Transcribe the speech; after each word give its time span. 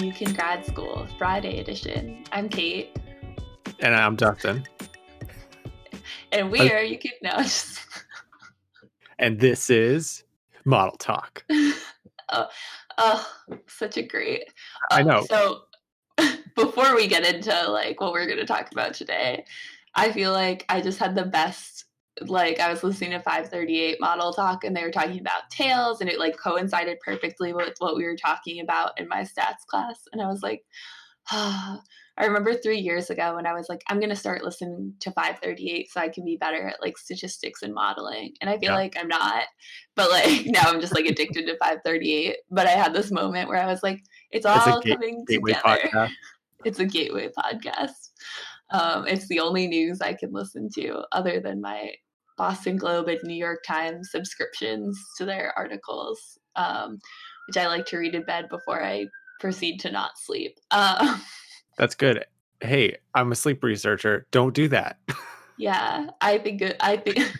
You 0.00 0.14
Can 0.14 0.32
Grad 0.32 0.64
School, 0.64 1.06
Friday 1.18 1.60
edition. 1.60 2.24
I'm 2.32 2.48
Kate. 2.48 2.98
And 3.80 3.94
I'm 3.94 4.16
Dustin. 4.16 4.64
And 6.32 6.50
we 6.50 6.72
are, 6.72 6.82
you 6.82 6.98
can 6.98 7.12
know. 7.22 7.44
and 9.18 9.38
this 9.38 9.68
is 9.68 10.24
Model 10.64 10.96
Talk. 10.96 11.44
oh, 11.50 12.46
oh, 12.96 13.30
such 13.66 13.98
a 13.98 14.02
great. 14.02 14.44
I 14.90 15.02
oh, 15.02 15.04
know. 15.04 15.26
So 15.28 15.64
before 16.56 16.96
we 16.96 17.06
get 17.06 17.26
into 17.26 17.70
like 17.70 18.00
what 18.00 18.12
we're 18.12 18.26
going 18.26 18.38
to 18.38 18.46
talk 18.46 18.72
about 18.72 18.94
today, 18.94 19.44
I 19.94 20.12
feel 20.12 20.32
like 20.32 20.64
I 20.70 20.80
just 20.80 20.98
had 20.98 21.14
the 21.14 21.26
best 21.26 21.84
like 22.28 22.60
I 22.60 22.70
was 22.70 22.82
listening 22.82 23.10
to 23.12 23.20
538 23.20 24.00
model 24.00 24.32
talk 24.32 24.64
and 24.64 24.76
they 24.76 24.82
were 24.82 24.90
talking 24.90 25.20
about 25.20 25.50
tails 25.50 26.00
and 26.00 26.10
it 26.10 26.18
like 26.18 26.36
coincided 26.36 26.98
perfectly 27.04 27.52
with 27.52 27.74
what 27.78 27.96
we 27.96 28.04
were 28.04 28.16
talking 28.16 28.60
about 28.60 28.98
in 28.98 29.08
my 29.08 29.22
stats 29.22 29.66
class 29.68 30.02
and 30.12 30.20
I 30.20 30.26
was 30.26 30.42
like 30.42 30.64
ah. 31.30 31.80
I 32.18 32.26
remember 32.26 32.52
3 32.52 32.76
years 32.76 33.08
ago 33.08 33.36
when 33.36 33.46
I 33.46 33.54
was 33.54 33.70
like 33.70 33.80
I'm 33.88 33.98
going 33.98 34.10
to 34.10 34.16
start 34.16 34.44
listening 34.44 34.92
to 35.00 35.10
538 35.12 35.90
so 35.90 36.00
I 36.00 36.10
can 36.10 36.22
be 36.22 36.36
better 36.36 36.68
at 36.68 36.82
like 36.82 36.98
statistics 36.98 37.62
and 37.62 37.72
modeling 37.72 38.34
and 38.42 38.50
I 38.50 38.58
feel 38.58 38.72
yeah. 38.72 38.74
like 38.74 38.94
I'm 38.98 39.08
not 39.08 39.44
but 39.96 40.10
like 40.10 40.42
now 40.44 40.64
I'm 40.66 40.82
just 40.82 40.94
like 40.94 41.06
addicted 41.06 41.46
to 41.46 41.56
538 41.56 42.36
but 42.50 42.66
I 42.66 42.72
had 42.72 42.92
this 42.92 43.10
moment 43.10 43.48
where 43.48 43.62
I 43.62 43.66
was 43.66 43.82
like 43.82 44.02
it's 44.30 44.44
all 44.44 44.80
it's 44.80 44.86
coming 44.86 45.24
together 45.26 45.60
podcast. 45.64 46.10
it's 46.66 46.78
a 46.78 46.84
gateway 46.84 47.28
podcast 47.28 48.10
um, 48.70 49.06
it's 49.06 49.26
the 49.28 49.40
only 49.40 49.66
news 49.66 50.00
I 50.00 50.14
can 50.14 50.32
listen 50.32 50.68
to 50.74 51.02
other 51.12 51.40
than 51.40 51.60
my 51.60 51.92
Boston 52.40 52.76
Globe 52.76 53.06
and 53.08 53.20
New 53.22 53.34
York 53.34 53.62
Times 53.66 54.10
subscriptions 54.10 54.98
to 55.18 55.26
their 55.26 55.52
articles, 55.58 56.38
um, 56.56 56.98
which 57.46 57.58
I 57.58 57.66
like 57.66 57.84
to 57.88 57.98
read 57.98 58.14
in 58.14 58.24
bed 58.24 58.48
before 58.48 58.82
I 58.82 59.08
proceed 59.40 59.78
to 59.80 59.90
not 59.90 60.12
sleep. 60.16 60.58
Uh, 60.70 61.18
That's 61.76 61.94
good. 61.94 62.24
Hey, 62.62 62.96
I'm 63.14 63.30
a 63.30 63.34
sleep 63.34 63.62
researcher. 63.62 64.26
Don't 64.30 64.54
do 64.54 64.68
that. 64.68 65.00
yeah, 65.58 66.06
I 66.22 66.38
think 66.38 66.62
I 66.80 66.96
think 66.96 67.30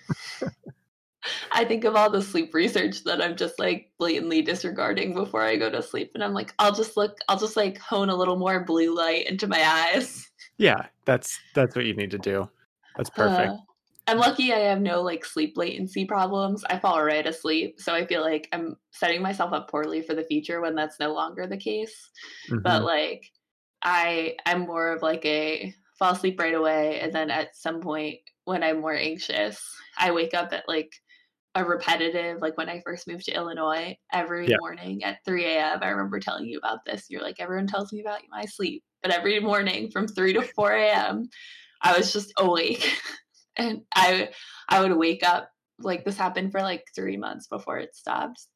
I 1.53 1.65
think 1.65 1.85
of 1.85 1.97
all 1.97 2.11
the 2.11 2.21
sleep 2.21 2.53
research 2.53 3.03
that 3.05 3.23
I'm 3.23 3.37
just 3.37 3.59
like 3.59 3.91
blatantly 3.99 4.43
disregarding 4.43 5.15
before 5.15 5.43
I 5.43 5.57
go 5.57 5.71
to 5.71 5.81
sleep, 5.81 6.11
and 6.13 6.23
I'm 6.23 6.35
like, 6.35 6.53
I'll 6.59 6.75
just 6.75 6.99
look, 6.99 7.17
I'll 7.27 7.39
just 7.39 7.57
like 7.57 7.79
hone 7.79 8.11
a 8.11 8.17
little 8.17 8.37
more 8.37 8.65
blue 8.65 8.95
light 8.95 9.31
into 9.31 9.47
my 9.47 9.63
eyes. 9.95 10.29
Yeah, 10.59 10.89
that's 11.07 11.41
that's 11.55 11.75
what 11.75 11.87
you 11.87 11.95
need 11.95 12.11
to 12.11 12.19
do. 12.19 12.51
That's 12.99 13.09
perfect. 13.09 13.53
Uh, 13.53 13.57
I'm 14.07 14.19
lucky 14.19 14.53
I 14.53 14.59
have 14.59 14.81
no 14.81 15.03
like 15.03 15.25
sleep 15.25 15.57
latency 15.57 16.05
problems. 16.05 16.65
I 16.69 16.79
fall 16.79 17.03
right 17.03 17.27
asleep. 17.27 17.81
So 17.81 17.95
I 17.95 18.07
feel 18.07 18.23
like 18.23 18.49
I'm 18.53 18.77
setting 18.91 19.23
myself 19.23 19.53
up 19.53 19.71
poorly 19.71 20.03
for 20.03 20.15
the 20.15 20.25
future 20.25 20.61
when 20.61 20.75
that's 20.75 20.99
no 20.99 21.13
longer 21.13 21.47
the 21.47 21.57
case. 21.57 22.11
Mm-hmm. 22.51 22.63
But 22.63 22.83
like 22.85 23.31
I 23.83 24.37
I'm 24.47 24.61
more 24.61 24.93
of 24.93 25.03
like 25.03 25.25
a 25.25 25.75
fall 25.99 26.13
asleep 26.13 26.41
right 26.41 26.55
away 26.55 27.01
and 27.01 27.13
then 27.13 27.31
at 27.31 27.55
some 27.55 27.81
point 27.81 28.19
when 28.45 28.63
I'm 28.63 28.81
more 28.81 28.97
anxious, 28.97 29.63
I 29.99 30.11
wake 30.11 30.35
up 30.35 30.53
at 30.53 30.69
like 30.69 30.91
a 31.55 31.65
repetitive 31.65 32.41
like 32.41 32.57
when 32.57 32.69
I 32.69 32.81
first 32.85 33.09
moved 33.09 33.25
to 33.27 33.35
Illinois 33.35 33.97
every 34.13 34.49
yeah. 34.49 34.57
morning 34.61 35.05
at 35.05 35.25
3 35.25 35.45
a.m. 35.45 35.79
I 35.83 35.89
remember 35.89 36.21
telling 36.21 36.47
you 36.47 36.59
about 36.59 36.85
this. 36.85 37.07
You're 37.09 37.23
like, 37.23 37.37
everyone 37.39 37.67
tells 37.67 37.93
me 37.93 38.01
about 38.01 38.21
my 38.31 38.45
sleep. 38.45 38.83
But 39.03 39.13
every 39.13 39.41
morning 39.41 39.91
from 39.91 40.07
3 40.07 40.35
to 40.35 40.43
4 40.43 40.73
a.m., 40.73 41.29
I 41.83 41.97
was 41.97 42.13
just 42.13 42.33
awake 42.39 43.01
and 43.61 43.83
I 43.95 44.31
I 44.69 44.81
would 44.81 44.97
wake 44.97 45.23
up 45.23 45.51
like 45.79 46.05
this 46.05 46.17
happened 46.17 46.53
for 46.53 46.61
like 46.63 46.85
three 46.95 47.17
months 47.17 47.47
before 47.47 47.79
it 47.79 47.95
stopped 47.95 48.47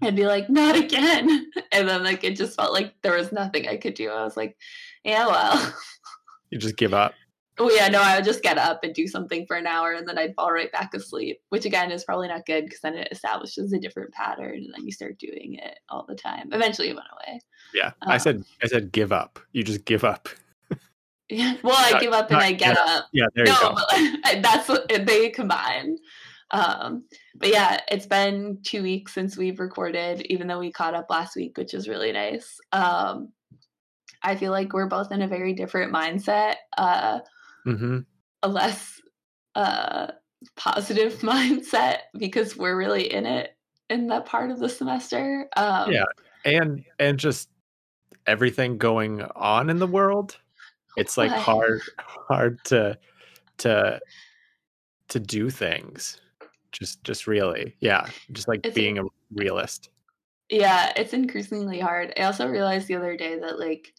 and 0.00 0.16
be 0.16 0.26
like, 0.26 0.48
not 0.48 0.76
again. 0.76 1.50
And 1.74 1.88
then 1.88 2.04
like 2.04 2.22
it 2.22 2.36
just 2.36 2.54
felt 2.54 2.74
like 2.74 2.92
there 3.00 3.16
was 3.16 3.32
nothing 3.32 3.66
I 3.66 3.78
could 3.78 3.94
do. 3.94 4.10
I 4.10 4.22
was 4.24 4.36
like, 4.36 4.58
yeah, 5.04 5.26
well. 5.26 5.74
You 6.50 6.58
just 6.58 6.76
give 6.76 6.92
up. 6.92 7.14
Oh 7.58 7.70
yeah, 7.70 7.88
no, 7.88 8.02
I 8.02 8.16
would 8.16 8.26
just 8.26 8.42
get 8.42 8.58
up 8.58 8.84
and 8.84 8.94
do 8.94 9.08
something 9.08 9.46
for 9.46 9.56
an 9.56 9.66
hour 9.66 9.94
and 9.94 10.06
then 10.06 10.18
I'd 10.18 10.34
fall 10.34 10.52
right 10.52 10.70
back 10.70 10.92
asleep, 10.92 11.40
which 11.48 11.64
again 11.64 11.90
is 11.90 12.04
probably 12.04 12.28
not 12.28 12.44
good 12.44 12.66
because 12.66 12.80
then 12.80 12.94
it 12.94 13.08
establishes 13.10 13.72
a 13.72 13.78
different 13.78 14.12
pattern 14.12 14.56
and 14.56 14.74
then 14.74 14.84
you 14.84 14.92
start 14.92 15.18
doing 15.18 15.54
it 15.54 15.78
all 15.88 16.04
the 16.06 16.14
time. 16.14 16.50
Eventually 16.52 16.90
it 16.90 16.94
went 16.94 17.06
away. 17.10 17.40
Yeah. 17.72 17.92
Um, 18.02 18.12
I 18.12 18.18
said 18.18 18.44
I 18.62 18.66
said 18.66 18.92
give 18.92 19.12
up. 19.12 19.38
You 19.52 19.62
just 19.62 19.86
give 19.86 20.04
up. 20.04 20.28
Yeah. 21.32 21.56
Well, 21.62 21.76
I 21.76 21.98
give 21.98 22.12
up 22.12 22.30
and 22.30 22.40
I 22.40 22.52
get 22.52 22.76
yeah, 22.76 22.94
up. 22.94 23.08
Yeah, 23.12 23.26
there 23.34 23.46
you 23.46 23.52
no, 23.52 23.74
go. 23.74 24.40
that's 24.42 24.68
what 24.68 24.88
they 24.88 25.30
combine. 25.30 25.96
Um, 26.50 27.04
but 27.34 27.48
yeah, 27.48 27.80
it's 27.90 28.06
been 28.06 28.58
two 28.62 28.82
weeks 28.82 29.14
since 29.14 29.36
we've 29.36 29.58
recorded, 29.58 30.26
even 30.26 30.46
though 30.46 30.58
we 30.58 30.70
caught 30.70 30.94
up 30.94 31.06
last 31.08 31.34
week, 31.34 31.56
which 31.56 31.72
is 31.72 31.88
really 31.88 32.12
nice. 32.12 32.58
Um, 32.72 33.32
I 34.22 34.36
feel 34.36 34.52
like 34.52 34.72
we're 34.72 34.86
both 34.86 35.10
in 35.10 35.22
a 35.22 35.28
very 35.28 35.54
different 35.54 35.92
mindset, 35.92 36.56
uh, 36.76 37.20
mm-hmm. 37.66 38.00
a 38.42 38.48
less 38.48 39.00
uh, 39.54 40.08
positive 40.56 41.14
mindset 41.20 41.98
because 42.18 42.56
we're 42.56 42.76
really 42.76 43.12
in 43.12 43.24
it 43.24 43.56
in 43.88 44.08
that 44.08 44.26
part 44.26 44.50
of 44.50 44.58
the 44.58 44.68
semester. 44.68 45.48
Um, 45.56 45.90
yeah, 45.90 46.04
and 46.44 46.84
and 46.98 47.18
just 47.18 47.48
everything 48.26 48.76
going 48.76 49.22
on 49.34 49.70
in 49.70 49.78
the 49.78 49.86
world 49.86 50.36
it's 50.96 51.16
like 51.16 51.30
hard 51.30 51.80
hard 51.98 52.62
to 52.64 52.98
to 53.58 54.00
to 55.08 55.20
do 55.20 55.50
things. 55.50 56.20
Just 56.72 57.02
just 57.04 57.26
really 57.26 57.76
yeah 57.80 58.06
just 58.32 58.48
like 58.48 58.64
it's, 58.64 58.74
being 58.74 58.98
a 58.98 59.04
realist. 59.34 59.90
Yeah 60.48 60.92
it's 60.96 61.12
increasingly 61.12 61.80
hard. 61.80 62.12
I 62.16 62.22
also 62.22 62.48
realized 62.48 62.88
the 62.88 62.96
other 62.96 63.16
day 63.16 63.38
that 63.38 63.58
like 63.58 63.92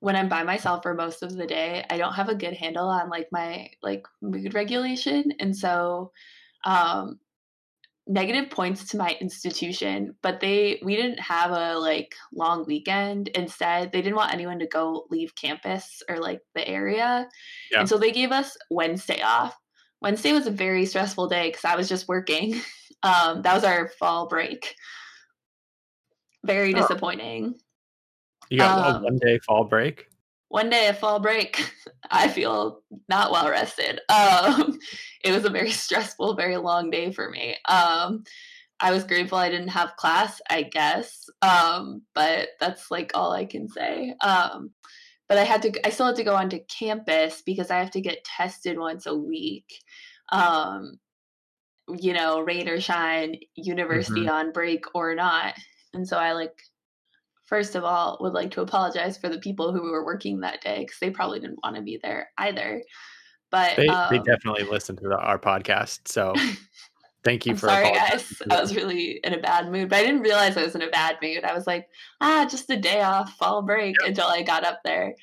when 0.00 0.14
i'm 0.14 0.28
by 0.28 0.42
myself 0.42 0.82
for 0.82 0.94
most 0.94 1.22
of 1.22 1.34
the 1.36 1.46
day 1.46 1.84
i 1.90 1.98
don't 1.98 2.12
have 2.12 2.28
a 2.28 2.34
good 2.34 2.54
handle 2.54 2.88
on 2.88 3.08
like 3.08 3.28
my 3.32 3.68
like 3.82 4.06
mood 4.20 4.54
regulation 4.54 5.32
and 5.40 5.56
so 5.56 6.12
um 6.64 7.18
negative 8.08 8.50
points 8.50 8.88
to 8.88 8.96
my 8.96 9.14
institution 9.20 10.14
but 10.22 10.40
they 10.40 10.80
we 10.82 10.96
didn't 10.96 11.20
have 11.20 11.50
a 11.50 11.78
like 11.78 12.14
long 12.32 12.64
weekend. 12.66 13.28
Instead 13.28 13.92
they 13.92 14.00
didn't 14.00 14.16
want 14.16 14.32
anyone 14.32 14.58
to 14.58 14.66
go 14.66 15.06
leave 15.10 15.34
campus 15.34 16.02
or 16.08 16.18
like 16.18 16.40
the 16.54 16.66
area. 16.66 17.28
Yeah. 17.70 17.80
and 17.80 17.88
so 17.88 17.98
they 17.98 18.10
gave 18.10 18.32
us 18.32 18.56
wednesday 18.70 19.20
off. 19.22 19.54
Wednesday 20.00 20.32
was 20.32 20.46
a 20.46 20.52
very 20.52 20.86
stressful 20.86 21.28
day 21.28 21.48
because 21.48 21.64
i 21.64 21.76
was 21.76 21.88
just 21.88 22.08
working. 22.08 22.60
Um 23.04 23.42
that 23.42 23.54
was 23.54 23.62
our 23.62 23.90
fall 24.00 24.26
break. 24.26 24.74
Very 26.44 26.74
oh. 26.74 26.78
disappointing. 26.78 27.54
You 28.50 28.58
got 28.58 28.96
um, 28.96 29.02
a 29.02 29.04
one 29.04 29.18
day 29.18 29.38
fall 29.46 29.62
break? 29.62 30.08
one 30.48 30.70
day 30.70 30.88
of 30.88 30.98
fall 30.98 31.20
break, 31.20 31.72
I 32.10 32.28
feel 32.28 32.82
not 33.08 33.30
well 33.30 33.48
rested. 33.50 34.00
Um, 34.08 34.78
it 35.24 35.32
was 35.32 35.44
a 35.44 35.50
very 35.50 35.70
stressful, 35.84 36.34
very 36.34 36.56
long 36.56 36.90
day 36.90 37.12
for 37.12 37.30
me. 37.30 37.56
Um, 37.68 38.24
I 38.80 38.92
was 38.92 39.04
grateful 39.04 39.38
I 39.38 39.50
didn't 39.50 39.68
have 39.68 39.96
class, 39.96 40.40
I 40.48 40.62
guess, 40.62 41.28
um, 41.42 42.02
but 42.14 42.50
that's 42.60 42.90
like 42.90 43.10
all 43.14 43.32
I 43.32 43.44
can 43.44 43.68
say. 43.68 44.14
Um, 44.20 44.70
but 45.28 45.36
I 45.36 45.44
had 45.44 45.62
to, 45.62 45.86
I 45.86 45.90
still 45.90 46.06
had 46.06 46.16
to 46.16 46.24
go 46.24 46.36
onto 46.36 46.60
campus 46.68 47.42
because 47.44 47.70
I 47.70 47.78
have 47.78 47.90
to 47.92 48.00
get 48.00 48.24
tested 48.24 48.78
once 48.78 49.06
a 49.06 49.14
week. 49.14 49.66
Um, 50.30 50.98
you 51.98 52.12
know, 52.12 52.40
rain 52.40 52.68
or 52.68 52.80
shine, 52.80 53.36
university 53.56 54.22
mm-hmm. 54.22 54.30
on 54.30 54.52
break 54.52 54.84
or 54.94 55.14
not. 55.14 55.54
And 55.94 56.06
so 56.06 56.18
I 56.18 56.32
like 56.32 56.62
first 57.48 57.74
of 57.74 57.82
all, 57.82 58.18
would 58.20 58.34
like 58.34 58.50
to 58.52 58.60
apologize 58.60 59.16
for 59.16 59.30
the 59.30 59.38
people 59.38 59.72
who 59.72 59.90
were 59.90 60.04
working 60.04 60.40
that 60.40 60.60
day 60.60 60.80
because 60.80 60.98
they 61.00 61.10
probably 61.10 61.40
didn't 61.40 61.58
want 61.64 61.74
to 61.76 61.82
be 61.82 61.98
there 62.02 62.30
either. 62.36 62.82
But 63.50 63.76
they, 63.76 63.86
um, 63.86 64.08
they 64.10 64.18
definitely 64.18 64.64
listen 64.64 64.96
to 64.96 65.08
the, 65.08 65.16
our 65.16 65.38
podcast. 65.38 66.00
So 66.06 66.34
thank 67.24 67.46
you 67.46 67.52
I'm 67.52 67.58
for 67.58 67.68
sorry, 67.68 67.92
guys. 67.92 68.42
I 68.50 68.60
was 68.60 68.74
really 68.74 69.20
in 69.24 69.34
a 69.34 69.38
bad 69.38 69.70
mood, 69.70 69.88
but 69.88 69.98
I 69.98 70.02
didn't 70.02 70.20
realize 70.20 70.56
I 70.56 70.64
was 70.64 70.74
in 70.74 70.82
a 70.82 70.90
bad 70.90 71.16
mood. 71.22 71.44
I 71.44 71.54
was 71.54 71.66
like, 71.66 71.88
ah, 72.20 72.46
just 72.48 72.70
a 72.70 72.76
day 72.76 73.02
off, 73.02 73.32
fall 73.34 73.62
break 73.62 73.96
yep. 74.00 74.08
until 74.08 74.26
I 74.26 74.42
got 74.42 74.64
up 74.64 74.80
there. 74.84 75.14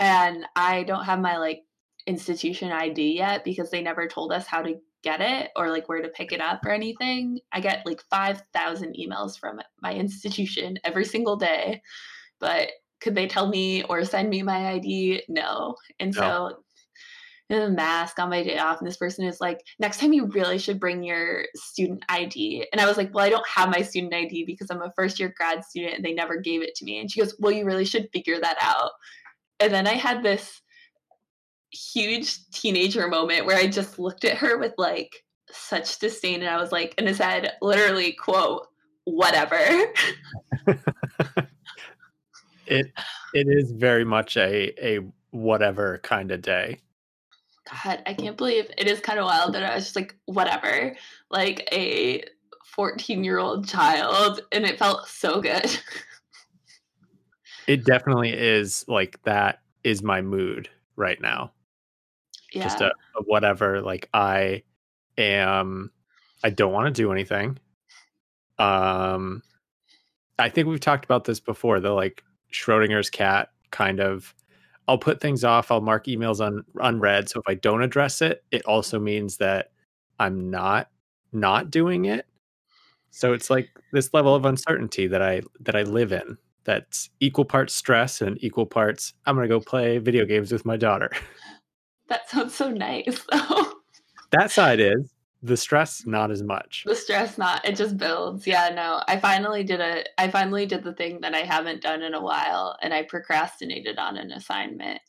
And 0.00 0.44
I 0.56 0.84
don't 0.84 1.04
have 1.04 1.20
my 1.20 1.38
like 1.38 1.62
institution 2.06 2.72
ID 2.72 3.16
yet 3.16 3.44
because 3.44 3.70
they 3.70 3.82
never 3.82 4.06
told 4.08 4.32
us 4.32 4.46
how 4.46 4.62
to 4.62 4.74
get 5.02 5.20
it 5.20 5.50
or 5.56 5.70
like 5.70 5.88
where 5.88 6.02
to 6.02 6.08
pick 6.08 6.32
it 6.32 6.40
up 6.40 6.64
or 6.64 6.70
anything. 6.70 7.38
I 7.52 7.60
get 7.60 7.86
like 7.86 8.02
5,000 8.10 8.96
emails 8.98 9.38
from 9.38 9.60
my 9.80 9.92
institution 9.92 10.78
every 10.84 11.04
single 11.04 11.36
day. 11.36 11.82
But 12.40 12.70
could 13.00 13.14
they 13.14 13.26
tell 13.26 13.48
me 13.48 13.84
or 13.84 14.04
send 14.04 14.30
me 14.30 14.42
my 14.42 14.72
ID? 14.72 15.22
No. 15.28 15.76
And 16.00 16.14
no. 16.14 16.20
so 16.20 16.64
a 17.50 17.70
mask 17.70 18.18
on 18.18 18.28
my 18.28 18.42
day 18.42 18.58
off 18.58 18.78
and 18.78 18.86
this 18.86 18.98
person 18.98 19.24
is 19.24 19.40
like 19.40 19.60
next 19.78 20.00
time 20.00 20.12
you 20.12 20.26
really 20.26 20.58
should 20.58 20.78
bring 20.78 21.02
your 21.02 21.44
student 21.54 22.04
id 22.10 22.66
and 22.72 22.80
i 22.80 22.86
was 22.86 22.98
like 22.98 23.12
well 23.14 23.24
i 23.24 23.30
don't 23.30 23.48
have 23.48 23.70
my 23.70 23.80
student 23.80 24.12
id 24.12 24.44
because 24.44 24.70
i'm 24.70 24.82
a 24.82 24.92
first 24.94 25.18
year 25.18 25.32
grad 25.34 25.64
student 25.64 25.94
and 25.94 26.04
they 26.04 26.12
never 26.12 26.36
gave 26.36 26.60
it 26.60 26.74
to 26.74 26.84
me 26.84 27.00
and 27.00 27.10
she 27.10 27.20
goes 27.20 27.34
well 27.38 27.50
you 27.50 27.64
really 27.64 27.86
should 27.86 28.06
figure 28.12 28.38
that 28.38 28.58
out 28.60 28.90
and 29.60 29.72
then 29.72 29.86
i 29.86 29.94
had 29.94 30.22
this 30.22 30.60
huge 31.70 32.48
teenager 32.50 33.08
moment 33.08 33.46
where 33.46 33.56
I 33.56 33.66
just 33.66 33.98
looked 33.98 34.24
at 34.24 34.38
her 34.38 34.58
with 34.58 34.74
like 34.78 35.24
such 35.50 35.98
disdain 35.98 36.40
and 36.40 36.48
I 36.48 36.60
was 36.60 36.72
like, 36.72 36.94
and 36.98 37.08
it 37.08 37.16
said 37.16 37.52
literally, 37.60 38.12
quote, 38.12 38.66
whatever. 39.04 39.58
it 42.66 42.86
it 43.34 43.46
is 43.48 43.72
very 43.72 44.04
much 44.04 44.36
a 44.36 44.72
a 44.82 45.00
whatever 45.30 45.98
kind 46.02 46.30
of 46.30 46.42
day. 46.42 46.80
God, 47.70 48.02
I 48.06 48.14
can't 48.14 48.36
believe 48.36 48.70
it 48.76 48.86
is 48.86 49.00
kind 49.00 49.18
of 49.18 49.26
wild 49.26 49.54
that 49.54 49.62
I 49.62 49.74
was 49.74 49.84
just 49.84 49.96
like, 49.96 50.16
whatever, 50.26 50.94
like 51.30 51.68
a 51.72 52.24
14 52.64 53.24
year 53.24 53.38
old 53.38 53.68
child, 53.68 54.40
and 54.52 54.64
it 54.64 54.78
felt 54.78 55.08
so 55.08 55.40
good. 55.40 55.78
it 57.66 57.84
definitely 57.84 58.32
is 58.32 58.84
like 58.88 59.22
that 59.24 59.60
is 59.84 60.02
my 60.02 60.20
mood 60.20 60.68
right 60.96 61.20
now. 61.20 61.52
Yeah. 62.52 62.64
Just 62.64 62.80
a, 62.80 62.92
a 63.16 63.22
whatever. 63.24 63.80
Like 63.80 64.08
I 64.14 64.62
am, 65.16 65.90
I 66.42 66.50
don't 66.50 66.72
want 66.72 66.86
to 66.86 67.02
do 67.02 67.12
anything. 67.12 67.58
Um, 68.58 69.42
I 70.38 70.48
think 70.48 70.68
we've 70.68 70.80
talked 70.80 71.04
about 71.04 71.24
this 71.24 71.40
before. 71.40 71.80
The 71.80 71.90
like 71.90 72.22
Schrodinger's 72.52 73.10
cat 73.10 73.50
kind 73.70 74.00
of 74.00 74.34
I'll 74.88 74.98
put 74.98 75.20
things 75.20 75.44
off. 75.44 75.70
I'll 75.70 75.82
mark 75.82 76.06
emails 76.06 76.44
on 76.44 76.64
unread. 76.76 77.28
So 77.28 77.40
if 77.40 77.44
I 77.46 77.54
don't 77.54 77.82
address 77.82 78.22
it, 78.22 78.42
it 78.50 78.64
also 78.64 78.98
means 78.98 79.36
that 79.36 79.70
I'm 80.18 80.50
not 80.50 80.90
not 81.32 81.70
doing 81.70 82.06
it. 82.06 82.26
So 83.10 83.32
it's 83.34 83.50
like 83.50 83.68
this 83.92 84.12
level 84.14 84.34
of 84.34 84.44
uncertainty 84.44 85.06
that 85.06 85.22
I 85.22 85.42
that 85.60 85.76
I 85.76 85.82
live 85.82 86.12
in. 86.12 86.38
That's 86.64 87.10
equal 87.20 87.44
parts 87.44 87.74
stress 87.74 88.20
and 88.20 88.42
equal 88.42 88.66
parts 88.66 89.14
I'm 89.26 89.36
going 89.36 89.48
to 89.48 89.54
go 89.54 89.60
play 89.60 89.98
video 89.98 90.24
games 90.24 90.50
with 90.52 90.64
my 90.64 90.76
daughter. 90.76 91.10
That 92.08 92.28
sounds 92.30 92.54
so 92.54 92.70
nice 92.70 93.22
that 94.30 94.50
side 94.50 94.80
is 94.80 95.12
the 95.42 95.56
stress 95.56 96.04
not 96.04 96.30
as 96.30 96.42
much. 96.42 96.82
The 96.84 96.96
stress 96.96 97.38
not 97.38 97.64
it 97.64 97.76
just 97.76 97.96
builds. 97.96 98.46
Yeah 98.46 98.70
no 98.74 99.02
i 99.06 99.18
finally 99.18 99.62
did 99.62 99.80
a 99.80 100.04
i 100.18 100.28
finally 100.28 100.66
did 100.66 100.82
the 100.82 100.92
thing 100.92 101.20
that 101.20 101.34
i 101.34 101.40
haven't 101.40 101.82
done 101.82 102.02
in 102.02 102.14
a 102.14 102.20
while 102.20 102.76
and 102.82 102.92
i 102.92 103.02
procrastinated 103.02 103.98
on 103.98 104.16
an 104.16 104.32
assignment. 104.32 105.00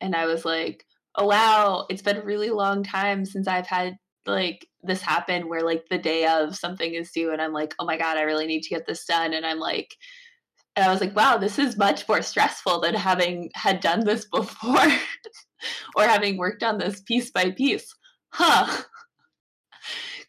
And 0.00 0.14
i 0.14 0.26
was 0.26 0.44
like 0.44 0.84
oh 1.16 1.26
wow 1.26 1.86
it's 1.90 2.02
been 2.02 2.16
a 2.16 2.24
really 2.24 2.50
long 2.50 2.82
time 2.82 3.24
since 3.24 3.48
i've 3.48 3.66
had 3.66 3.96
like 4.26 4.66
this 4.82 5.00
happen 5.02 5.48
where 5.48 5.62
like 5.62 5.84
the 5.90 5.98
day 5.98 6.26
of 6.26 6.56
something 6.56 6.94
is 6.94 7.10
due 7.10 7.32
and 7.32 7.42
i'm 7.42 7.52
like 7.52 7.74
oh 7.78 7.84
my 7.84 7.96
god 7.96 8.16
i 8.16 8.22
really 8.22 8.46
need 8.46 8.62
to 8.62 8.70
get 8.70 8.86
this 8.86 9.04
done. 9.04 9.34
And 9.34 9.44
i'm 9.44 9.58
like 9.58 9.94
and 10.74 10.84
i 10.84 10.90
was 10.90 11.00
like 11.00 11.14
wow 11.14 11.36
this 11.36 11.58
is 11.58 11.76
much 11.76 12.08
more 12.08 12.22
stressful 12.22 12.80
than 12.80 12.94
having 12.94 13.50
had 13.54 13.80
done 13.80 14.04
this 14.04 14.26
before 14.32 14.88
or 15.96 16.04
having 16.04 16.38
worked 16.38 16.62
on 16.62 16.78
this 16.78 17.00
piece 17.02 17.30
by 17.30 17.50
piece. 17.50 17.94
Huh 18.30 18.84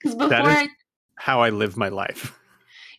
because 0.02 0.16
before 0.16 0.50
I, 0.50 0.68
how 1.18 1.42
I 1.42 1.50
live 1.50 1.78
my 1.78 1.90
life. 1.90 2.34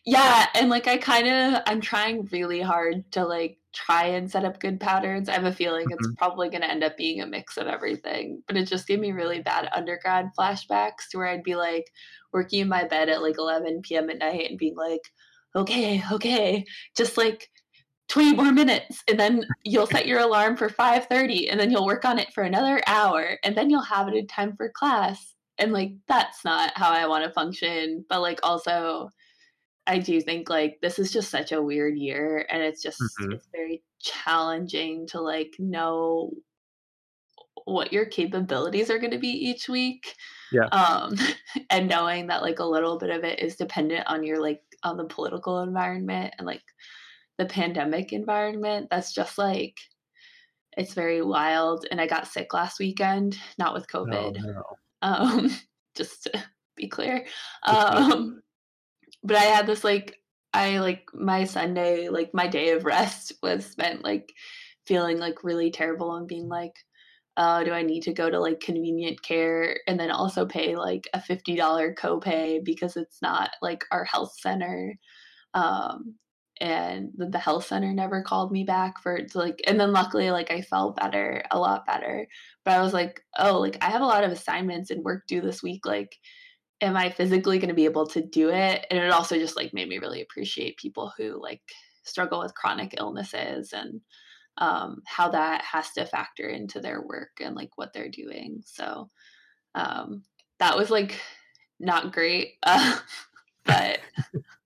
Yeah, 0.05 0.47
and 0.55 0.69
like 0.69 0.87
I 0.87 0.97
kind 0.97 1.27
of 1.27 1.61
I'm 1.67 1.81
trying 1.81 2.27
really 2.31 2.61
hard 2.61 3.03
to 3.11 3.25
like 3.25 3.57
try 3.73 4.05
and 4.05 4.31
set 4.31 4.45
up 4.45 4.59
good 4.59 4.79
patterns. 4.79 5.29
I 5.29 5.33
have 5.33 5.43
a 5.43 5.51
feeling 5.51 5.85
mm-hmm. 5.85 5.93
it's 5.99 6.15
probably 6.17 6.49
going 6.49 6.61
to 6.61 6.71
end 6.71 6.83
up 6.83 6.97
being 6.97 7.21
a 7.21 7.27
mix 7.27 7.57
of 7.57 7.67
everything, 7.67 8.41
but 8.47 8.57
it 8.57 8.67
just 8.67 8.87
gave 8.87 8.99
me 8.99 9.11
really 9.11 9.41
bad 9.41 9.69
undergrad 9.71 10.31
flashbacks 10.37 11.09
to 11.11 11.17
where 11.17 11.27
I'd 11.27 11.43
be 11.43 11.55
like 11.55 11.91
working 12.33 12.61
in 12.61 12.69
my 12.69 12.85
bed 12.85 13.09
at 13.09 13.21
like 13.21 13.37
11 13.37 13.81
p.m. 13.83 14.09
at 14.09 14.17
night 14.17 14.49
and 14.49 14.57
being 14.57 14.75
like, 14.75 15.01
"Okay, 15.55 16.01
okay, 16.11 16.65
just 16.95 17.17
like 17.17 17.49
20 18.07 18.33
more 18.35 18.51
minutes 18.51 19.03
and 19.07 19.19
then 19.19 19.45
you'll 19.63 19.85
set 19.85 20.07
your 20.07 20.19
alarm 20.21 20.57
for 20.57 20.69
5:30 20.69 21.51
and 21.51 21.59
then 21.59 21.69
you'll 21.69 21.85
work 21.85 22.05
on 22.05 22.17
it 22.17 22.33
for 22.33 22.43
another 22.43 22.81
hour 22.87 23.37
and 23.43 23.55
then 23.55 23.69
you'll 23.69 23.81
have 23.81 24.07
it 24.07 24.15
in 24.15 24.25
time 24.27 24.55
for 24.57 24.71
class 24.71 25.35
and 25.59 25.73
like 25.73 25.91
that's 26.07 26.43
not 26.43 26.71
how 26.75 26.89
I 26.89 27.05
want 27.05 27.25
to 27.25 27.31
function. 27.31 28.05
But 28.09 28.21
like 28.21 28.39
also 28.43 29.09
I 29.85 29.99
do 29.99 30.21
think 30.21 30.49
like 30.49 30.79
this 30.81 30.99
is 30.99 31.11
just 31.11 31.29
such 31.29 31.51
a 31.51 31.61
weird 31.61 31.97
year 31.97 32.45
and 32.49 32.61
it's 32.61 32.81
just 32.81 33.01
mm-hmm. 33.01 33.33
it's 33.33 33.47
very 33.53 33.83
challenging 33.99 35.07
to 35.07 35.21
like 35.21 35.53
know 35.59 36.31
what 37.65 37.91
your 37.91 38.05
capabilities 38.05 38.89
are 38.89 38.97
going 38.97 39.11
to 39.11 39.19
be 39.19 39.27
each 39.27 39.67
week. 39.67 40.15
Yeah. 40.51 40.67
Um 40.71 41.15
and 41.69 41.89
knowing 41.89 42.27
that 42.27 42.41
like 42.41 42.59
a 42.59 42.65
little 42.65 42.97
bit 42.97 43.09
of 43.09 43.23
it 43.23 43.39
is 43.39 43.55
dependent 43.55 44.07
on 44.07 44.23
your 44.23 44.41
like 44.41 44.61
on 44.83 44.95
the 44.95 45.05
political 45.05 45.61
environment 45.61 46.33
and 46.37 46.47
like 46.47 46.63
the 47.37 47.45
pandemic 47.45 48.13
environment 48.13 48.87
that's 48.89 49.13
just 49.13 49.37
like 49.37 49.75
it's 50.77 50.93
very 50.93 51.21
wild 51.21 51.85
and 51.91 51.99
I 51.99 52.07
got 52.07 52.27
sick 52.27 52.53
last 52.53 52.79
weekend, 52.79 53.37
not 53.57 53.73
with 53.73 53.87
COVID. 53.87 54.39
No, 54.39 54.51
no 54.51 54.63
um, 55.01 55.49
just 55.95 56.23
to 56.23 56.43
be 56.75 56.87
clear. 56.87 57.25
Um, 57.63 58.41
but 59.23 59.37
I 59.37 59.43
had 59.43 59.67
this 59.67 59.83
like 59.83 60.15
I 60.53 60.79
like 60.79 61.05
my 61.13 61.43
Sunday, 61.43 62.09
like 62.09 62.33
my 62.33 62.47
day 62.47 62.71
of 62.71 62.85
rest 62.85 63.33
was 63.43 63.65
spent 63.65 64.03
like 64.03 64.31
feeling 64.87 65.19
like 65.19 65.43
really 65.43 65.71
terrible 65.71 66.15
and 66.15 66.27
being 66.27 66.47
like, 66.47 66.73
oh, 67.37 67.63
do 67.63 67.71
I 67.71 67.83
need 67.83 68.01
to 68.03 68.13
go 68.13 68.29
to 68.29 68.39
like 68.39 68.59
convenient 68.59 69.21
care 69.21 69.79
and 69.87 69.99
then 69.99 70.11
also 70.11 70.45
pay 70.45 70.75
like 70.75 71.07
a 71.13 71.19
$50 71.19 71.95
copay 71.95 72.63
because 72.63 72.97
it's 72.97 73.21
not 73.21 73.51
like 73.61 73.85
our 73.91 74.03
health 74.03 74.33
center? 74.39 74.95
Um, 75.53 76.15
and 76.61 77.11
the, 77.15 77.39
health 77.39 77.65
center 77.65 77.93
never 77.93 78.21
called 78.21 78.51
me 78.51 78.63
back 78.63 79.01
for 79.01 79.19
like 79.33 79.61
and 79.65 79.79
then 79.79 79.93
luckily 79.93 80.29
like 80.31 80.51
i 80.51 80.61
felt 80.61 80.97
better 80.97 81.43
a 81.51 81.59
lot 81.59 81.85
better. 81.85 82.27
But 82.65 82.77
i 82.77 82.81
was 82.81 82.93
like 82.93 83.21
oh 83.37 83.59
like 83.59 83.77
i 83.81 83.89
have 83.89 84.01
a 84.01 84.05
lot 84.05 84.23
of 84.23 84.31
assignments 84.31 84.91
and 84.91 85.03
work 85.03 85.25
due 85.27 85.41
this 85.41 85.63
week 85.63 85.85
like 85.85 86.17
am 86.81 86.97
i 86.97 87.09
physically 87.09 87.59
going 87.59 87.69
to 87.69 87.73
be 87.75 87.85
able 87.85 88.07
to 88.07 88.21
do 88.21 88.49
it? 88.49 88.85
And 88.89 88.99
it 88.99 89.11
also 89.11 89.37
just 89.37 89.55
like 89.55 89.73
made 89.73 89.87
me 89.87 89.99
really 89.99 90.21
appreciate 90.21 90.77
people 90.77 91.11
who 91.17 91.41
like 91.41 91.61
struggle 92.03 92.39
with 92.39 92.55
chronic 92.55 92.95
illnesses 92.97 93.73
and 93.73 94.01
um, 94.57 95.01
how 95.05 95.29
that 95.29 95.63
has 95.63 95.91
to 95.91 96.05
factor 96.05 96.47
into 96.47 96.81
their 96.81 97.01
work 97.01 97.31
and 97.39 97.55
like 97.55 97.69
what 97.75 97.93
they're 97.93 98.09
doing. 98.09 98.61
So 98.65 99.09
um, 99.75 100.23
that 100.59 100.77
was 100.77 100.89
like 100.89 101.19
not 101.79 102.11
great 102.11 102.55
uh, 102.63 102.97
but 103.65 103.99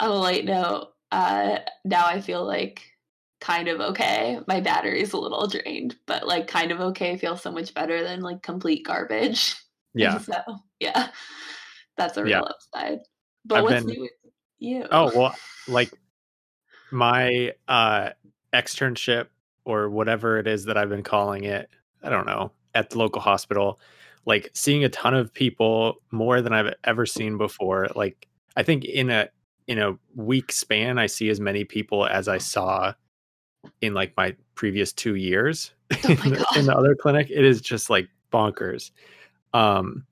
on 0.00 0.10
a 0.10 0.14
light 0.14 0.44
note, 0.44 0.88
uh, 1.10 1.58
now 1.84 2.06
I 2.06 2.20
feel 2.20 2.44
like 2.44 2.82
kind 3.40 3.68
of 3.68 3.80
okay. 3.80 4.40
My 4.46 4.60
battery's 4.60 5.12
a 5.12 5.18
little 5.18 5.46
drained, 5.46 5.96
but 6.06 6.26
like 6.26 6.46
kind 6.48 6.72
of 6.72 6.80
okay 6.80 7.16
feels 7.16 7.42
so 7.42 7.50
much 7.50 7.74
better 7.74 8.02
than 8.02 8.20
like 8.20 8.42
complete 8.42 8.84
garbage. 8.84 9.54
Yeah. 9.94 10.18
so 10.18 10.34
yeah, 10.78 11.08
that's 11.96 12.18
a 12.18 12.22
real 12.22 12.30
yeah. 12.30 12.40
upside. 12.42 12.98
But 13.46 13.56
I've 13.56 13.64
what's 13.64 13.84
been, 13.84 13.86
new 13.86 14.00
with 14.02 14.10
you? 14.58 14.86
Oh 14.92 15.10
well, 15.16 15.34
like 15.66 15.90
my 16.92 17.54
uh 17.66 18.10
externship 18.52 19.28
or 19.64 19.88
whatever 19.88 20.38
it 20.38 20.46
is 20.46 20.66
that 20.66 20.76
I've 20.76 20.90
been 20.90 21.02
calling 21.02 21.44
it. 21.44 21.70
I 22.02 22.10
don't 22.10 22.26
know 22.26 22.52
at 22.74 22.90
the 22.90 22.98
local 22.98 23.20
hospital. 23.20 23.80
Like 24.24 24.50
seeing 24.52 24.84
a 24.84 24.88
ton 24.88 25.14
of 25.14 25.32
people 25.32 25.96
more 26.12 26.42
than 26.42 26.52
I've 26.52 26.74
ever 26.84 27.06
seen 27.06 27.38
before. 27.38 27.88
Like 27.96 28.28
I 28.56 28.62
think 28.62 28.84
in 28.84 29.10
a 29.10 29.30
in 29.68 29.78
a 29.78 29.96
week 30.16 30.50
span, 30.50 30.98
I 30.98 31.06
see 31.06 31.28
as 31.28 31.38
many 31.38 31.62
people 31.62 32.06
as 32.06 32.26
I 32.26 32.38
saw 32.38 32.94
in 33.82 33.94
like 33.94 34.14
my 34.16 34.34
previous 34.54 34.92
two 34.92 35.14
years 35.14 35.72
oh 35.92 36.08
in, 36.08 36.16
the, 36.16 36.46
in, 36.56 36.66
the, 36.66 36.76
other 36.76 36.94
clinic. 36.94 37.30
It 37.30 37.44
is 37.44 37.60
just 37.60 37.90
like 37.90 38.08
bonkers. 38.32 38.90
Um, 39.52 40.04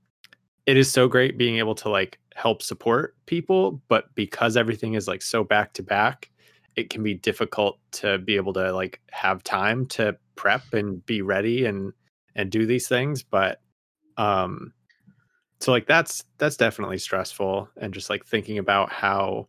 it 0.66 0.76
is 0.76 0.90
so 0.90 1.08
great 1.08 1.38
being 1.38 1.56
able 1.56 1.74
to 1.76 1.88
like 1.88 2.18
help 2.34 2.60
support 2.60 3.16
people, 3.24 3.80
but 3.88 4.14
because 4.14 4.56
everything 4.56 4.94
is 4.94 5.08
like 5.08 5.22
so 5.22 5.42
back 5.42 5.72
to 5.74 5.82
back, 5.82 6.30
it 6.76 6.90
can 6.90 7.02
be 7.02 7.14
difficult 7.14 7.78
to 7.92 8.18
be 8.18 8.36
able 8.36 8.52
to 8.52 8.72
like 8.72 9.00
have 9.10 9.42
time 9.42 9.86
to 9.86 10.16
prep 10.34 10.74
and 10.74 11.04
be 11.06 11.22
ready 11.22 11.64
and 11.64 11.92
and 12.34 12.50
do 12.50 12.66
these 12.66 12.88
things. 12.88 13.22
But 13.22 13.60
um, 14.18 14.72
so 15.66 15.72
like 15.72 15.88
that's 15.88 16.22
that's 16.38 16.56
definitely 16.56 16.96
stressful 16.96 17.68
and 17.78 17.92
just 17.92 18.08
like 18.08 18.24
thinking 18.24 18.58
about 18.58 18.92
how 18.92 19.48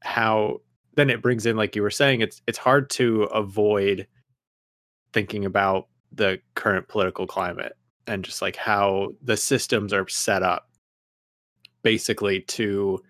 how 0.00 0.60
then 0.94 1.10
it 1.10 1.20
brings 1.20 1.46
in 1.46 1.56
like 1.56 1.74
you 1.74 1.82
were 1.82 1.90
saying 1.90 2.20
it's 2.20 2.40
it's 2.46 2.58
hard 2.58 2.88
to 2.88 3.24
avoid 3.24 4.06
thinking 5.12 5.44
about 5.44 5.88
the 6.12 6.40
current 6.54 6.86
political 6.86 7.26
climate 7.26 7.72
and 8.06 8.24
just 8.24 8.40
like 8.40 8.54
how 8.54 9.08
the 9.20 9.36
systems 9.36 9.92
are 9.92 10.06
set 10.06 10.44
up 10.44 10.70
basically 11.82 12.42
to 12.42 13.02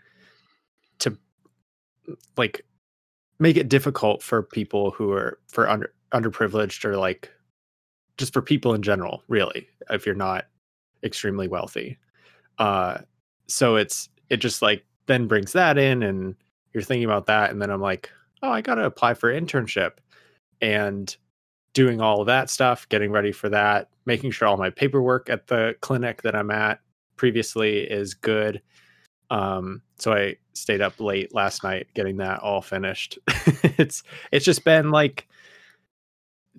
to 1.00 1.14
like 2.38 2.64
make 3.40 3.58
it 3.58 3.68
difficult 3.68 4.22
for 4.22 4.42
people 4.42 4.90
who 4.92 5.12
are 5.12 5.38
for 5.48 5.68
under 5.68 5.92
underprivileged 6.14 6.82
or 6.86 6.96
like 6.96 7.30
just 8.16 8.32
for 8.32 8.40
people 8.40 8.72
in 8.72 8.80
general 8.80 9.22
really 9.28 9.68
if 9.90 10.06
you're 10.06 10.14
not 10.14 10.46
extremely 11.04 11.46
wealthy 11.46 11.98
uh, 12.62 12.98
so 13.48 13.74
it's 13.74 14.08
it 14.30 14.36
just 14.36 14.62
like 14.62 14.84
then 15.06 15.26
brings 15.26 15.52
that 15.52 15.78
in, 15.78 16.04
and 16.04 16.36
you're 16.72 16.84
thinking 16.84 17.04
about 17.04 17.26
that, 17.26 17.50
and 17.50 17.60
then 17.60 17.70
I'm 17.70 17.80
like, 17.80 18.08
oh, 18.40 18.50
I 18.50 18.60
got 18.60 18.76
to 18.76 18.84
apply 18.84 19.14
for 19.14 19.32
internship, 19.32 19.94
and 20.60 21.14
doing 21.74 22.00
all 22.00 22.20
of 22.20 22.28
that 22.28 22.50
stuff, 22.50 22.88
getting 22.88 23.10
ready 23.10 23.32
for 23.32 23.48
that, 23.48 23.88
making 24.06 24.30
sure 24.30 24.46
all 24.46 24.56
my 24.56 24.70
paperwork 24.70 25.28
at 25.28 25.48
the 25.48 25.74
clinic 25.80 26.22
that 26.22 26.36
I'm 26.36 26.52
at 26.52 26.78
previously 27.16 27.78
is 27.80 28.14
good. 28.14 28.62
Um, 29.28 29.82
so 29.98 30.12
I 30.12 30.36
stayed 30.52 30.82
up 30.82 31.00
late 31.00 31.34
last 31.34 31.64
night 31.64 31.88
getting 31.94 32.18
that 32.18 32.38
all 32.38 32.62
finished. 32.62 33.18
it's 33.76 34.04
it's 34.30 34.44
just 34.44 34.62
been 34.62 34.92
like 34.92 35.26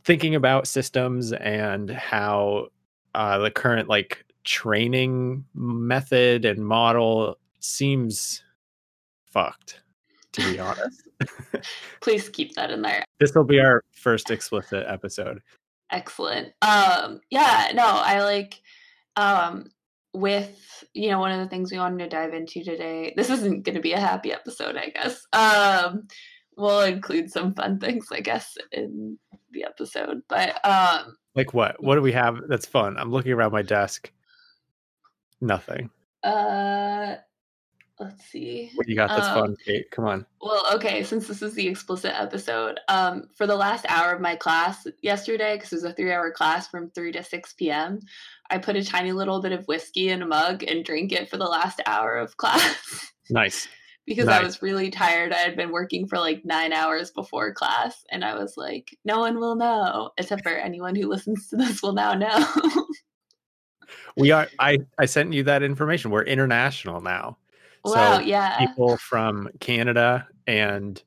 thinking 0.03 0.35
about 0.35 0.67
systems 0.67 1.31
and 1.31 1.89
how 1.89 2.67
uh, 3.15 3.37
the 3.37 3.51
current 3.51 3.87
like 3.87 4.25
training 4.43 5.45
method 5.53 6.45
and 6.45 6.65
model 6.65 7.37
seems 7.59 8.43
fucked 9.25 9.83
to 10.33 10.51
be 10.51 10.59
honest. 10.59 11.03
Please 12.01 12.27
keep 12.27 12.53
that 12.55 12.71
in 12.71 12.81
there. 12.81 13.05
This 13.19 13.33
will 13.33 13.45
be 13.45 13.59
our 13.59 13.83
first 13.91 14.29
explicit 14.29 14.85
episode. 14.87 15.41
Excellent. 15.91 16.53
Um 16.61 17.21
yeah, 17.29 17.71
no, 17.73 17.85
I 17.85 18.23
like 18.23 18.59
um 19.15 19.69
with 20.13 20.83
you 20.93 21.09
know 21.09 21.19
one 21.19 21.31
of 21.31 21.39
the 21.39 21.47
things 21.47 21.71
we 21.71 21.77
wanted 21.77 22.03
to 22.03 22.09
dive 22.09 22.33
into 22.33 22.63
today. 22.63 23.13
This 23.15 23.29
isn't 23.29 23.63
going 23.63 23.75
to 23.75 23.81
be 23.81 23.93
a 23.93 23.99
happy 23.99 24.31
episode, 24.33 24.75
I 24.75 24.89
guess. 24.89 25.25
Um 25.33 26.07
we'll 26.57 26.81
include 26.81 27.31
some 27.31 27.53
fun 27.53 27.79
things, 27.79 28.07
I 28.11 28.19
guess, 28.19 28.57
in 28.71 29.17
the 29.51 29.63
episode. 29.63 30.21
But 30.27 30.59
um 30.65 31.15
like 31.35 31.53
what? 31.53 31.81
What 31.81 31.95
do 31.95 32.01
we 32.01 32.11
have 32.11 32.39
that's 32.47 32.65
fun? 32.65 32.97
I'm 32.97 33.11
looking 33.11 33.31
around 33.31 33.51
my 33.51 33.61
desk. 33.61 34.11
Nothing. 35.43 35.89
Uh 36.23 37.15
let's 37.99 38.25
see. 38.25 38.71
What 38.75 38.87
you 38.87 38.95
got 38.95 39.09
that's 39.09 39.27
um, 39.27 39.33
fun, 39.33 39.55
Kate? 39.65 39.89
Come 39.91 40.05
on. 40.05 40.25
Well, 40.41 40.65
okay, 40.75 41.03
since 41.03 41.27
this 41.27 41.41
is 41.41 41.53
the 41.53 41.67
explicit 41.67 42.13
episode, 42.19 42.79
um, 42.87 43.29
for 43.35 43.47
the 43.47 43.55
last 43.55 43.85
hour 43.89 44.13
of 44.13 44.21
my 44.21 44.35
class 44.35 44.87
yesterday, 45.01 45.55
because 45.55 45.71
it 45.71 45.75
was 45.75 45.83
a 45.83 45.93
three 45.93 46.11
hour 46.11 46.31
class 46.31 46.67
from 46.67 46.89
3 46.91 47.11
to 47.13 47.23
6 47.23 47.53
p.m., 47.53 47.99
I 48.49 48.57
put 48.57 48.75
a 48.75 48.83
tiny 48.83 49.11
little 49.11 49.41
bit 49.41 49.51
of 49.51 49.65
whiskey 49.65 50.09
in 50.09 50.21
a 50.21 50.27
mug 50.27 50.63
and 50.63 50.83
drank 50.83 51.11
it 51.11 51.29
for 51.29 51.37
the 51.37 51.45
last 51.45 51.81
hour 51.85 52.15
of 52.15 52.37
class. 52.37 53.11
Nice. 53.29 53.67
because 54.05 54.25
nice. 54.25 54.41
I 54.41 54.43
was 54.43 54.61
really 54.61 54.89
tired. 54.89 55.31
I 55.31 55.37
had 55.37 55.55
been 55.55 55.71
working 55.71 56.07
for 56.07 56.19
like 56.19 56.43
nine 56.43 56.73
hours 56.73 57.11
before 57.11 57.53
class, 57.53 58.03
and 58.11 58.23
I 58.23 58.35
was 58.35 58.55
like, 58.57 58.97
no 59.05 59.19
one 59.19 59.39
will 59.39 59.55
know, 59.55 60.11
except 60.17 60.43
for 60.43 60.49
anyone 60.49 60.95
who 60.95 61.07
listens 61.07 61.49
to 61.49 61.57
this 61.57 61.81
will 61.81 61.93
now 61.93 62.13
know. 62.13 62.45
we 64.17 64.31
are 64.31 64.47
I 64.59 64.79
I 64.97 65.05
sent 65.05 65.33
you 65.33 65.43
that 65.43 65.63
information. 65.63 66.11
We're 66.11 66.23
international 66.23 67.01
now. 67.01 67.37
Wow, 67.85 68.17
so 68.17 68.19
yeah. 68.21 68.57
People 68.59 68.97
from 68.97 69.49
Canada 69.59 70.27
and 70.47 71.01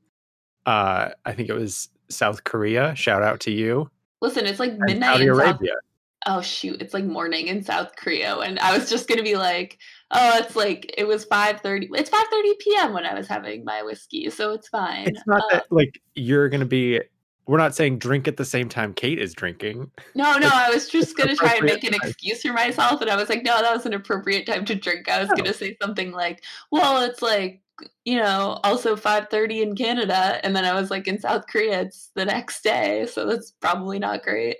uh 0.66 1.11
I 1.25 1.33
think 1.33 1.49
it 1.49 1.55
was 1.55 1.88
South 2.09 2.45
Korea. 2.45 2.95
Shout 2.95 3.23
out 3.23 3.40
to 3.40 3.50
you. 3.50 3.90
Listen, 4.21 4.47
it's 4.47 4.61
like 4.61 4.76
midnight 4.78 5.14
Saudi 5.14 5.26
Arabia. 5.26 5.71
South- 5.71 5.81
oh 6.26 6.40
shoot, 6.40 6.83
it's 6.83 6.95
like 6.95 7.05
morning 7.05 7.49
in 7.49 7.62
South 7.62 7.95
Korea. 7.97 8.37
And 8.37 8.59
I 8.59 8.76
was 8.76 8.90
just 8.90 9.09
gonna 9.09 9.23
be 9.23 9.37
like, 9.37 9.78
oh, 10.11 10.38
it's 10.38 10.57
like 10.57 10.95
it 10.99 11.07
was 11.07 11.25
five 11.25 11.61
thirty. 11.61 11.88
It's 11.93 12.11
five 12.11 12.26
thirty 12.31 12.55
p.m. 12.61 12.93
when 12.93 13.07
I 13.07 13.14
was 13.14 13.26
having 13.26 13.64
my 13.64 13.83
whiskey, 13.83 14.28
so 14.31 14.52
it's 14.52 14.69
fine. 14.69 15.09
It's 15.09 15.26
not 15.26 15.43
uh, 15.43 15.57
that 15.57 15.66
like 15.71 16.00
you're 16.14 16.49
gonna 16.49 16.64
be 16.64 17.00
we're 17.47 17.59
not 17.59 17.75
saying 17.75 17.99
drink 17.99 18.26
at 18.26 18.37
the 18.37 18.45
same 18.45 18.69
time 18.69 18.93
Kate 18.93 19.19
is 19.19 19.33
drinking. 19.33 19.91
No, 20.15 20.37
no, 20.38 20.50
I 20.53 20.71
was 20.71 20.88
just 20.88 21.17
gonna 21.17 21.37
try 21.37 21.55
and 21.55 21.65
make 21.65 21.85
an 21.85 21.95
excuse 21.95 22.43
for 22.43 22.53
myself, 22.53 23.00
and 23.00 23.11
I 23.11 23.17
was 23.17 23.29
like, 23.29 23.45
no, 23.45 23.61
that 23.61 23.75
was 23.75 23.87
an 23.87 23.95
appropriate 23.95 24.47
time 24.47 24.65
to 24.65 24.75
drink. 24.75 25.09
I 25.09 25.21
was 25.21 25.31
oh. 25.31 25.37
gonna 25.37 25.55
say 25.55 25.76
something 25.81 26.12
like, 26.12 26.43
well, 26.71 27.03
it's 27.03 27.23
like 27.23 27.62
you 28.05 28.17
know, 28.17 28.59
also 28.65 28.97
5:30 28.97 29.62
in 29.62 29.76
Canada, 29.76 30.41
and 30.45 30.57
then 30.57 30.65
I 30.65 30.75
was 30.75 30.91
like, 30.91 31.07
in 31.09 31.21
South 31.21 31.47
Korea, 31.47 31.83
it's 31.83 32.11
the 32.15 32.25
next 32.25 32.62
day, 32.62 33.07
so 33.07 33.26
that's 33.26 33.53
probably 33.61 33.99
not 33.99 34.23
great. 34.23 34.57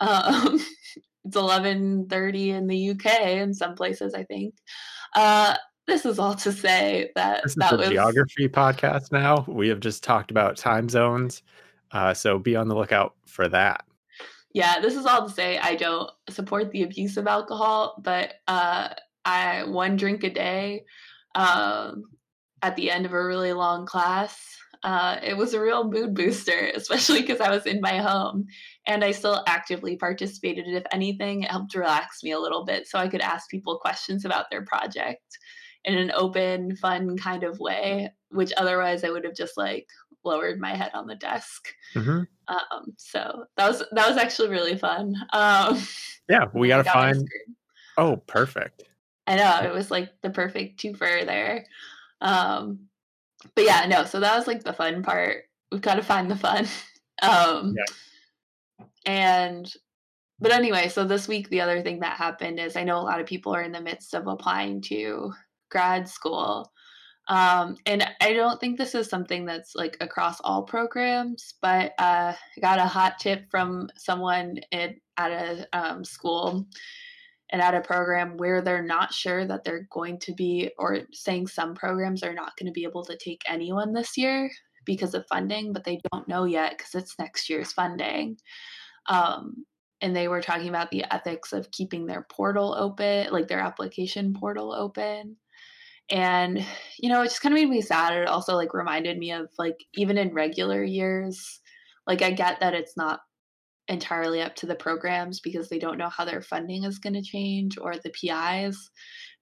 Um, 0.00 0.60
it's 1.24 1.36
11:30 1.36 2.48
in 2.48 2.66
the 2.66 2.90
UK 2.90 3.20
in 3.38 3.54
some 3.54 3.74
places, 3.74 4.14
I 4.14 4.24
think. 4.24 4.54
Uh, 5.14 5.56
this 5.86 6.04
is 6.04 6.18
all 6.18 6.34
to 6.34 6.52
say 6.52 7.10
that 7.14 7.42
this 7.42 7.52
is 7.52 7.56
that 7.56 7.78
was 7.78 7.88
geography 7.88 8.48
podcast. 8.48 9.10
Now 9.10 9.44
we 9.48 9.68
have 9.68 9.80
just 9.80 10.04
talked 10.04 10.30
about 10.30 10.56
time 10.56 10.88
zones. 10.88 11.42
Uh, 11.92 12.14
so 12.14 12.38
be 12.38 12.56
on 12.56 12.68
the 12.68 12.74
lookout 12.74 13.14
for 13.26 13.48
that. 13.48 13.84
Yeah, 14.54 14.80
this 14.80 14.96
is 14.96 15.06
all 15.06 15.26
to 15.26 15.32
say 15.32 15.58
I 15.58 15.74
don't 15.74 16.10
support 16.30 16.70
the 16.70 16.82
abuse 16.82 17.16
of 17.16 17.26
alcohol, 17.26 18.00
but 18.02 18.34
uh, 18.46 18.88
I 19.24 19.64
one 19.64 19.96
drink 19.96 20.24
a 20.24 20.30
day 20.30 20.84
um, 21.34 22.04
at 22.62 22.74
the 22.76 22.90
end 22.90 23.06
of 23.06 23.12
a 23.12 23.24
really 23.24 23.52
long 23.52 23.86
class. 23.86 24.38
Uh, 24.84 25.18
it 25.22 25.36
was 25.36 25.54
a 25.54 25.60
real 25.60 25.90
mood 25.90 26.14
booster, 26.14 26.70
especially 26.74 27.20
because 27.20 27.40
I 27.40 27.50
was 27.50 27.66
in 27.66 27.80
my 27.80 27.98
home 27.98 28.46
and 28.86 29.04
I 29.04 29.10
still 29.10 29.42
actively 29.46 29.96
participated. 29.96 30.66
If 30.68 30.84
anything, 30.92 31.42
it 31.42 31.50
helped 31.50 31.74
relax 31.74 32.22
me 32.22 32.32
a 32.32 32.38
little 32.38 32.64
bit 32.64 32.86
so 32.86 32.98
I 32.98 33.08
could 33.08 33.20
ask 33.20 33.50
people 33.50 33.78
questions 33.78 34.24
about 34.24 34.46
their 34.50 34.64
project 34.64 35.38
in 35.84 35.96
an 35.96 36.12
open, 36.14 36.76
fun 36.76 37.16
kind 37.16 37.44
of 37.44 37.58
way, 37.60 38.10
which 38.30 38.52
otherwise 38.56 39.04
I 39.04 39.10
would 39.10 39.24
have 39.24 39.34
just 39.34 39.56
like 39.56 39.86
lowered 40.24 40.60
my 40.60 40.74
head 40.74 40.90
on 40.94 41.06
the 41.06 41.14
desk. 41.14 41.68
Mm-hmm. 41.94 42.22
Um, 42.48 42.94
so 42.96 43.44
that 43.56 43.68
was 43.68 43.82
that 43.92 44.08
was 44.08 44.16
actually 44.16 44.50
really 44.50 44.76
fun. 44.76 45.14
Um, 45.32 45.80
yeah, 46.28 46.46
we 46.52 46.68
gotta 46.68 46.84
find. 46.84 47.26
Oh, 47.96 48.16
perfect. 48.26 48.84
I 49.26 49.36
know 49.36 49.60
it 49.62 49.74
was 49.74 49.90
like 49.90 50.10
the 50.22 50.30
perfect 50.30 50.80
twofer 50.80 51.26
there. 51.26 51.66
Um, 52.20 52.88
but 53.54 53.64
yeah, 53.64 53.86
no. 53.86 54.04
So 54.04 54.20
that 54.20 54.36
was 54.36 54.46
like 54.46 54.64
the 54.64 54.72
fun 54.72 55.02
part. 55.02 55.44
We've 55.70 55.82
got 55.82 55.94
to 55.94 56.02
find 56.02 56.30
the 56.30 56.36
fun. 56.36 56.66
Um, 57.20 57.74
yeah. 57.76 58.86
And 59.04 59.74
but 60.38 60.52
anyway, 60.52 60.88
so 60.88 61.04
this 61.04 61.26
week 61.26 61.48
the 61.48 61.60
other 61.60 61.82
thing 61.82 61.98
that 61.98 62.16
happened 62.16 62.60
is 62.60 62.76
I 62.76 62.84
know 62.84 62.96
a 62.96 63.02
lot 63.02 63.20
of 63.20 63.26
people 63.26 63.52
are 63.52 63.62
in 63.62 63.72
the 63.72 63.80
midst 63.80 64.14
of 64.14 64.28
applying 64.28 64.80
to 64.82 65.32
grad 65.68 66.08
school. 66.08 66.70
Um, 67.28 67.76
and 67.84 68.08
I 68.22 68.32
don't 68.32 68.58
think 68.58 68.78
this 68.78 68.94
is 68.94 69.08
something 69.08 69.44
that's 69.44 69.74
like 69.74 69.98
across 70.00 70.40
all 70.40 70.62
programs, 70.62 71.54
but 71.60 71.92
uh, 71.98 72.32
I 72.32 72.60
got 72.60 72.78
a 72.78 72.86
hot 72.86 73.18
tip 73.18 73.50
from 73.50 73.90
someone 73.96 74.58
at, 74.72 74.94
at 75.18 75.30
a 75.30 75.68
um, 75.74 76.04
school 76.04 76.66
and 77.50 77.60
at 77.60 77.74
a 77.74 77.82
program 77.82 78.38
where 78.38 78.62
they're 78.62 78.82
not 78.82 79.12
sure 79.12 79.46
that 79.46 79.62
they're 79.62 79.86
going 79.90 80.18
to 80.20 80.32
be, 80.34 80.70
or 80.78 81.00
saying 81.12 81.48
some 81.48 81.74
programs 81.74 82.22
are 82.22 82.34
not 82.34 82.56
going 82.58 82.66
to 82.66 82.72
be 82.72 82.84
able 82.84 83.04
to 83.04 83.16
take 83.18 83.42
anyone 83.46 83.92
this 83.92 84.16
year 84.16 84.50
because 84.86 85.12
of 85.12 85.26
funding, 85.26 85.72
but 85.74 85.84
they 85.84 86.00
don't 86.10 86.28
know 86.28 86.44
yet 86.44 86.78
because 86.78 86.94
it's 86.94 87.18
next 87.18 87.50
year's 87.50 87.72
funding. 87.72 88.38
Um, 89.06 89.66
and 90.00 90.16
they 90.16 90.28
were 90.28 90.40
talking 90.40 90.68
about 90.68 90.90
the 90.90 91.04
ethics 91.12 91.52
of 91.52 91.70
keeping 91.72 92.06
their 92.06 92.26
portal 92.30 92.74
open, 92.74 93.30
like 93.32 93.48
their 93.48 93.60
application 93.60 94.32
portal 94.32 94.72
open 94.72 95.36
and 96.10 96.64
you 96.98 97.08
know 97.08 97.22
it 97.22 97.26
just 97.28 97.42
kind 97.42 97.54
of 97.54 97.60
made 97.60 97.68
me 97.68 97.80
sad 97.82 98.14
it 98.14 98.28
also 98.28 98.54
like 98.54 98.72
reminded 98.72 99.18
me 99.18 99.30
of 99.32 99.48
like 99.58 99.76
even 99.94 100.16
in 100.16 100.32
regular 100.32 100.82
years 100.82 101.60
like 102.06 102.22
i 102.22 102.30
get 102.30 102.58
that 102.60 102.74
it's 102.74 102.96
not 102.96 103.20
entirely 103.88 104.42
up 104.42 104.54
to 104.54 104.66
the 104.66 104.74
programs 104.74 105.40
because 105.40 105.68
they 105.68 105.78
don't 105.78 105.98
know 105.98 106.08
how 106.08 106.24
their 106.24 106.42
funding 106.42 106.84
is 106.84 106.98
going 106.98 107.14
to 107.14 107.22
change 107.22 107.78
or 107.78 107.94
the 107.96 108.10
pis 108.10 108.90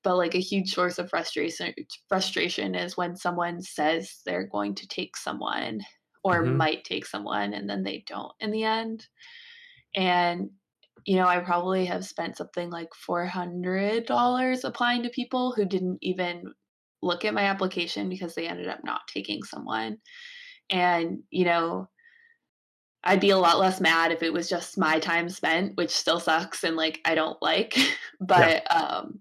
but 0.03 0.17
like 0.17 0.35
a 0.37 0.41
huge 0.41 0.73
source 0.73 0.99
of 0.99 1.11
frustration 1.11 1.73
frustration 2.09 2.75
is 2.75 2.97
when 2.97 3.17
someone 3.17 3.61
says 3.61 4.21
they're 4.25 4.47
going 4.47 4.75
to 4.75 4.87
take 4.89 5.17
someone 5.17 5.81
or 6.23 6.43
mm-hmm. 6.43 6.57
might 6.57 6.85
take 6.85 7.07
someone 7.07 7.55
and 7.55 7.69
then 7.69 7.83
they 7.83 8.05
don't 8.07 8.33
in 8.41 8.51
the 8.51 8.63
end 8.63 9.07
and 9.95 10.51
you 11.07 11.17
know, 11.17 11.27
I 11.27 11.39
probably 11.39 11.87
have 11.87 12.05
spent 12.05 12.37
something 12.37 12.69
like 12.69 12.89
$400 13.09 14.65
applying 14.65 15.03
to 15.05 15.09
people 15.09 15.53
who 15.53 15.65
didn't 15.65 15.99
even 16.03 16.53
look 17.01 17.25
at 17.25 17.33
my 17.33 17.45
application 17.45 18.09
because 18.09 18.35
they 18.35 18.49
ended 18.49 18.67
up 18.67 18.81
not 18.83 19.03
taking 19.07 19.45
someone. 19.45 19.99
And, 20.69 21.21
you 21.31 21.45
know, 21.45 21.89
I'd 23.05 23.21
be 23.21 23.31
a 23.31 23.39
lot 23.39 23.61
less 23.61 23.81
mad 23.81 24.11
if 24.11 24.25
it 24.25 24.33
was 24.33 24.49
just 24.49 24.77
my 24.77 24.99
time 24.99 25.29
spent, 25.29 25.77
which 25.77 25.91
still 25.91 26.19
sucks 26.19 26.65
and 26.65 26.75
like 26.77 27.01
I 27.05 27.15
don't 27.15 27.41
like. 27.41 27.79
but 28.21 28.65
yeah. 28.69 28.77
um 28.77 29.21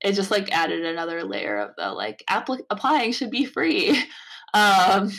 it 0.00 0.12
just 0.12 0.30
like 0.30 0.52
added 0.52 0.84
another 0.84 1.24
layer 1.24 1.58
of 1.58 1.70
the 1.76 1.90
like 1.90 2.22
apply- 2.30 2.60
applying 2.70 3.12
should 3.12 3.30
be 3.30 3.44
free. 3.44 4.00
Um 4.54 5.10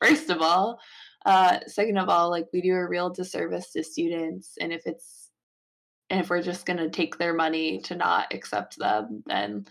first 0.00 0.30
of 0.30 0.40
all, 0.40 0.80
uh 1.26 1.58
second 1.66 1.98
of 1.98 2.08
all, 2.08 2.30
like 2.30 2.46
we 2.54 2.62
do 2.62 2.72
a 2.72 2.88
real 2.88 3.10
disservice 3.10 3.70
to 3.72 3.84
students 3.84 4.54
and 4.58 4.72
if 4.72 4.86
it's 4.86 5.21
and 6.12 6.20
if 6.20 6.28
we're 6.28 6.42
just 6.42 6.66
going 6.66 6.76
to 6.76 6.90
take 6.90 7.16
their 7.16 7.32
money 7.32 7.80
to 7.80 7.96
not 7.96 8.34
accept 8.34 8.78
them, 8.78 9.22
then 9.24 9.64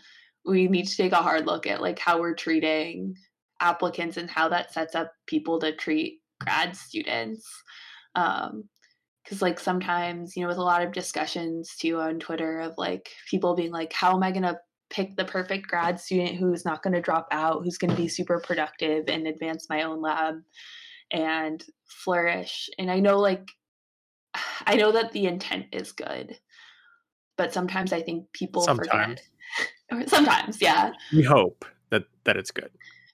we 0.44 0.68
need 0.68 0.88
to 0.88 0.98
take 0.98 1.12
a 1.12 1.18
hard 1.18 1.46
look 1.46 1.68
at 1.68 1.84
like 1.84 2.00
how 2.00 2.20
we're 2.20 2.34
treating 2.34 3.16
applicants 3.62 4.18
and 4.18 4.28
how 4.28 4.50
that 4.50 4.74
sets 4.74 4.96
up 4.96 5.14
people 5.28 5.60
to 5.60 5.76
treat 5.76 6.20
grad 6.40 6.76
students. 6.76 7.48
Um, 8.16 8.64
because 9.24 9.40
like 9.40 9.60
sometimes 9.60 10.36
you 10.36 10.42
know 10.42 10.48
with 10.48 10.58
a 10.58 10.64
lot 10.64 10.82
of 10.82 10.92
discussions 10.92 11.76
too 11.80 12.00
on 12.00 12.18
twitter 12.18 12.60
of 12.60 12.74
like 12.76 13.12
people 13.30 13.56
being 13.56 13.72
like 13.72 13.94
how 13.94 14.16
am 14.16 14.24
i 14.24 14.32
going 14.32 14.42
to 14.42 14.58
pick 14.90 15.16
the 15.16 15.24
perfect 15.24 15.68
grad 15.68 16.00
student 16.00 16.38
who's 16.38 16.66
not 16.66 16.82
going 16.82 16.94
to 16.96 17.00
drop 17.00 17.28
out 17.32 17.62
who's 17.64 17.78
going 17.78 17.92
to 17.92 18.02
be 18.02 18.08
super 18.08 18.40
productive 18.40 19.06
and 19.08 19.28
advance 19.28 19.68
my 19.70 19.84
own 19.84 20.02
lab 20.02 20.42
and 21.12 21.64
flourish 21.86 22.68
and 22.80 22.90
i 22.90 23.00
know 23.00 23.20
like 23.20 23.48
I 24.66 24.76
know 24.76 24.92
that 24.92 25.12
the 25.12 25.26
intent 25.26 25.68
is 25.72 25.92
good, 25.92 26.38
but 27.38 27.54
sometimes 27.54 27.94
I 27.94 28.02
think 28.02 28.32
people 28.34 28.62
sometimes. 28.64 29.20
forget. 29.90 30.10
Sometimes, 30.10 30.62
yeah. 30.62 30.94
We 31.14 31.24
hope 31.24 31.66
that 31.90 32.06
that 32.24 32.38
it's 32.38 32.52
good. 32.52 32.72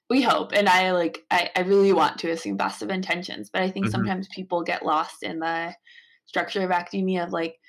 We 0.10 0.22
hope, 0.22 0.52
and 0.54 0.70
I 0.70 0.92
like 0.92 1.26
I, 1.32 1.50
I 1.56 1.62
really 1.62 1.92
want 1.92 2.20
to 2.20 2.30
assume 2.32 2.56
best 2.56 2.82
of 2.82 2.90
intentions, 2.90 3.50
but 3.52 3.62
I 3.62 3.70
think 3.72 3.88
Mhm. 3.88 3.92
sometimes 3.92 4.28
people 4.30 4.64
get 4.64 4.86
lost 4.86 5.24
in 5.24 5.40
the 5.40 5.76
structure 6.28 6.64
of 6.64 6.72
academia 6.72 7.24
of 7.24 7.32
like 7.32 7.60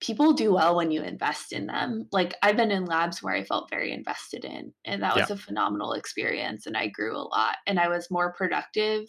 people 0.00 0.32
do 0.32 0.52
well 0.52 0.76
when 0.76 0.90
you 0.90 1.02
invest 1.02 1.52
in 1.52 1.66
them. 1.66 2.08
Like 2.12 2.34
I've 2.42 2.56
been 2.56 2.70
in 2.70 2.84
labs 2.84 3.22
where 3.22 3.34
I 3.34 3.44
felt 3.44 3.70
very 3.70 3.92
invested 3.92 4.44
in, 4.44 4.72
and 4.84 5.02
that 5.02 5.16
was 5.16 5.30
a 5.30 5.36
phenomenal 5.36 5.92
experience, 5.92 6.66
and 6.66 6.76
I 6.76 6.88
grew 6.88 7.16
a 7.16 7.22
lot, 7.28 7.56
and 7.66 7.78
I 7.78 7.88
was 7.88 8.10
more 8.10 8.32
productive. 8.32 9.04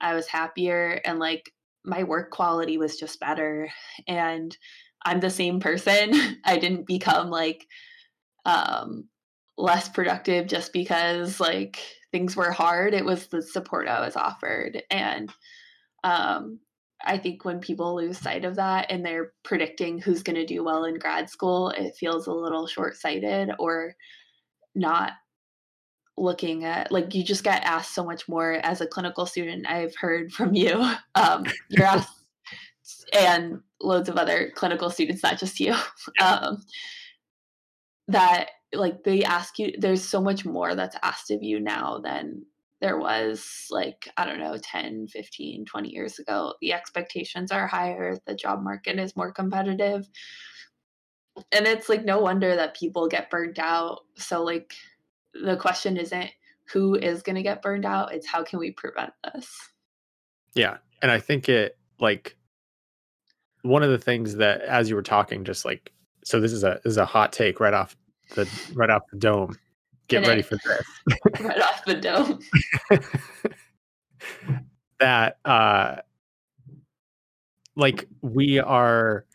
I 0.00 0.14
was 0.14 0.26
happier, 0.28 1.00
and 1.04 1.18
like 1.18 1.50
my 1.84 2.02
work 2.02 2.30
quality 2.30 2.78
was 2.78 2.96
just 2.96 3.20
better. 3.20 3.68
And 4.06 4.56
I'm 5.04 5.20
the 5.20 5.30
same 5.30 5.60
person. 5.60 6.12
I 6.44 6.58
didn't 6.58 6.86
become 6.86 7.30
like 7.30 7.66
um 8.46 9.08
less 9.56 9.88
productive 9.88 10.46
just 10.46 10.72
because 10.72 11.40
like 11.40 11.78
things 12.12 12.36
were 12.36 12.50
hard. 12.50 12.94
It 12.94 13.04
was 13.04 13.28
the 13.28 13.42
support 13.42 13.88
I 13.88 14.00
was 14.00 14.16
offered. 14.16 14.82
And 14.90 15.32
um 16.02 16.60
I 17.06 17.18
think 17.18 17.44
when 17.44 17.60
people 17.60 17.94
lose 17.96 18.18
sight 18.18 18.44
of 18.44 18.56
that 18.56 18.86
and 18.90 19.04
they're 19.04 19.32
predicting 19.42 19.98
who's 19.98 20.22
going 20.22 20.36
to 20.36 20.46
do 20.46 20.64
well 20.64 20.84
in 20.84 20.98
grad 20.98 21.28
school, 21.28 21.68
it 21.70 21.94
feels 21.96 22.26
a 22.26 22.32
little 22.32 22.66
short 22.66 22.96
sighted 22.96 23.50
or 23.58 23.94
not 24.74 25.12
looking 26.16 26.64
at 26.64 26.92
like 26.92 27.14
you 27.14 27.24
just 27.24 27.44
get 27.44 27.64
asked 27.64 27.94
so 27.94 28.04
much 28.04 28.28
more 28.28 28.52
as 28.62 28.80
a 28.80 28.86
clinical 28.86 29.26
student. 29.26 29.66
I've 29.68 29.96
heard 29.96 30.32
from 30.32 30.54
you. 30.54 30.90
Um, 31.14 31.44
you're 31.68 31.86
asked 31.86 32.24
and 33.16 33.60
loads 33.80 34.08
of 34.08 34.16
other 34.16 34.50
clinical 34.54 34.90
students, 34.90 35.22
not 35.22 35.38
just 35.38 35.60
you, 35.60 35.74
um, 36.20 36.62
that 38.08 38.50
like 38.72 39.04
they 39.04 39.22
ask 39.22 39.58
you, 39.58 39.72
there's 39.78 40.02
so 40.02 40.20
much 40.20 40.44
more 40.44 40.74
that's 40.74 40.96
asked 41.02 41.30
of 41.30 41.42
you 41.42 41.60
now 41.60 42.00
than 42.02 42.44
there 42.80 42.98
was 42.98 43.66
like, 43.70 44.08
I 44.16 44.26
don't 44.26 44.40
know, 44.40 44.58
10, 44.60 45.08
15, 45.08 45.64
20 45.64 45.88
years 45.88 46.18
ago. 46.18 46.54
The 46.60 46.72
expectations 46.72 47.52
are 47.52 47.66
higher, 47.66 48.18
the 48.26 48.34
job 48.34 48.62
market 48.62 48.98
is 48.98 49.16
more 49.16 49.32
competitive. 49.32 50.08
And 51.52 51.66
it's 51.66 51.88
like 51.88 52.04
no 52.04 52.18
wonder 52.18 52.54
that 52.56 52.76
people 52.76 53.08
get 53.08 53.30
burnt 53.30 53.58
out. 53.58 54.00
So, 54.16 54.44
like, 54.44 54.74
the 55.42 55.56
question 55.56 55.96
isn't 55.96 56.30
who 56.72 56.94
is 56.94 57.22
going 57.22 57.36
to 57.36 57.42
get 57.42 57.62
burned 57.62 57.84
out, 57.84 58.14
it's 58.14 58.26
how 58.26 58.42
can 58.42 58.58
we 58.58 58.70
prevent 58.70 59.12
this? 59.32 59.48
Yeah. 60.54 60.78
And 61.02 61.10
I 61.10 61.18
think 61.20 61.48
it 61.48 61.76
like 62.00 62.36
one 63.62 63.82
of 63.82 63.90
the 63.90 63.98
things 63.98 64.36
that 64.36 64.62
as 64.62 64.88
you 64.88 64.96
were 64.96 65.02
talking, 65.02 65.44
just 65.44 65.64
like 65.64 65.92
so 66.24 66.40
this 66.40 66.52
is 66.52 66.64
a 66.64 66.80
this 66.84 66.92
is 66.92 66.96
a 66.96 67.04
hot 67.04 67.32
take 67.32 67.60
right 67.60 67.74
off 67.74 67.96
the 68.34 68.48
right 68.74 68.90
off 68.90 69.02
the 69.12 69.18
dome. 69.18 69.58
Get 70.08 70.24
It 70.24 70.28
ready 70.28 70.40
is. 70.40 70.46
for 70.46 70.58
this. 70.64 71.20
right 71.40 71.60
off 71.60 71.84
the 71.84 71.94
dome. 71.94 72.40
that 75.00 75.38
uh 75.44 75.96
like 77.76 78.06
we 78.22 78.60
are 78.60 79.26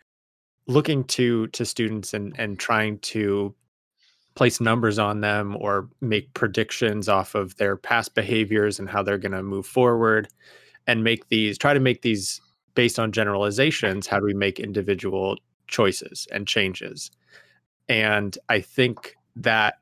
looking 0.68 1.04
to 1.04 1.48
to 1.48 1.66
students 1.66 2.14
and 2.14 2.34
and 2.40 2.58
trying 2.58 3.00
to 3.00 3.54
place 4.40 4.62
numbers 4.62 4.98
on 4.98 5.20
them 5.20 5.58
or 5.60 5.90
make 6.00 6.34
predictions 6.34 7.10
off 7.10 7.36
of 7.36 7.58
their 7.58 7.76
past 7.76 8.16
behaviors 8.16 8.80
and 8.80 8.90
how 8.90 9.04
they're 9.04 9.18
going 9.18 9.34
to 9.34 9.44
move 9.44 9.66
forward 9.66 10.30
and 10.88 11.04
make 11.04 11.28
these 11.28 11.58
try 11.58 11.74
to 11.74 11.80
make 11.82 12.04
these 12.04 12.40
based 12.74 12.98
on 12.98 13.12
generalizations 13.12 14.08
how 14.08 14.18
do 14.18 14.26
we 14.26 14.34
make 14.34 14.58
individual 14.58 15.36
choices 15.68 16.26
and 16.32 16.48
changes? 16.48 17.12
And 17.90 18.38
i 18.48 18.62
think 18.62 19.18
that 19.36 19.74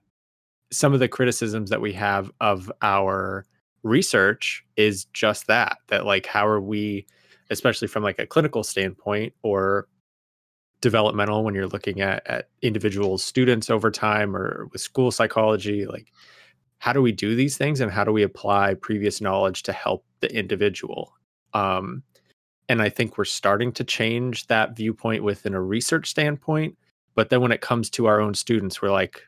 some 0.71 0.91
of 0.91 0.99
the 0.99 1.07
criticisms 1.07 1.69
that 1.69 1.79
we 1.79 1.93
have 1.93 2.31
of 2.41 2.71
our 2.81 3.45
research 3.83 4.65
is 4.75 5.05
just 5.13 5.45
that 5.45 5.77
that 5.89 6.03
like 6.07 6.25
how 6.25 6.47
are 6.47 6.59
we 6.59 7.05
especially 7.51 7.87
from 7.87 8.01
like 8.01 8.17
a 8.17 8.25
clinical 8.25 8.63
standpoint 8.63 9.33
or 9.43 9.87
developmental 10.81 11.43
when 11.43 11.55
you're 11.55 11.67
looking 11.67 12.01
at 12.01 12.25
at 12.27 12.49
individual 12.61 13.17
students 13.17 13.69
over 13.69 13.89
time 13.91 14.35
or 14.35 14.67
with 14.71 14.81
school 14.81 15.11
psychology? 15.11 15.85
Like 15.85 16.11
how 16.79 16.93
do 16.93 17.01
we 17.01 17.11
do 17.11 17.35
these 17.35 17.57
things 17.57 17.81
and 17.81 17.91
how 17.91 18.03
do 18.03 18.11
we 18.11 18.23
apply 18.23 18.75
previous 18.75 19.21
knowledge 19.21 19.63
to 19.63 19.73
help 19.73 20.05
the 20.19 20.33
individual? 20.33 21.13
Um 21.53 22.03
and 22.69 22.81
i 22.81 22.89
think 22.89 23.17
we're 23.17 23.23
starting 23.23 23.71
to 23.71 23.81
change 23.85 24.45
that 24.47 24.75
viewpoint 24.75 25.23
within 25.23 25.53
a 25.53 25.61
research 25.61 26.09
standpoint 26.09 26.77
but 27.15 27.29
then 27.29 27.39
when 27.39 27.53
it 27.53 27.61
comes 27.61 27.89
to 27.89 28.07
our 28.07 28.19
own 28.19 28.33
students 28.33 28.81
we're 28.81 28.91
like 28.91 29.21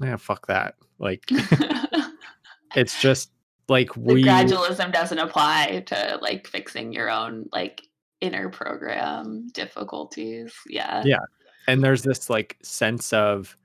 yeah 0.00 0.16
fuck 0.16 0.46
that. 0.46 0.74
Like 0.98 1.24
it's 2.76 3.00
just 3.00 3.30
like 3.68 3.92
the 3.94 4.00
we 4.00 4.24
gradualism 4.24 4.92
doesn't 4.92 5.18
apply 5.18 5.82
to 5.86 6.18
like 6.20 6.46
fixing 6.46 6.92
your 6.92 7.10
own 7.10 7.48
like 7.52 7.82
inner 8.22 8.48
program 8.48 9.48
difficulties. 9.52 10.54
Yeah. 10.68 11.02
Yeah. 11.04 11.18
and 11.66 11.82
there's 11.84 12.02
this 12.02 12.30
like 12.30 12.56
sense 12.62 13.12
of 13.12 13.56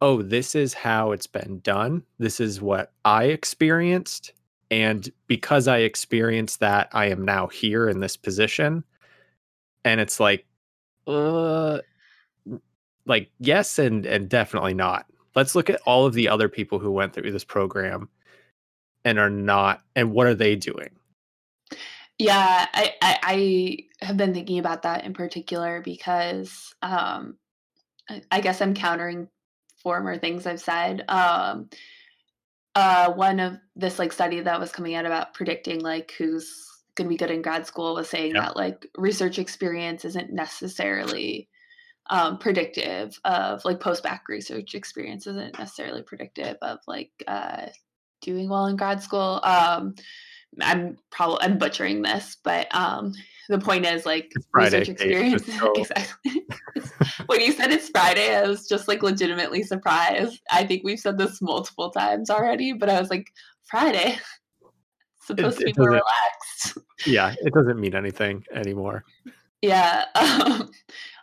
oh 0.00 0.22
this 0.22 0.54
is 0.54 0.74
how 0.74 1.12
it's 1.12 1.26
been 1.26 1.60
done 1.60 2.02
this 2.18 2.40
is 2.40 2.60
what 2.60 2.92
i 3.04 3.24
experienced 3.24 4.32
and 4.70 5.10
because 5.26 5.68
i 5.68 5.78
experienced 5.78 6.60
that 6.60 6.88
i 6.92 7.06
am 7.06 7.24
now 7.24 7.46
here 7.46 7.88
in 7.88 8.00
this 8.00 8.16
position 8.16 8.84
and 9.84 10.00
it's 10.00 10.20
like 10.20 10.46
uh 11.06 11.78
like 13.06 13.30
yes 13.40 13.78
and 13.78 14.06
and 14.06 14.28
definitely 14.28 14.74
not 14.74 15.06
let's 15.34 15.54
look 15.54 15.70
at 15.70 15.80
all 15.86 16.06
of 16.06 16.14
the 16.14 16.28
other 16.28 16.48
people 16.48 16.78
who 16.78 16.90
went 16.90 17.12
through 17.12 17.30
this 17.32 17.44
program 17.44 18.08
and 19.04 19.18
are 19.18 19.30
not 19.30 19.82
and 19.96 20.12
what 20.12 20.26
are 20.26 20.34
they 20.34 20.54
doing 20.54 20.90
Yeah, 22.18 22.66
I, 22.74 22.94
I 23.00 23.18
I 23.22 24.04
have 24.06 24.16
been 24.16 24.34
thinking 24.34 24.58
about 24.58 24.82
that 24.82 25.04
in 25.04 25.12
particular 25.14 25.80
because 25.82 26.74
um 26.82 27.38
I, 28.10 28.22
I 28.30 28.40
guess 28.40 28.60
I'm 28.62 28.74
countering 28.74 29.28
former 29.82 30.18
things 30.18 30.46
I've 30.46 30.60
said. 30.60 31.04
Um 31.08 31.70
uh 32.74 33.12
one 33.12 33.40
of 33.40 33.56
this 33.76 33.98
like 33.98 34.12
study 34.12 34.40
that 34.40 34.60
was 34.60 34.72
coming 34.72 34.94
out 34.94 35.06
about 35.06 35.34
predicting 35.34 35.80
like 35.80 36.12
who's 36.18 36.66
gonna 36.94 37.08
be 37.08 37.16
good 37.16 37.30
in 37.30 37.42
grad 37.42 37.66
school 37.66 37.94
was 37.94 38.08
saying 38.08 38.34
Yeah. 38.34 38.42
that 38.42 38.56
like 38.56 38.86
research 38.96 39.38
experience 39.38 40.04
isn't 40.04 40.32
necessarily 40.32 41.48
um, 42.10 42.38
predictive 42.38 43.18
of 43.24 43.64
like 43.64 43.80
post 43.80 44.02
bac 44.02 44.24
research 44.28 44.74
experience 44.74 45.26
isn't 45.26 45.58
necessarily 45.58 46.02
predictive 46.02 46.56
of 46.62 46.78
like 46.86 47.10
uh, 47.28 47.66
doing 48.22 48.48
well 48.48 48.66
in 48.66 48.76
grad 48.76 49.02
school. 49.02 49.40
Um, 49.44 49.94
I'm 50.60 50.98
probably 51.10 51.38
I'm 51.42 51.58
butchering 51.58 52.02
this, 52.02 52.36
but 52.42 52.66
um, 52.74 53.12
the 53.48 53.58
point 53.58 53.86
is 53.86 54.04
like 54.06 54.32
It's 54.34 54.46
Friday, 54.50 54.78
research 54.80 54.88
experience. 54.88 55.48
exactly. 55.76 56.42
when 57.26 57.40
you 57.40 57.52
said 57.52 57.70
it's 57.70 57.88
Friday, 57.90 58.34
I 58.34 58.46
was 58.46 58.66
just 58.68 58.88
like 58.88 59.02
legitimately 59.02 59.62
surprised. 59.62 60.40
I 60.50 60.64
think 60.66 60.82
we've 60.84 60.98
said 60.98 61.18
this 61.18 61.40
multiple 61.40 61.90
times 61.90 62.30
already, 62.30 62.72
but 62.72 62.88
I 62.88 63.00
was 63.00 63.10
like, 63.10 63.26
Friday. 63.64 64.18
Supposed 65.24 65.60
It- 65.60 65.66
to 65.68 65.72
be 65.74 65.80
more 65.80 65.90
relaxed. 65.90 66.78
yeah 67.06 67.34
it 67.40 67.52
doesn't 67.52 67.78
mean 67.78 67.94
anything 67.94 68.44
anymore 68.54 69.04
Yeah. 69.62 70.04
Um, 70.14 70.70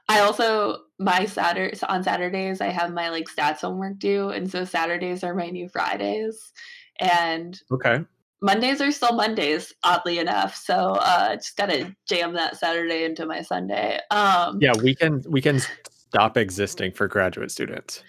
I 0.07 0.19
also 0.19 0.81
my 0.99 1.25
Saturday 1.25 1.75
on 1.89 2.03
Saturdays 2.03 2.61
I 2.61 2.67
have 2.67 2.93
my 2.93 3.09
like 3.09 3.25
stats 3.27 3.61
homework 3.61 3.97
due, 3.97 4.29
and 4.29 4.49
so 4.49 4.63
Saturdays 4.63 5.23
are 5.23 5.33
my 5.33 5.49
new 5.49 5.67
Fridays, 5.67 6.53
and 6.99 7.59
okay 7.71 8.05
Mondays 8.45 8.79
are 8.79 8.91
still 8.91 9.13
Mondays, 9.13 9.73
oddly 9.84 10.19
enough. 10.19 10.55
So 10.55 10.73
uh, 10.75 11.36
just 11.36 11.58
gotta 11.58 11.95
jam 12.08 12.34
that 12.34 12.58
Saturday 12.58 13.03
into 13.03 13.25
my 13.25 13.41
Sunday. 13.41 13.99
Um, 14.12 14.60
yeah 14.62 14.73
weekend 14.81 15.25
weekends 15.25 15.67
stop 15.84 16.38
existing 16.38 16.91
for 16.91 17.08
graduate 17.08 17.51
students 17.51 18.03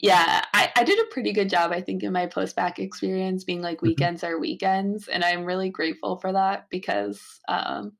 yeah, 0.00 0.44
I, 0.54 0.72
I 0.76 0.84
did 0.84 0.98
a 0.98 1.10
pretty 1.10 1.32
good 1.32 1.50
job, 1.50 1.72
I 1.72 1.82
think, 1.82 2.02
in 2.02 2.12
my 2.12 2.26
post 2.26 2.56
bac 2.56 2.78
experience, 2.78 3.44
being 3.44 3.60
like 3.60 3.80
Mhm. 3.80 3.88
weekends 3.88 4.24
are 4.24 4.38
weekends, 4.38 5.08
and 5.08 5.22
I'm 5.22 5.44
really 5.44 5.68
grateful 5.68 6.16
for 6.16 6.32
that 6.32 6.68
because 6.70 7.20
um, 7.48 7.92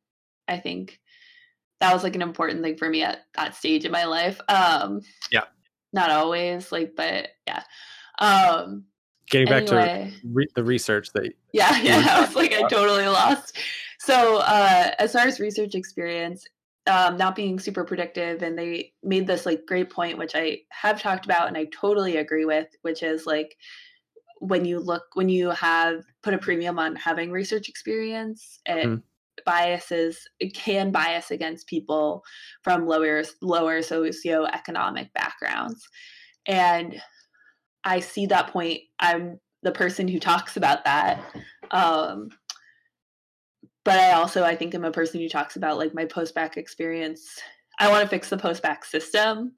I 0.48 0.59
think 0.59 0.98
that 1.81 1.92
was 1.92 2.03
like 2.03 2.14
an 2.14 2.22
important 2.22 2.62
thing 2.62 2.79
for 2.79 2.88
me 2.88 3.03
at 3.03 3.26
that 3.35 3.55
stage 3.55 3.85
in 3.85 3.92
my 3.92 4.05
life. 4.05 4.40
Um, 4.48 5.03
Yeah. 5.31 5.44
not 5.92 6.11
always, 6.11 6.72
like, 6.72 6.96
but 6.96 7.29
yeah. 7.46 7.64
Um, 8.18 8.87
getting 9.30 9.48
back 9.48 9.66
to 9.66 10.10
re- 10.24 10.48
the 10.54 10.64
research 10.64 11.12
that 11.14 11.32
yeah, 11.52 11.80
yeah, 11.82 12.06
I 12.10 12.20
was 12.20 12.34
like, 12.34 12.52
I 12.52 12.62
totally 12.68 13.06
lost. 13.06 13.58
So, 13.98 14.38
uh, 14.38 14.90
as 14.98 15.12
far 15.12 15.22
as 15.26 15.40
research 15.40 15.74
experience, 15.74 16.44
um, 16.86 17.16
not 17.16 17.36
being 17.36 17.58
super 17.58 17.84
predictive, 17.84 18.42
and 18.42 18.58
they 18.58 18.92
made 19.02 19.26
this 19.26 19.46
like 19.46 19.66
great 19.66 19.90
point, 19.90 20.18
which 20.18 20.32
I 20.34 20.60
have 20.70 21.00
talked 21.00 21.24
about 21.24 21.48
and 21.48 21.56
I 21.56 21.66
totally 21.72 22.16
agree 22.16 22.44
with, 22.44 22.68
which 22.82 23.02
is 23.02 23.26
like 23.26 23.56
when 24.38 24.64
you 24.64 24.78
look 24.80 25.04
when 25.14 25.28
you 25.28 25.50
have 25.50 26.02
put 26.22 26.34
a 26.34 26.38
premium 26.38 26.78
on 26.78 26.96
having 26.96 27.30
research 27.30 27.68
experience, 27.68 28.60
it 28.66 28.86
Mhm. 28.86 29.02
biases 29.44 30.28
it 30.38 30.54
can 30.54 30.90
bias 30.90 31.30
against 31.30 31.66
people 31.66 32.22
from 32.62 32.86
lower 32.86 33.22
lower 33.42 33.80
socioeconomic 33.80 35.12
backgrounds, 35.12 35.86
and 36.46 37.00
I 37.84 38.00
see 38.00 38.26
that 38.26 38.48
point. 38.48 38.80
I'm 38.98 39.38
the 39.62 39.72
person 39.72 40.08
who 40.08 40.18
talks 40.18 40.56
about 40.56 40.84
that. 40.84 41.22
Um, 41.70 42.30
but 43.84 43.98
I 43.98 44.12
also 44.12 44.44
I 44.44 44.56
think 44.56 44.74
I'm 44.74 44.84
a 44.84 44.92
person 44.92 45.20
who 45.20 45.28
talks 45.28 45.56
about 45.56 45.78
like 45.78 45.94
my 45.94 46.04
post 46.04 46.34
bac 46.34 46.56
experience. 46.56 47.38
I 47.78 47.90
want 47.90 48.02
to 48.02 48.08
fix 48.08 48.28
the 48.28 48.36
post 48.36 48.62
bac 48.62 48.84
system, 48.84 49.52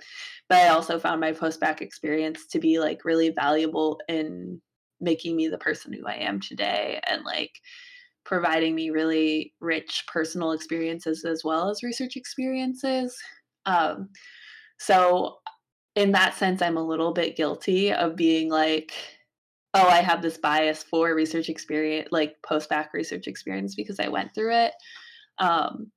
but 0.49 0.59
I 0.59 0.69
also 0.69 0.99
found 0.99 1.21
my 1.21 1.33
post 1.33 1.61
bac 1.61 1.83
experience 1.83 2.47
to 2.49 2.61
be 2.61 2.79
like 2.79 3.05
really 3.05 3.31
valuable 3.31 4.01
in 4.09 4.61
making 5.01 5.35
me 5.37 5.49
the 5.49 5.59
person 5.59 5.93
who 5.93 6.07
I 6.07 6.15
am 6.15 6.41
today 6.41 7.01
and 7.09 7.25
like 7.25 7.51
providing 8.25 8.75
me 8.77 8.91
really 8.91 9.53
rich 9.61 10.05
personal 10.07 10.53
experiences 10.53 11.25
as 11.25 11.43
well 11.45 11.69
as 11.69 11.83
research 11.83 12.17
experiences. 12.17 13.17
Um, 13.67 14.11
so 14.79 15.39
in 15.95 16.13
that 16.13 16.35
sense, 16.35 16.63
I'm 16.63 16.77
a 16.77 16.87
little 16.87 17.13
bit 17.13 17.37
guilty 17.37 17.93
of 17.93 18.17
being 18.17 18.49
like, 18.49 18.93
oh, 19.75 19.89
I 19.89 19.99
have 19.99 20.23
this 20.23 20.39
bias 20.39 20.83
for 20.83 21.15
research 21.15 21.49
experience, 21.49 22.09
like 22.11 22.37
post 22.43 22.69
bac 22.69 22.93
research 22.93 23.27
experience 23.27 23.75
because 23.75 24.01
I 24.01 24.09
went 24.09 24.35
through 24.35 24.55
it. 24.55 24.73
Um, 25.39 25.91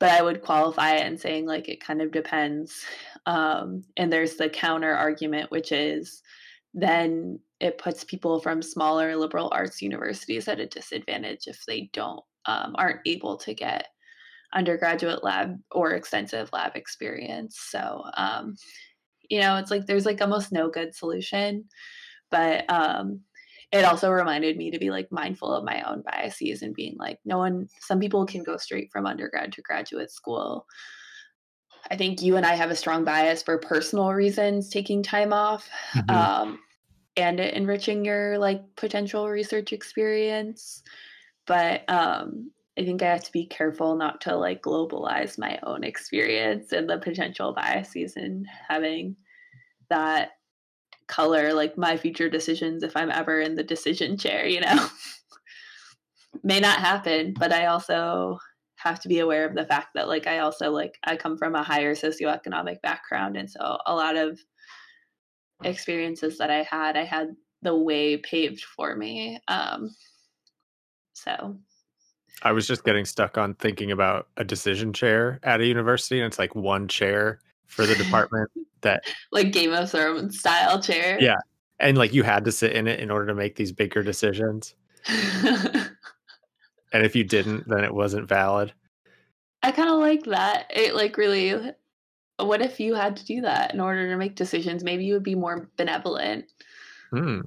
but 0.00 0.10
I 0.10 0.22
would 0.22 0.42
qualify 0.42 0.96
it 0.96 1.06
and 1.06 1.20
saying 1.20 1.46
like 1.46 1.68
it 1.68 1.84
kind 1.84 2.00
of 2.00 2.10
depends. 2.10 2.84
Um, 3.26 3.82
and 3.96 4.12
there's 4.12 4.36
the 4.36 4.48
counter 4.48 4.92
argument, 4.92 5.50
which 5.50 5.72
is 5.72 6.22
then 6.72 7.38
it 7.60 7.78
puts 7.78 8.04
people 8.04 8.40
from 8.40 8.62
smaller 8.62 9.14
liberal 9.16 9.50
arts 9.52 9.82
universities 9.82 10.48
at 10.48 10.60
a 10.60 10.66
disadvantage 10.66 11.46
if 11.46 11.64
they 11.66 11.90
don't 11.92 12.22
um, 12.46 12.74
aren't 12.76 13.00
able 13.06 13.36
to 13.36 13.52
get 13.52 13.88
undergraduate 14.54 15.22
lab 15.22 15.58
or 15.70 15.92
extensive 15.92 16.50
lab 16.52 16.76
experience. 16.76 17.58
So 17.60 18.04
um, 18.16 18.56
you 19.30 19.40
know, 19.40 19.56
it's 19.56 19.70
like 19.70 19.86
there's 19.86 20.04
like 20.04 20.20
almost 20.20 20.52
no 20.52 20.68
good 20.68 20.94
solution. 20.94 21.64
But 22.30 22.70
um, 22.70 23.20
it 23.72 23.84
also 23.84 24.10
reminded 24.10 24.56
me 24.56 24.70
to 24.72 24.78
be 24.78 24.90
like 24.90 25.10
mindful 25.10 25.52
of 25.54 25.64
my 25.64 25.82
own 25.82 26.02
biases 26.04 26.62
and 26.62 26.74
being 26.74 26.96
like, 26.98 27.18
no 27.24 27.38
one, 27.38 27.68
some 27.80 28.00
people 28.00 28.26
can 28.26 28.42
go 28.42 28.56
straight 28.56 28.90
from 28.92 29.06
undergrad 29.06 29.52
to 29.52 29.62
graduate 29.62 30.10
school. 30.10 30.66
I 31.90 31.96
think 31.96 32.20
you 32.20 32.36
and 32.36 32.44
I 32.44 32.54
have 32.54 32.70
a 32.70 32.76
strong 32.76 33.04
bias 33.04 33.42
for 33.42 33.58
personal 33.58 34.12
reasons 34.12 34.68
taking 34.68 35.02
time 35.02 35.32
off 35.32 35.68
mm-hmm. 35.94 36.10
um, 36.10 36.58
and 37.16 37.40
enriching 37.40 38.04
your 38.04 38.38
like 38.38 38.62
potential 38.76 39.28
research 39.28 39.72
experience. 39.72 40.82
But 41.46 41.88
um, 41.88 42.50
I 42.78 42.84
think 42.84 43.02
I 43.02 43.10
have 43.12 43.24
to 43.24 43.32
be 43.32 43.46
careful 43.46 43.96
not 43.96 44.20
to 44.22 44.36
like 44.36 44.62
globalize 44.62 45.38
my 45.38 45.58
own 45.62 45.84
experience 45.84 46.72
and 46.72 46.88
the 46.88 46.98
potential 46.98 47.52
biases 47.52 48.16
in 48.16 48.46
having 48.68 49.16
that 49.90 50.30
color 51.08 51.52
like 51.52 51.76
my 51.76 51.96
future 51.96 52.30
decisions 52.30 52.82
if 52.82 52.96
I'm 52.96 53.10
ever 53.10 53.40
in 53.40 53.56
the 53.56 53.64
decision 53.64 54.16
chair, 54.16 54.46
you 54.46 54.60
know. 54.60 54.88
May 56.44 56.60
not 56.60 56.78
happen, 56.78 57.34
but 57.38 57.52
I 57.52 57.66
also 57.66 58.38
have 58.76 59.00
to 59.00 59.08
be 59.08 59.18
aware 59.18 59.46
of 59.46 59.54
the 59.54 59.66
fact 59.66 59.88
that 59.94 60.08
like 60.08 60.26
I 60.26 60.38
also 60.38 60.70
like 60.70 60.96
I 61.04 61.16
come 61.16 61.36
from 61.36 61.54
a 61.54 61.62
higher 61.62 61.94
socioeconomic 61.94 62.80
background 62.80 63.36
and 63.36 63.50
so 63.50 63.78
a 63.84 63.94
lot 63.94 64.16
of 64.16 64.40
experiences 65.62 66.38
that 66.38 66.50
I 66.50 66.62
had 66.62 66.96
I 66.96 67.04
had 67.04 67.28
the 67.62 67.76
way 67.76 68.16
paved 68.16 68.62
for 68.64 68.96
me. 68.96 69.38
Um 69.48 69.90
so 71.12 71.58
I 72.42 72.52
was 72.52 72.66
just 72.66 72.84
getting 72.84 73.04
stuck 73.04 73.36
on 73.36 73.54
thinking 73.54 73.90
about 73.90 74.28
a 74.36 74.44
decision 74.44 74.92
chair 74.92 75.40
at 75.42 75.60
a 75.60 75.66
university, 75.66 76.20
and 76.20 76.26
it's 76.26 76.38
like 76.38 76.54
one 76.54 76.88
chair 76.88 77.40
for 77.66 77.86
the 77.86 77.94
department 77.94 78.50
that, 78.80 79.04
like 79.30 79.52
Game 79.52 79.72
of 79.72 79.90
Thrones 79.90 80.38
style 80.38 80.80
chair. 80.80 81.18
Yeah, 81.20 81.36
and 81.78 81.98
like 81.98 82.12
you 82.12 82.22
had 82.22 82.44
to 82.46 82.52
sit 82.52 82.72
in 82.72 82.86
it 82.86 83.00
in 83.00 83.10
order 83.10 83.26
to 83.26 83.34
make 83.34 83.56
these 83.56 83.72
bigger 83.72 84.02
decisions. 84.02 84.74
and 85.08 85.86
if 86.92 87.14
you 87.14 87.24
didn't, 87.24 87.68
then 87.68 87.84
it 87.84 87.94
wasn't 87.94 88.28
valid. 88.28 88.72
I 89.62 89.72
kind 89.72 89.90
of 89.90 89.98
like 89.98 90.24
that. 90.24 90.70
It 90.70 90.94
like 90.94 91.16
really. 91.16 91.72
What 92.38 92.62
if 92.62 92.80
you 92.80 92.94
had 92.94 93.16
to 93.18 93.24
do 93.26 93.42
that 93.42 93.74
in 93.74 93.80
order 93.80 94.08
to 94.08 94.16
make 94.16 94.34
decisions? 94.34 94.82
Maybe 94.82 95.04
you 95.04 95.12
would 95.12 95.22
be 95.22 95.34
more 95.34 95.68
benevolent. 95.76 96.46
Hmm. 97.10 97.40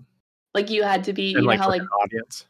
Like 0.54 0.70
you 0.70 0.84
had 0.84 1.04
to 1.06 1.14
be, 1.14 1.34
and 1.34 1.42
you 1.42 1.48
like 1.48 1.58
know 1.58 1.64
how 1.64 1.70
like 1.70 1.82
audience 2.04 2.46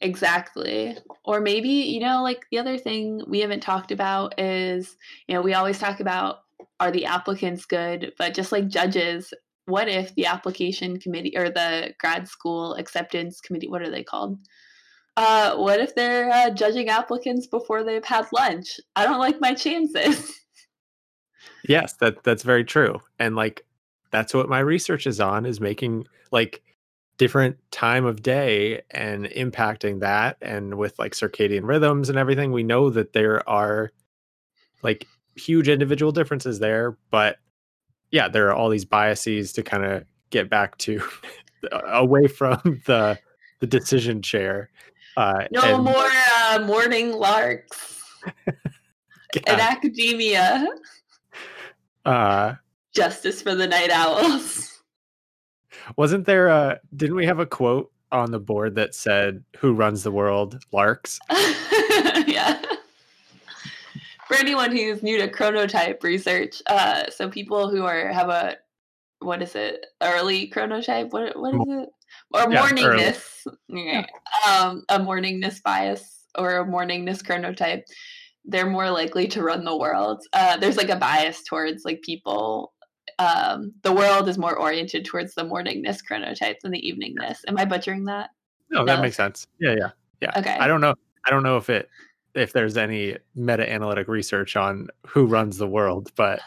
Exactly. 0.00 0.96
Or 1.24 1.40
maybe, 1.40 1.68
you 1.68 2.00
know, 2.00 2.22
like 2.22 2.46
the 2.50 2.58
other 2.58 2.78
thing 2.78 3.22
we 3.26 3.40
haven't 3.40 3.60
talked 3.60 3.90
about 3.90 4.38
is, 4.38 4.96
you 5.26 5.34
know, 5.34 5.42
we 5.42 5.54
always 5.54 5.78
talk 5.78 6.00
about 6.00 6.40
are 6.80 6.90
the 6.90 7.06
applicants 7.06 7.64
good, 7.64 8.12
but 8.18 8.34
just 8.34 8.52
like 8.52 8.68
judges, 8.68 9.32
what 9.66 9.88
if 9.88 10.14
the 10.14 10.26
application 10.26 10.98
committee 10.98 11.36
or 11.36 11.50
the 11.50 11.94
grad 11.98 12.28
school 12.28 12.74
acceptance 12.74 13.40
committee, 13.40 13.68
what 13.68 13.82
are 13.82 13.90
they 13.90 14.04
called? 14.04 14.38
Uh, 15.16 15.56
what 15.56 15.80
if 15.80 15.94
they're 15.94 16.30
uh, 16.30 16.50
judging 16.50 16.88
applicants 16.88 17.46
before 17.46 17.82
they've 17.82 18.04
had 18.04 18.26
lunch? 18.32 18.78
I 18.94 19.04
don't 19.04 19.18
like 19.18 19.40
my 19.40 19.54
chances. 19.54 20.30
yes, 21.68 21.94
that 22.00 22.22
that's 22.22 22.42
very 22.42 22.64
true. 22.64 23.00
And 23.18 23.34
like 23.34 23.64
that's 24.10 24.34
what 24.34 24.48
my 24.48 24.58
research 24.58 25.06
is 25.06 25.20
on 25.20 25.46
is 25.46 25.60
making 25.60 26.06
like 26.32 26.62
different 27.18 27.56
time 27.70 28.04
of 28.04 28.22
day 28.22 28.82
and 28.90 29.26
impacting 29.26 30.00
that 30.00 30.36
and 30.42 30.76
with 30.76 30.98
like 30.98 31.12
circadian 31.12 31.66
rhythms 31.66 32.08
and 32.08 32.18
everything 32.18 32.52
we 32.52 32.62
know 32.62 32.90
that 32.90 33.12
there 33.12 33.46
are 33.48 33.90
like 34.82 35.06
huge 35.34 35.68
individual 35.68 36.12
differences 36.12 36.58
there 36.58 36.96
but 37.10 37.38
yeah 38.10 38.28
there 38.28 38.48
are 38.48 38.54
all 38.54 38.68
these 38.68 38.84
biases 38.84 39.52
to 39.52 39.62
kind 39.62 39.84
of 39.84 40.04
get 40.30 40.50
back 40.50 40.76
to 40.78 41.02
away 41.86 42.26
from 42.26 42.82
the 42.86 43.18
the 43.60 43.66
decision 43.66 44.20
chair 44.20 44.68
uh 45.16 45.44
no 45.50 45.62
and, 45.62 45.84
more 45.84 46.10
uh, 46.40 46.58
morning 46.66 47.12
larks 47.12 48.02
in 48.46 49.60
academia. 49.60 50.68
Uh 52.04 52.54
justice 52.94 53.40
for 53.40 53.54
the 53.54 53.66
night 53.66 53.90
owls 53.90 54.75
wasn't 55.96 56.26
there 56.26 56.48
a 56.48 56.80
didn't 56.96 57.16
we 57.16 57.26
have 57.26 57.38
a 57.38 57.46
quote 57.46 57.92
on 58.12 58.30
the 58.30 58.38
board 58.38 58.74
that 58.76 58.94
said 58.94 59.44
who 59.58 59.72
runs 59.72 60.02
the 60.02 60.10
world? 60.10 60.58
Larks? 60.72 61.18
yeah. 62.26 62.60
For 64.26 64.36
anyone 64.36 64.72
who's 64.72 65.02
new 65.02 65.18
to 65.18 65.28
chronotype 65.28 66.02
research, 66.02 66.60
uh, 66.66 67.04
so 67.10 67.28
people 67.28 67.70
who 67.70 67.84
are 67.84 68.08
have 68.08 68.28
a 68.28 68.56
what 69.20 69.42
is 69.42 69.54
it? 69.54 69.86
Early 70.02 70.50
chronotype? 70.50 71.10
What 71.10 71.38
what 71.38 71.54
is 71.54 71.60
it? 71.68 71.88
Or 72.32 72.52
yeah, 72.52 72.68
morningness. 72.68 73.46
Yeah. 73.68 74.06
Um, 74.48 74.84
a 74.88 74.98
morningness 74.98 75.62
bias 75.62 76.26
or 76.36 76.58
a 76.58 76.64
morningness 76.64 77.22
chronotype. 77.22 77.84
They're 78.44 78.70
more 78.70 78.90
likely 78.90 79.26
to 79.28 79.42
run 79.42 79.64
the 79.64 79.76
world. 79.76 80.22
Uh, 80.32 80.56
there's 80.56 80.76
like 80.76 80.88
a 80.88 80.96
bias 80.96 81.42
towards 81.42 81.84
like 81.84 82.02
people 82.02 82.72
um, 83.18 83.72
the 83.82 83.92
world 83.92 84.28
is 84.28 84.38
more 84.38 84.56
oriented 84.56 85.04
towards 85.04 85.34
the 85.34 85.44
morningness 85.44 85.98
chronotype 86.08 86.60
than 86.60 86.72
the 86.72 86.80
eveningness. 86.82 87.38
Am 87.48 87.58
I 87.58 87.64
butchering 87.64 88.04
that? 88.04 88.30
No, 88.70 88.80
no, 88.80 88.84
that 88.86 89.00
makes 89.00 89.16
sense. 89.16 89.46
Yeah, 89.58 89.74
yeah, 89.78 89.90
yeah. 90.20 90.32
Okay. 90.36 90.56
I 90.58 90.66
don't 90.66 90.80
know. 90.80 90.94
I 91.24 91.30
don't 91.30 91.42
know 91.42 91.56
if 91.56 91.70
it 91.70 91.88
if 92.34 92.52
there's 92.52 92.76
any 92.76 93.16
meta 93.34 93.70
analytic 93.70 94.08
research 94.08 94.56
on 94.56 94.88
who 95.06 95.26
runs 95.26 95.56
the 95.56 95.66
world, 95.66 96.12
but 96.16 96.40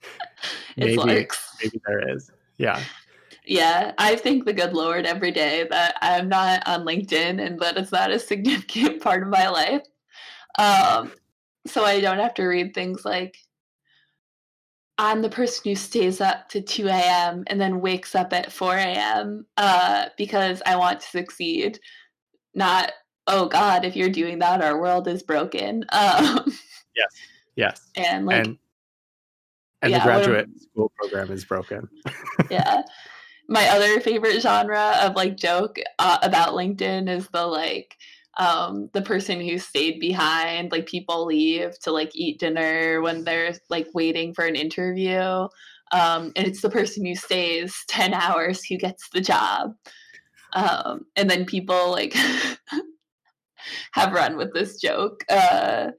maybe 0.76 0.96
maybe 1.04 1.80
there 1.86 2.14
is. 2.14 2.30
Yeah. 2.58 2.82
Yeah, 3.48 3.92
I 3.98 4.16
thank 4.16 4.44
the 4.44 4.52
good 4.52 4.72
Lord 4.72 5.06
every 5.06 5.30
day 5.30 5.68
that 5.70 5.96
I'm 6.02 6.28
not 6.28 6.66
on 6.66 6.84
LinkedIn 6.84 7.44
and 7.44 7.60
that 7.60 7.76
it's 7.76 7.92
not 7.92 8.10
a 8.10 8.18
significant 8.18 9.00
part 9.02 9.22
of 9.22 9.28
my 9.28 9.48
life. 9.48 9.82
Um, 10.58 11.12
so 11.64 11.84
I 11.84 12.00
don't 12.00 12.18
have 12.18 12.34
to 12.34 12.46
read 12.46 12.74
things 12.74 13.04
like 13.04 13.36
I'm 14.98 15.20
the 15.20 15.28
person 15.28 15.62
who 15.64 15.74
stays 15.74 16.20
up 16.20 16.48
to 16.50 16.60
2 16.60 16.88
a.m. 16.88 17.44
and 17.48 17.60
then 17.60 17.80
wakes 17.80 18.14
up 18.14 18.32
at 18.32 18.50
4 18.50 18.76
a.m. 18.76 19.46
Uh, 19.56 20.06
because 20.16 20.62
I 20.64 20.76
want 20.76 21.00
to 21.00 21.06
succeed. 21.06 21.78
Not, 22.54 22.92
oh 23.26 23.46
God, 23.46 23.84
if 23.84 23.94
you're 23.94 24.08
doing 24.08 24.38
that, 24.38 24.62
our 24.62 24.80
world 24.80 25.06
is 25.08 25.22
broken. 25.22 25.84
Um, 25.92 26.52
yes, 26.96 27.10
yes. 27.56 27.80
And 27.94 28.24
like, 28.24 28.46
and, 28.46 28.58
and 29.82 29.92
yeah, 29.92 29.98
the 29.98 30.04
graduate 30.04 30.48
school 30.62 30.90
program 30.96 31.30
is 31.30 31.44
broken. 31.44 31.88
yeah. 32.50 32.82
My 33.48 33.68
other 33.68 34.00
favorite 34.00 34.40
genre 34.40 34.96
of 35.02 35.14
like 35.14 35.36
joke 35.36 35.78
uh, 35.98 36.18
about 36.22 36.54
LinkedIn 36.54 37.08
is 37.10 37.28
the 37.28 37.46
like, 37.46 37.96
um, 38.36 38.90
the 38.92 39.02
person 39.02 39.40
who 39.40 39.58
stayed 39.58 39.98
behind, 39.98 40.72
like 40.72 40.86
people 40.86 41.24
leave 41.26 41.78
to 41.80 41.90
like 41.90 42.10
eat 42.14 42.38
dinner 42.38 43.00
when 43.00 43.24
they're 43.24 43.54
like 43.70 43.88
waiting 43.94 44.34
for 44.34 44.44
an 44.44 44.56
interview. 44.56 45.48
Um, 45.92 46.32
and 46.36 46.46
it's 46.46 46.62
the 46.62 46.70
person 46.70 47.06
who 47.06 47.14
stays 47.14 47.74
10 47.88 48.14
hours 48.14 48.64
who 48.64 48.76
gets 48.76 49.08
the 49.10 49.20
job. 49.20 49.74
Um, 50.52 51.06
and 51.16 51.28
then 51.28 51.44
people 51.44 51.90
like 51.90 52.14
have 53.92 54.12
run 54.12 54.36
with 54.36 54.52
this 54.52 54.80
joke. 54.80 55.24
Uh, 55.28 55.90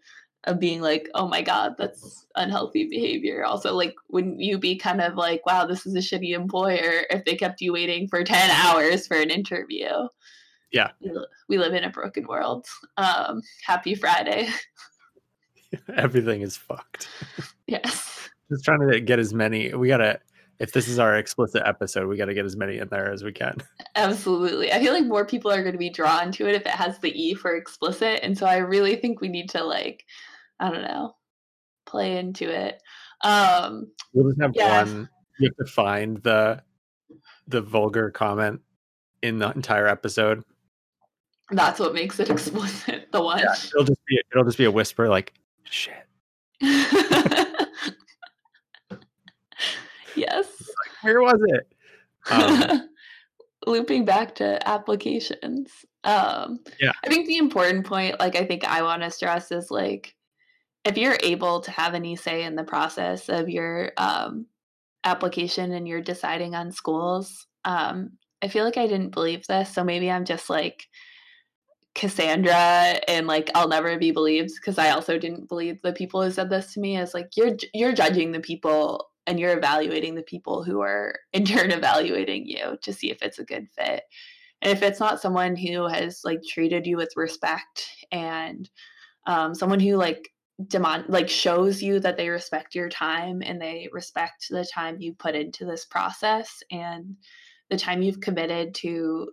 of 0.47 0.59
being 0.59 0.81
like, 0.81 1.09
oh 1.13 1.27
my 1.27 1.41
God, 1.41 1.75
that's 1.77 2.25
unhealthy 2.35 2.87
behavior. 2.87 3.43
Also, 3.43 3.73
like, 3.75 3.93
wouldn't 4.09 4.39
you 4.39 4.57
be 4.57 4.77
kind 4.77 5.01
of 5.01 5.15
like, 5.15 5.45
wow, 5.45 5.65
this 5.65 5.85
is 5.85 5.93
a 5.93 5.99
shitty 5.99 6.33
employer 6.33 7.03
if 7.09 7.25
they 7.25 7.35
kept 7.35 7.59
you 7.59 7.73
waiting 7.73 8.07
for 8.07 8.23
10 8.23 8.49
hours 8.49 9.05
for 9.05 9.17
an 9.17 9.29
interview? 9.29 9.89
Yeah. 10.71 10.89
We 11.47 11.57
live 11.57 11.73
in 11.73 11.83
a 11.83 11.89
broken 11.89 12.27
world. 12.27 12.67
Um, 12.97 13.41
happy 13.65 13.95
Friday. 13.95 14.49
Everything 15.95 16.41
is 16.41 16.57
fucked. 16.57 17.09
Yes. 17.67 18.29
Just 18.49 18.65
trying 18.65 18.87
to 18.87 18.99
get 19.01 19.19
as 19.19 19.33
many. 19.33 19.73
We 19.73 19.87
gotta. 19.87 20.19
If 20.59 20.71
this 20.71 20.87
is 20.87 20.97
our 20.97 21.15
explicit 21.15 21.61
episode, 21.65 22.07
we 22.07 22.17
got 22.17 22.25
to 22.25 22.33
get 22.33 22.43
as 22.43 22.55
many 22.55 22.79
in 22.79 22.87
there 22.87 23.11
as 23.11 23.23
we 23.23 23.31
can. 23.31 23.57
Absolutely. 23.95 24.73
I 24.73 24.79
feel 24.79 24.91
like 24.91 25.05
more 25.05 25.23
people 25.23 25.51
are 25.51 25.61
going 25.61 25.73
to 25.73 25.77
be 25.77 25.91
drawn 25.91 26.31
to 26.31 26.47
it 26.47 26.55
if 26.55 26.63
it 26.63 26.69
has 26.69 26.97
the 26.97 27.11
E 27.11 27.35
for 27.35 27.55
explicit. 27.55 28.21
And 28.23 28.35
so 28.35 28.47
I 28.47 28.57
really 28.57 28.95
think 28.95 29.21
we 29.21 29.27
need 29.27 29.51
to 29.51 29.63
like 29.63 30.03
I 30.59 30.71
don't 30.71 30.81
know, 30.81 31.15
play 31.85 32.17
into 32.17 32.49
it. 32.49 32.81
Um, 33.23 33.91
we'll 34.13 34.29
just 34.29 34.41
have 34.41 34.51
yeah. 34.55 34.83
one. 34.83 35.09
You 35.39 35.49
have 35.49 35.67
to 35.67 35.71
find 35.71 36.17
the 36.23 36.63
the 37.47 37.61
vulgar 37.61 38.09
comment 38.11 38.61
in 39.21 39.39
the 39.39 39.51
entire 39.51 39.87
episode. 39.87 40.43
That's 41.51 41.79
what 41.79 41.93
makes 41.93 42.19
it 42.19 42.29
explicit. 42.31 43.11
The 43.11 43.21
one. 43.21 43.39
Yeah, 43.39 43.53
it'll 43.53 43.85
just 43.85 44.05
be 44.05 44.21
it'll 44.31 44.45
just 44.45 44.57
be 44.57 44.65
a 44.65 44.71
whisper 44.71 45.07
like 45.07 45.33
shit. 45.63 45.93
yes. 50.15 50.47
Where 51.01 51.21
was 51.21 51.39
it? 51.47 51.67
Um, 52.29 52.89
Looping 53.67 54.05
back 54.05 54.35
to 54.35 54.65
applications. 54.67 55.85
Um, 56.03 56.59
yeah. 56.79 56.93
I 57.03 57.09
think 57.09 57.27
the 57.27 57.37
important 57.37 57.85
point, 57.85 58.19
like 58.19 58.35
I 58.35 58.45
think 58.45 58.63
I 58.63 58.81
want 58.81 59.03
to 59.03 59.11
stress, 59.11 59.51
is 59.51 59.69
like 59.69 60.15
if 60.85 60.97
you're 60.97 61.17
able 61.21 61.59
to 61.61 61.71
have 61.71 61.93
any 61.93 62.15
say 62.15 62.43
in 62.43 62.55
the 62.55 62.63
process 62.63 63.27
of 63.27 63.49
your 63.49 63.91
um, 63.97 64.45
application 65.03 65.73
and 65.73 65.85
you're 65.87 66.01
deciding 66.01 66.55
on 66.55 66.71
schools, 66.71 67.45
um, 67.65 68.11
I 68.41 68.47
feel 68.47 68.63
like 68.63 68.77
I 68.77 68.87
didn't 68.87 69.13
believe 69.13 69.45
this. 69.47 69.73
So 69.73 69.83
maybe 69.83 70.09
I'm 70.09 70.23
just 70.23 70.49
like 70.49 70.87
Cassandra 71.97 73.01
and 73.07 73.25
like 73.25 73.49
I'll 73.55 73.67
never 73.67 73.97
be 73.97 74.11
believed 74.11 74.51
because 74.55 74.77
I 74.77 74.91
also 74.91 75.17
didn't 75.17 75.49
believe 75.49 75.81
the 75.81 75.91
people 75.91 76.21
who 76.21 76.29
said 76.29 76.49
this 76.49 76.73
to 76.73 76.79
me 76.79 76.95
is 76.97 77.15
like 77.15 77.31
you're 77.35 77.57
you're 77.73 77.91
judging 77.91 78.31
the 78.31 78.39
people 78.39 79.09
and 79.25 79.39
you're 79.39 79.57
evaluating 79.57 80.13
the 80.13 80.21
people 80.21 80.63
who 80.63 80.79
are 80.79 81.15
in 81.33 81.43
turn 81.43 81.71
evaluating 81.71 82.45
you 82.47 82.77
to 82.83 82.93
see 82.93 83.11
if 83.11 83.21
it's 83.21 83.39
a 83.39 83.43
good 83.43 83.67
fit. 83.75 84.03
And 84.61 84.71
if 84.71 84.83
it's 84.83 84.99
not 84.99 85.21
someone 85.21 85.55
who 85.55 85.87
has 85.87 86.21
like 86.23 86.41
treated 86.47 86.85
you 86.85 86.97
with 86.97 87.11
respect 87.15 87.89
and 88.11 88.69
um, 89.25 89.53
someone 89.53 89.79
who 89.79 89.95
like 89.97 90.29
demand 90.67 91.05
like 91.09 91.29
shows 91.29 91.81
you 91.81 91.99
that 91.99 92.17
they 92.17 92.29
respect 92.29 92.73
your 92.73 92.89
time 92.89 93.41
and 93.43 93.61
they 93.61 93.89
respect 93.91 94.47
the 94.49 94.65
time 94.65 94.99
you 94.99 95.13
put 95.13 95.35
into 95.35 95.65
this 95.65 95.85
process 95.85 96.63
and 96.71 97.15
the 97.69 97.77
time 97.77 98.01
you've 98.01 98.21
committed 98.21 98.73
to 98.73 99.29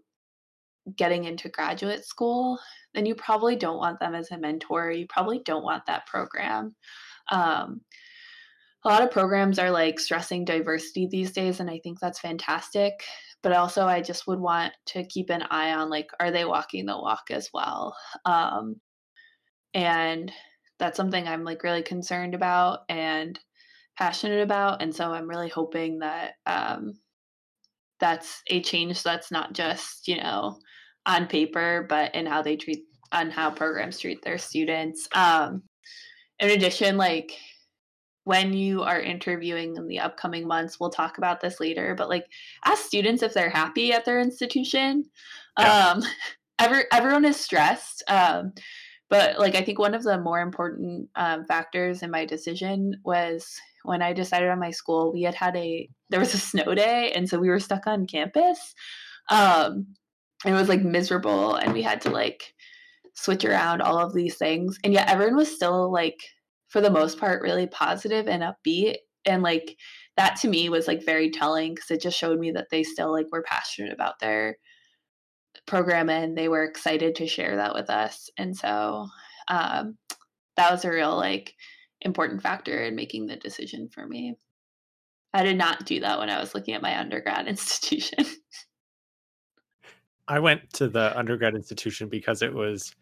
getting 0.97 1.25
into 1.25 1.49
graduate 1.49 2.05
school 2.05 2.59
then 2.95 3.07
you 3.07 3.15
probably 3.15 3.57
don't 3.57 3.79
want 3.79 3.99
them 4.01 4.15
as 4.15 4.31
a 4.31 4.39
mentor 4.39 4.91
you 4.91 5.07
probably 5.09 5.41
don't 5.45 5.65
want 5.65 5.85
that 5.87 6.07
program 6.07 6.75
um, 7.31 7.81
a 8.85 8.89
lot 8.89 9.03
of 9.03 9.11
programs 9.11 9.59
are 9.59 9.71
like 9.71 9.99
stressing 9.99 10.45
diversity 10.45 11.07
these 11.11 11.33
days 11.33 11.61
and 11.61 11.71
i 11.71 11.81
think 11.83 11.99
that's 11.99 12.21
fantastic 12.21 12.93
but 13.43 13.53
also 13.53 13.87
i 13.87 14.01
just 14.01 14.27
would 14.27 14.39
want 14.39 14.73
to 14.87 15.05
keep 15.07 15.31
an 15.31 15.43
eye 15.51 15.73
on 15.73 15.89
like 15.89 16.09
are 16.21 16.31
they 16.31 16.45
walking 16.45 16.85
the 16.87 16.97
walk 16.97 17.25
as 17.31 17.49
well 17.53 17.97
um, 18.27 18.77
and 19.75 20.31
that's 20.79 20.97
something 20.97 21.27
I'm 21.27 21.45
like 21.45 21.63
really 21.63 21.83
concerned 21.83 22.35
about 22.35 22.81
and 22.89 23.39
passionate 23.97 24.43
about. 24.43 24.83
And 24.83 24.95
so 24.95 25.13
I'm 25.13 25.29
really 25.29 25.49
hoping 25.49 26.01
that 26.01 26.35
um, 26.47 26.95
that's 28.05 28.43
a 28.49 28.61
change 28.61 29.03
that's 29.03 29.31
not 29.31 29.55
just, 29.55 30.07
you 30.07 30.19
know, 30.19 30.59
on 31.07 31.27
paper, 31.27 31.87
but 31.89 32.15
in 32.15 32.27
how 32.27 32.43
they 32.43 32.55
treat, 32.55 32.85
on 33.13 33.31
how 33.31 33.51
programs 33.51 33.99
treat 33.99 34.23
their 34.23 34.37
students. 34.37 35.09
Um, 35.15 35.63
in 36.39 36.51
addition, 36.51 36.99
like 36.99 37.33
when 38.25 38.53
you 38.53 38.83
are 38.83 39.01
interviewing 39.01 39.77
in 39.77 39.89
the 39.89 40.01
upcoming 40.01 40.47
months, 40.47 40.79
we'll 40.79 40.91
talk 40.91 41.17
about 41.17 41.41
this 41.41 41.61
later, 41.61 41.95
but 41.95 42.11
like 42.11 42.27
ask 42.67 42.85
students 42.85 43.23
if 43.23 43.33
they're 43.33 43.49
happy 43.49 43.95
at 43.95 44.05
their 44.05 44.21
institution. 44.21 45.07
Yeah. 45.59 45.95
Um, 45.95 46.03
every, 46.59 46.83
everyone 46.93 47.25
is 47.25 47.41
stressed. 47.41 48.03
Um, 48.07 48.53
but 49.09 49.39
like 49.39 49.55
I 49.55 49.63
think 49.63 49.79
one 49.79 49.95
of 49.95 50.03
the 50.03 50.21
more 50.21 50.41
important 50.41 51.09
um, 51.17 51.47
factors 51.47 52.03
in 52.03 52.11
my 52.11 52.27
decision 52.27 53.01
was 53.03 53.59
when 53.85 54.03
I 54.03 54.13
decided 54.13 54.49
on 54.49 54.59
my 54.59 54.71
school. 54.71 55.13
We 55.13 55.23
had 55.23 55.35
had 55.35 55.55
a 55.57 55.89
there 56.11 56.21
was 56.21 56.35
a 56.35 56.39
snow 56.39 56.75
day, 56.75 57.13
and 57.13 57.29
so 57.29 57.39
we 57.39 57.49
were 57.49 57.61
stuck 57.61 57.87
on 57.87 58.07
campus. 58.07 58.75
Um, 59.31 59.95
it 60.45 60.53
was 60.53 60.69
like 60.69 60.83
miserable, 60.83 61.55
and 61.55 61.73
we 61.73 61.83
had 61.83 62.01
to 62.03 62.11
like 62.11 62.55
switch 63.15 63.45
around 63.45 63.81
all 63.81 63.99
of 63.99 64.15
these 64.15 64.37
things, 64.37 64.79
and 64.83 64.93
yet 64.93 65.09
everyone 65.09 65.37
was 65.37 65.55
still 65.55 65.93
like 65.93 66.19
for 66.69 66.81
the 66.81 66.91
most 66.91 67.19
part 67.19 67.43
really 67.43 67.67
positive 67.69 68.27
and 68.27 68.43
upbeat, 68.43 68.97
and 69.27 69.43
like 69.43 69.77
that 70.17 70.37
to 70.41 70.49
me 70.49 70.69
was 70.69 70.89
like 70.89 71.05
very 71.05 71.31
telling 71.31 71.75
because 71.75 71.91
it 71.91 72.01
just 72.01 72.19
showed 72.19 72.39
me 72.39 72.51
that 72.53 72.69
they 72.71 72.83
still 72.83 73.13
like 73.13 73.27
were 73.31 73.43
passionate 73.43 73.93
about 73.93 74.19
their 74.21 74.57
program 75.67 76.09
and 76.09 76.37
they 76.37 76.49
were 76.49 76.65
excited 76.65 77.15
to 77.17 77.27
share 77.27 77.57
that 77.57 77.75
with 77.75 77.91
us. 77.91 78.31
And 78.39 78.57
so 78.57 79.09
um, 79.49 79.97
that 80.57 80.71
was 80.71 80.85
a 80.85 80.91
real 80.91 81.17
like 81.17 81.55
important 82.05 82.43
factor 82.43 82.85
in 82.85 82.95
making 82.95 83.27
the 83.27 83.37
decision 83.37 83.89
for 83.89 84.07
me. 84.07 84.37
I 85.33 85.43
did 85.43 85.59
not 85.59 85.85
do 85.85 86.01
that 86.01 86.19
when 86.19 86.31
I 86.31 86.39
was 86.39 86.55
looking 86.55 86.75
at 86.75 86.83
my 86.83 86.99
undergrad 86.99 87.47
institution. 87.49 88.25
I 90.29 90.39
went 90.39 90.73
to 90.75 90.89
the 90.89 91.17
undergrad 91.19 91.55
institution 91.55 92.09
because 92.09 92.41
it 92.43 92.53
was 92.53 92.95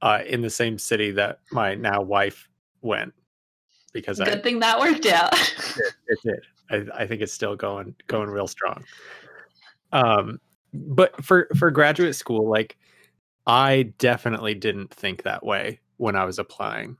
uh, 0.00 0.20
in 0.26 0.40
the 0.40 0.50
same 0.50 0.78
city 0.78 1.12
that 1.12 1.40
my 1.52 1.74
now 1.74 2.00
wife 2.00 2.48
went. 2.80 3.12
Because 3.92 4.18
good 4.18 4.28
I, 4.28 4.40
thing 4.40 4.60
that 4.60 4.80
worked 4.80 5.06
out. 5.06 5.34
it, 5.34 5.94
it 6.06 6.18
did. 6.24 6.88
I, 6.94 7.02
I, 7.02 7.06
think 7.06 7.20
it's 7.20 7.32
still 7.32 7.54
going 7.54 7.94
going 8.06 8.30
real 8.30 8.46
strong. 8.46 8.82
Um, 9.92 10.40
but 10.72 11.22
for 11.24 11.48
for 11.56 11.70
graduate 11.70 12.16
school 12.16 12.48
like 12.48 12.76
i 13.46 13.92
definitely 13.98 14.54
didn't 14.54 14.92
think 14.92 15.22
that 15.22 15.44
way 15.44 15.80
when 15.96 16.16
i 16.16 16.24
was 16.24 16.38
applying 16.38 16.96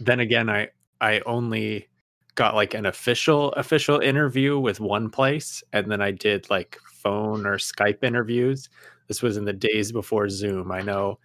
then 0.00 0.20
again 0.20 0.48
i 0.48 0.68
i 1.00 1.20
only 1.20 1.88
got 2.34 2.54
like 2.54 2.74
an 2.74 2.86
official 2.86 3.52
official 3.52 3.98
interview 3.98 4.58
with 4.58 4.80
one 4.80 5.10
place 5.10 5.62
and 5.72 5.90
then 5.90 6.00
i 6.00 6.10
did 6.10 6.48
like 6.50 6.78
phone 6.86 7.46
or 7.46 7.56
skype 7.56 8.02
interviews 8.02 8.68
this 9.08 9.22
was 9.22 9.36
in 9.36 9.44
the 9.44 9.52
days 9.52 9.92
before 9.92 10.28
zoom 10.28 10.70
i 10.70 10.80
know 10.80 11.18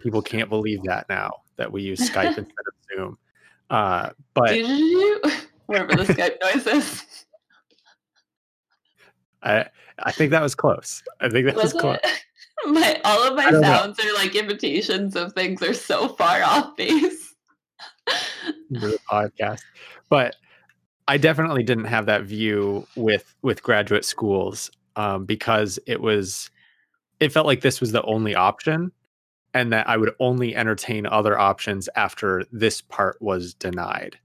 people 0.00 0.22
can't 0.22 0.48
believe 0.48 0.82
that 0.84 1.06
now 1.08 1.30
that 1.56 1.70
we 1.70 1.82
use 1.82 2.00
skype 2.00 2.26
instead 2.38 2.44
of 2.46 2.96
zoom 2.96 3.18
uh 3.68 4.10
but 4.34 4.50
whatever 5.66 5.94
the 5.94 6.04
skype 6.04 6.36
noises 6.42 7.04
I 9.42 9.66
I 9.98 10.12
think 10.12 10.30
that 10.30 10.42
was 10.42 10.54
close. 10.54 11.02
I 11.20 11.28
think 11.28 11.46
that 11.46 11.56
was, 11.56 11.74
was 11.74 11.80
close. 11.80 11.98
My 12.66 13.00
all 13.04 13.26
of 13.26 13.34
my 13.34 13.50
sounds 13.50 13.98
know. 13.98 14.10
are 14.10 14.14
like 14.14 14.34
imitations 14.34 15.16
of 15.16 15.32
things 15.32 15.62
are 15.62 15.74
so 15.74 16.08
far 16.08 16.42
off 16.42 16.76
base. 16.76 17.19
the 18.70 18.98
podcast, 19.10 19.60
but 20.08 20.36
I 21.08 21.16
definitely 21.16 21.62
didn't 21.62 21.84
have 21.84 22.06
that 22.06 22.22
view 22.22 22.86
with 22.96 23.34
with 23.42 23.62
graduate 23.62 24.04
schools 24.04 24.70
um, 24.96 25.24
because 25.24 25.78
it 25.86 26.00
was 26.00 26.50
it 27.20 27.32
felt 27.32 27.46
like 27.46 27.60
this 27.60 27.80
was 27.80 27.92
the 27.92 28.02
only 28.02 28.34
option 28.34 28.92
and 29.52 29.72
that 29.72 29.88
I 29.88 29.96
would 29.96 30.14
only 30.20 30.54
entertain 30.54 31.06
other 31.06 31.38
options 31.38 31.88
after 31.96 32.44
this 32.52 32.80
part 32.80 33.20
was 33.20 33.54
denied. 33.54 34.18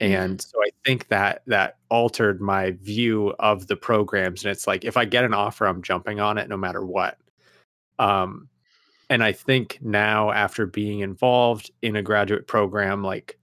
Mm-hmm. 0.00 0.14
and 0.14 0.40
so 0.40 0.62
i 0.62 0.70
think 0.84 1.08
that 1.08 1.42
that 1.48 1.78
altered 1.88 2.40
my 2.40 2.70
view 2.82 3.34
of 3.40 3.66
the 3.66 3.74
programs 3.74 4.44
and 4.44 4.52
it's 4.52 4.66
like 4.66 4.84
if 4.84 4.96
i 4.96 5.04
get 5.04 5.24
an 5.24 5.34
offer 5.34 5.66
i'm 5.66 5.82
jumping 5.82 6.20
on 6.20 6.38
it 6.38 6.48
no 6.48 6.56
matter 6.56 6.84
what 6.86 7.18
um 7.98 8.48
and 9.10 9.24
i 9.24 9.32
think 9.32 9.78
now 9.82 10.30
after 10.30 10.66
being 10.66 11.00
involved 11.00 11.72
in 11.82 11.96
a 11.96 12.02
graduate 12.02 12.46
program 12.46 13.02
like 13.02 13.37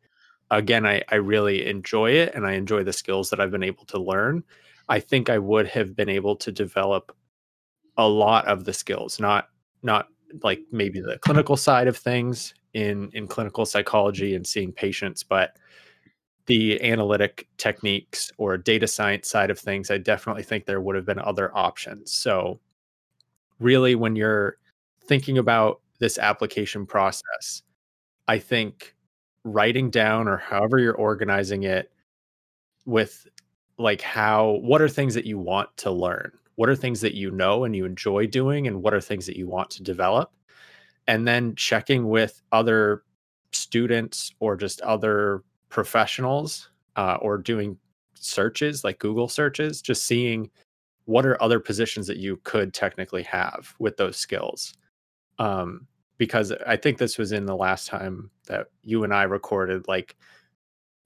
again 0.52 0.86
i 0.86 1.02
i 1.10 1.16
really 1.16 1.66
enjoy 1.66 2.12
it 2.12 2.34
and 2.36 2.46
i 2.46 2.54
enjoy 2.54 2.84
the 2.84 2.94
skills 2.94 3.30
that 3.30 3.40
i've 3.40 3.52
been 3.52 3.64
able 3.64 3.86
to 3.86 4.00
learn 4.00 4.44
i 4.90 5.00
think 5.00 5.30
i 5.30 5.38
would 5.38 5.68
have 5.68 5.96
been 5.96 6.10
able 6.10 6.36
to 6.36 6.52
develop 6.52 7.16
a 7.98 8.08
lot 8.08 8.46
of 8.48 8.66
the 8.66 8.74
skills 8.74 9.20
not 9.20 9.50
not 9.84 10.08
like 10.44 10.62
maybe 10.72 11.00
the 11.00 11.18
clinical 11.20 11.58
side 11.58 11.88
of 11.88 11.98
things 11.98 12.54
in 12.74 13.10
in 13.14 13.28
clinical 13.28 13.66
psychology 13.66 14.36
and 14.36 14.46
seeing 14.46 14.72
patients 14.72 15.24
but 15.24 15.58
the 16.46 16.82
analytic 16.84 17.48
techniques 17.58 18.32
or 18.38 18.58
data 18.58 18.88
science 18.88 19.28
side 19.28 19.50
of 19.50 19.58
things, 19.58 19.90
I 19.90 19.98
definitely 19.98 20.44
think 20.44 20.66
there 20.66 20.82
would 20.82 20.96
have 20.96 21.06
been 21.06 21.20
other 21.20 21.56
options. 21.58 22.12
So, 22.12 22.60
really, 23.60 23.96
when 23.96 24.16
you're 24.16 24.58
thinking 25.06 25.38
about 25.38 25.82
this 26.00 26.18
application 26.18 26.86
process, 26.86 27.64
I 28.28 28.40
think 28.40 28.95
writing 29.46 29.90
down 29.90 30.28
or 30.28 30.38
however 30.38 30.80
you're 30.80 30.96
organizing 30.96 31.64
it 31.64 31.90
with 32.86 33.26
like 33.78 34.02
how 34.02 34.60
what 34.62 34.82
are 34.82 34.90
things 34.90 35.14
that 35.14 35.26
you 35.26 35.38
want 35.38 35.70
to 35.78 35.92
learn? 35.92 36.32
What 36.56 36.68
are 36.70 36.76
things 36.76 37.00
that 37.02 37.14
you 37.14 37.32
know 37.32 37.64
and 37.64 37.76
you 37.76 37.86
enjoy 37.86 38.28
doing 38.28 38.68
and 38.68 38.82
what 38.82 38.94
are 38.94 39.02
things 39.02 39.26
that 39.28 39.38
you 39.38 39.48
want 39.48 39.70
to 39.72 39.84
develop? 39.84 40.32
And 41.08 41.28
then 41.28 41.56
checking 41.56 42.10
with 42.10 42.42
other 42.52 43.04
students 43.52 44.34
or 44.40 44.58
just 44.58 44.82
other 44.82 45.44
professionals 45.70 46.70
uh, 46.98 47.18
or 47.22 47.38
doing 47.38 47.78
searches 48.18 48.84
like 48.84 48.98
google 48.98 49.28
searches 49.28 49.82
just 49.82 50.06
seeing 50.06 50.50
what 51.06 51.26
are 51.26 51.42
other 51.42 51.60
positions 51.60 52.08
that 52.08 52.18
you 52.18 52.38
could 52.44 52.74
technically 52.74 53.24
have 53.24 53.74
with 53.80 53.98
those 53.98 54.18
skills. 54.18 54.74
Um, 55.40 55.88
because 56.18 56.52
i 56.66 56.76
think 56.76 56.98
this 56.98 57.18
was 57.18 57.32
in 57.32 57.46
the 57.46 57.56
last 57.56 57.88
time 57.88 58.30
that 58.48 58.68
you 58.84 59.04
and 59.04 59.14
i 59.14 59.24
recorded 59.24 59.88
like 59.88 60.16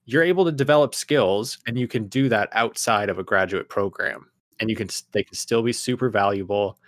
you're 0.04 0.22
able 0.22 0.44
to 0.44 0.52
develop 0.52 0.94
skills 0.94 1.58
and 1.66 1.78
you 1.78 1.86
can 1.86 2.06
do 2.08 2.28
that 2.28 2.48
outside 2.52 3.08
of 3.08 3.18
a 3.18 3.24
graduate 3.24 3.68
program 3.68 4.26
and 4.58 4.68
you 4.70 4.76
can 4.76 4.88
they 5.12 5.22
can 5.22 5.34
still 5.34 5.62
be 5.62 5.72
super 5.72 6.08
valuable 6.08 6.78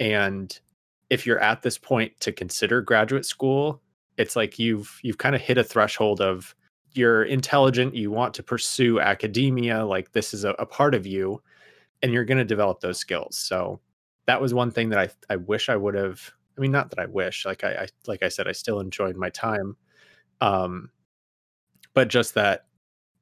and 0.00 0.60
if 1.10 1.26
you're 1.26 1.40
at 1.40 1.62
this 1.62 1.78
point 1.78 2.12
to 2.20 2.32
consider 2.32 2.80
graduate 2.80 3.26
school 3.26 3.80
it's 4.16 4.36
like 4.36 4.58
you've 4.58 4.98
you've 5.02 5.18
kind 5.18 5.34
of 5.34 5.40
hit 5.40 5.58
a 5.58 5.64
threshold 5.64 6.20
of 6.20 6.54
you're 6.92 7.24
intelligent 7.24 7.94
you 7.94 8.10
want 8.10 8.34
to 8.34 8.42
pursue 8.42 9.00
academia 9.00 9.84
like 9.84 10.12
this 10.12 10.32
is 10.32 10.44
a, 10.44 10.50
a 10.50 10.66
part 10.66 10.94
of 10.94 11.06
you 11.06 11.40
and 12.04 12.12
you're 12.12 12.24
going 12.26 12.38
to 12.38 12.44
develop 12.44 12.80
those 12.80 12.98
skills. 12.98 13.34
So 13.34 13.80
that 14.26 14.38
was 14.40 14.52
one 14.52 14.70
thing 14.70 14.90
that 14.90 14.98
i 14.98 15.08
i 15.32 15.36
wish 15.36 15.68
i 15.68 15.76
would 15.76 15.94
have 15.94 16.32
i 16.56 16.60
mean 16.60 16.72
not 16.72 16.90
that 16.90 16.98
i 16.98 17.06
wish 17.06 17.44
like 17.44 17.64
I, 17.64 17.72
I 17.72 17.86
like 18.06 18.22
i 18.22 18.28
said 18.28 18.48
i 18.48 18.52
still 18.52 18.80
enjoyed 18.80 19.16
my 19.16 19.30
time 19.30 19.76
um 20.40 20.90
but 21.94 22.08
just 22.08 22.34
that 22.34 22.66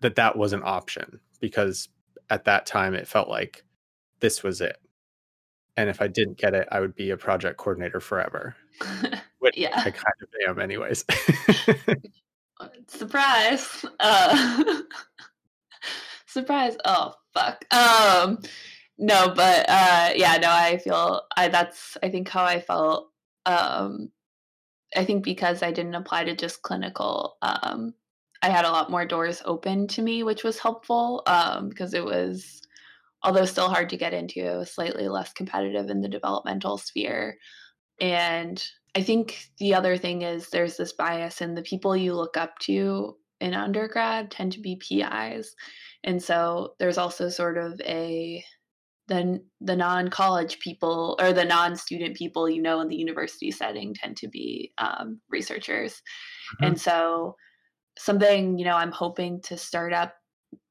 that 0.01 0.17
that 0.17 0.37
was 0.37 0.53
an 0.53 0.63
option 0.65 1.21
because 1.41 1.89
at 2.31 2.45
that 2.45 2.67
time 2.67 2.95
it 2.95 3.07
felt 3.07 3.29
like 3.29 3.65
this 4.21 4.43
was 4.43 4.61
it. 4.61 4.77
And 5.77 5.89
if 5.89 6.03
i 6.03 6.07
didn't 6.07 6.39
get 6.39 6.55
it 6.55 6.69
i 6.71 6.81
would 6.81 6.95
be 6.95 7.11
a 7.11 7.17
project 7.17 7.57
coordinator 7.57 8.01
forever 8.01 8.57
which 9.39 9.57
yeah. 9.57 9.79
i 9.79 9.91
kind 9.91 10.21
of 10.23 10.29
am 10.49 10.59
anyways. 10.61 11.05
Surprise. 12.87 13.85
Uh 13.99 14.83
surprise. 16.27 16.77
Oh 16.85 17.15
fuck. 17.35 17.65
Um 17.75 18.39
no 18.99 19.33
but 19.35 19.65
uh 19.69 20.11
yeah 20.15 20.37
no 20.37 20.51
i 20.51 20.79
feel 20.79 21.23
i 21.37 21.49
that's 21.49 21.97
i 22.03 22.09
think 22.09 22.29
how 22.29 22.45
i 22.45 22.61
felt 22.61 23.12
um 23.47 24.11
i 24.97 25.05
think 25.05 25.25
because 25.25 25.63
i 25.63 25.71
didn't 25.71 25.95
apply 25.95 26.25
to 26.25 26.37
just 26.37 26.63
clinical 26.63 27.37
um 27.43 27.95
I 28.43 28.51
had 28.51 28.65
a 28.65 28.71
lot 28.71 28.91
more 28.91 29.07
doors 29.07 29.41
open 29.45 29.87
to 29.89 30.03
me, 30.03 30.25
which 30.25 30.43
was 30.43 30.59
helpful 30.59 31.23
um, 31.27 31.69
because 31.69 31.95
it 31.95 32.05
was, 32.05 32.61
although 33.23 33.45
still 33.45 33.69
hard 33.69 33.89
to 33.91 33.97
get 33.97 34.13
into, 34.13 34.41
it 34.41 34.57
was 34.57 34.75
slightly 34.75 35.09
less 35.09 35.33
competitive 35.33 35.89
in 35.89 36.01
the 36.01 36.09
developmental 36.09 36.77
sphere. 36.77 37.39
And 38.01 38.63
I 38.97 39.03
think 39.03 39.49
the 39.59 39.75
other 39.75 39.97
thing 39.97 40.23
is 40.23 40.49
there's 40.49 40.77
this 40.77 40.93
bias, 40.93 41.41
and 41.41 41.57
the 41.57 41.63
people 41.63 41.97
you 41.97 42.15
look 42.15 42.37
up 42.37 42.59
to 42.61 43.17
in 43.41 43.55
undergrad 43.55 44.33
tend 44.33 44.53
to 44.53 44.61
be 44.61 44.77
PIs. 44.77 45.55
And 46.03 46.21
so 46.21 46.75
there's 46.81 46.99
also 46.99 47.29
sort 47.29 47.59
of 47.59 47.81
a 47.83 48.45
the 49.13 49.43
the 49.61 49.77
non-college 49.77 50.59
people 50.59 51.17
or 51.21 51.33
the 51.33 51.45
non-student 51.45 52.17
people 52.17 52.49
you 52.49 52.63
know 52.63 52.81
in 52.81 52.89
the 52.89 52.97
university 52.97 53.51
setting 53.51 53.95
tend 53.95 54.17
to 54.17 54.29
be 54.29 54.73
um, 54.79 55.21
researchers, 55.29 55.93
mm-hmm. 55.93 56.65
and 56.65 56.81
so 56.81 57.37
something 57.99 58.59
you 58.59 58.65
know 58.65 58.75
i'm 58.75 58.91
hoping 58.91 59.39
to 59.43 59.55
start 59.55 59.93
up 59.93 60.15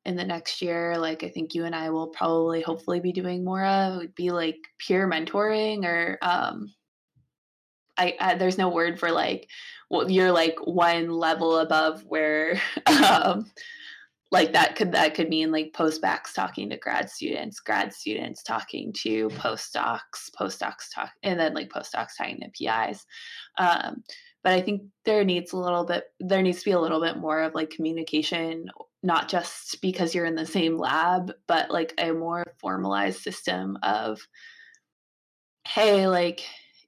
in 0.06 0.15
the 0.15 0.23
next 0.23 0.60
year 0.60 0.97
like 0.97 1.23
i 1.23 1.30
think 1.30 1.54
you 1.54 1.65
and 1.65 1.75
i 1.75 1.88
will 1.88 2.08
probably 2.08 2.62
hopefully 2.62 2.99
be 2.99 3.12
doing 3.12 3.45
more 3.45 3.63
of 3.63 3.97
would 3.97 4.15
be 4.15 4.32
like 4.32 4.58
peer 4.80 5.08
mentoring 5.08 5.86
or 5.86 6.17
um 6.23 6.73
I, 7.95 8.15
I 8.19 8.36
there's 8.36 8.58
no 8.58 8.69
word 8.69 8.99
for 8.99 9.12
like 9.12 9.47
well, 9.91 10.10
you're 10.10 10.32
like 10.32 10.56
one 10.63 11.10
level 11.10 11.58
above 11.58 12.04
where 12.06 12.60
um 12.88 13.51
like 14.31 14.53
that 14.53 14.75
could 14.75 14.91
that 14.93 15.13
could 15.13 15.29
mean 15.29 15.51
like 15.51 15.73
postbacks 15.73 16.33
talking 16.33 16.69
to 16.69 16.77
grad 16.77 17.09
students 17.09 17.59
grad 17.59 17.93
students 17.93 18.41
talking 18.41 18.93
to 18.93 19.27
postdocs 19.29 20.29
postdocs 20.39 20.93
talk 20.93 21.11
and 21.23 21.39
then 21.39 21.53
like 21.53 21.69
postdocs 21.69 22.17
talking 22.17 22.39
to 22.39 22.49
pis 22.57 23.05
um 23.57 24.03
but 24.43 24.53
i 24.53 24.61
think 24.61 24.81
there 25.05 25.23
needs 25.23 25.53
a 25.53 25.57
little 25.57 25.85
bit 25.85 26.05
there 26.19 26.41
needs 26.41 26.59
to 26.59 26.65
be 26.65 26.71
a 26.71 26.79
little 26.79 27.01
bit 27.01 27.17
more 27.17 27.41
of 27.41 27.53
like 27.53 27.69
communication 27.69 28.65
not 29.03 29.27
just 29.27 29.81
because 29.81 30.15
you're 30.15 30.25
in 30.25 30.35
the 30.35 30.45
same 30.45 30.77
lab 30.77 31.31
but 31.47 31.69
like 31.69 31.93
a 31.97 32.11
more 32.11 32.43
formalized 32.59 33.21
system 33.21 33.77
of 33.83 34.19
hey 35.67 36.07
like 36.07 36.41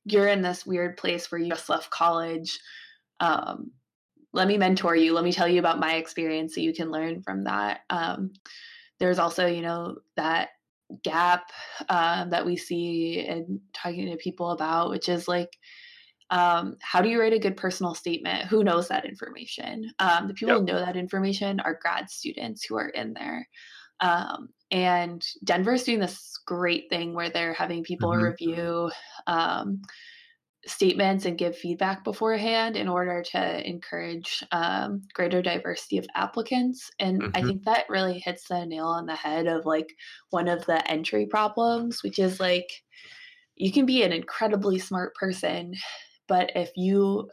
you're 0.06 0.27
in 0.27 0.41
this 0.41 0.65
weird 0.65 0.97
place 0.97 1.32
where 1.32 1.39
you 1.39 1.49
just 1.49 1.69
left 1.69 1.89
college 1.89 2.60
um, 3.19 3.71
let 4.34 4.48
me 4.48 4.58
mentor 4.58 4.96
you 4.96 5.13
let 5.13 5.24
me 5.24 5.32
tell 5.32 5.48
you 5.48 5.60
about 5.60 5.80
my 5.80 5.96
experience 5.96 6.56
so 6.56 6.62
you 6.62 6.74
can 6.74 6.91
learn 6.91 7.22
from 7.22 7.43
that 7.43 7.82
um, 7.89 8.32
there's 9.00 9.19
also 9.19 9.46
you 9.46 9.62
know 9.62 9.98
that 10.15 10.50
gap 11.04 11.52
uh, 11.89 12.26
that 12.26 12.46
we 12.46 12.56
see 12.56 13.19
in 13.19 13.60
talking 13.74 14.10
to 14.10 14.17
people 14.17 14.52
about 14.52 14.89
which 14.89 15.10
is 15.10 15.28
like 15.28 15.58
um, 16.30 16.78
how 16.82 17.02
do 17.02 17.10
you 17.10 17.19
write 17.19 17.34
a 17.34 17.39
good 17.39 17.58
personal 17.58 17.93
statement? 17.93 18.46
Who 18.46 18.63
knows 18.63 18.88
that 18.88 19.06
information? 19.06 19.91
Um, 20.00 20.28
the 20.28 20.34
people 20.34 20.56
yep. 20.56 20.62
who 20.62 20.65
know 20.65 20.80
that 20.80 20.98
information 20.98 21.60
are 21.60 21.78
grad 21.80 22.10
students 22.10 22.63
who 22.63 22.76
are 22.76 22.89
in 22.89 23.13
there. 23.13 23.48
Um, 24.00 24.50
and 24.72 25.24
Denver's 25.43 25.84
doing 25.84 26.00
this 26.00 26.39
great 26.48 26.89
thing 26.89 27.13
where 27.13 27.30
they're 27.30 27.54
having 27.54 27.84
people 27.84 28.10
mm-hmm. 28.10 28.24
review 28.24 28.91
um, 29.28 29.82
statements 30.65 31.26
and 31.26 31.38
give 31.38 31.58
feedback 31.58 32.04
beforehand 32.04 32.76
in 32.76 32.88
order 32.88 33.21
to 33.21 33.69
encourage 33.69 34.43
um, 34.52 35.02
greater 35.13 35.41
diversity 35.41 35.97
of 35.97 36.08
applicants. 36.15 36.89
And 36.99 37.21
mm-hmm. 37.21 37.32
I 37.36 37.41
think 37.41 37.63
that 37.65 37.89
really 37.89 38.19
hits 38.19 38.47
the 38.47 38.65
nail 38.65 38.86
on 38.86 39.06
the 39.06 39.15
head 39.15 39.47
of 39.47 39.65
like 39.65 39.93
one 40.30 40.47
of 40.47 40.65
the 40.65 40.89
entry 40.89 41.26
problems, 41.26 42.02
which 42.04 42.19
is 42.19 42.39
like 42.39 42.69
you 43.56 43.71
can 43.71 43.86
be 43.86 44.04
an 44.04 44.12
incredibly 44.12 44.80
smart 44.80 45.13
person 45.15 45.76
but 46.28 46.52
if 46.56 46.71
you 46.76 47.30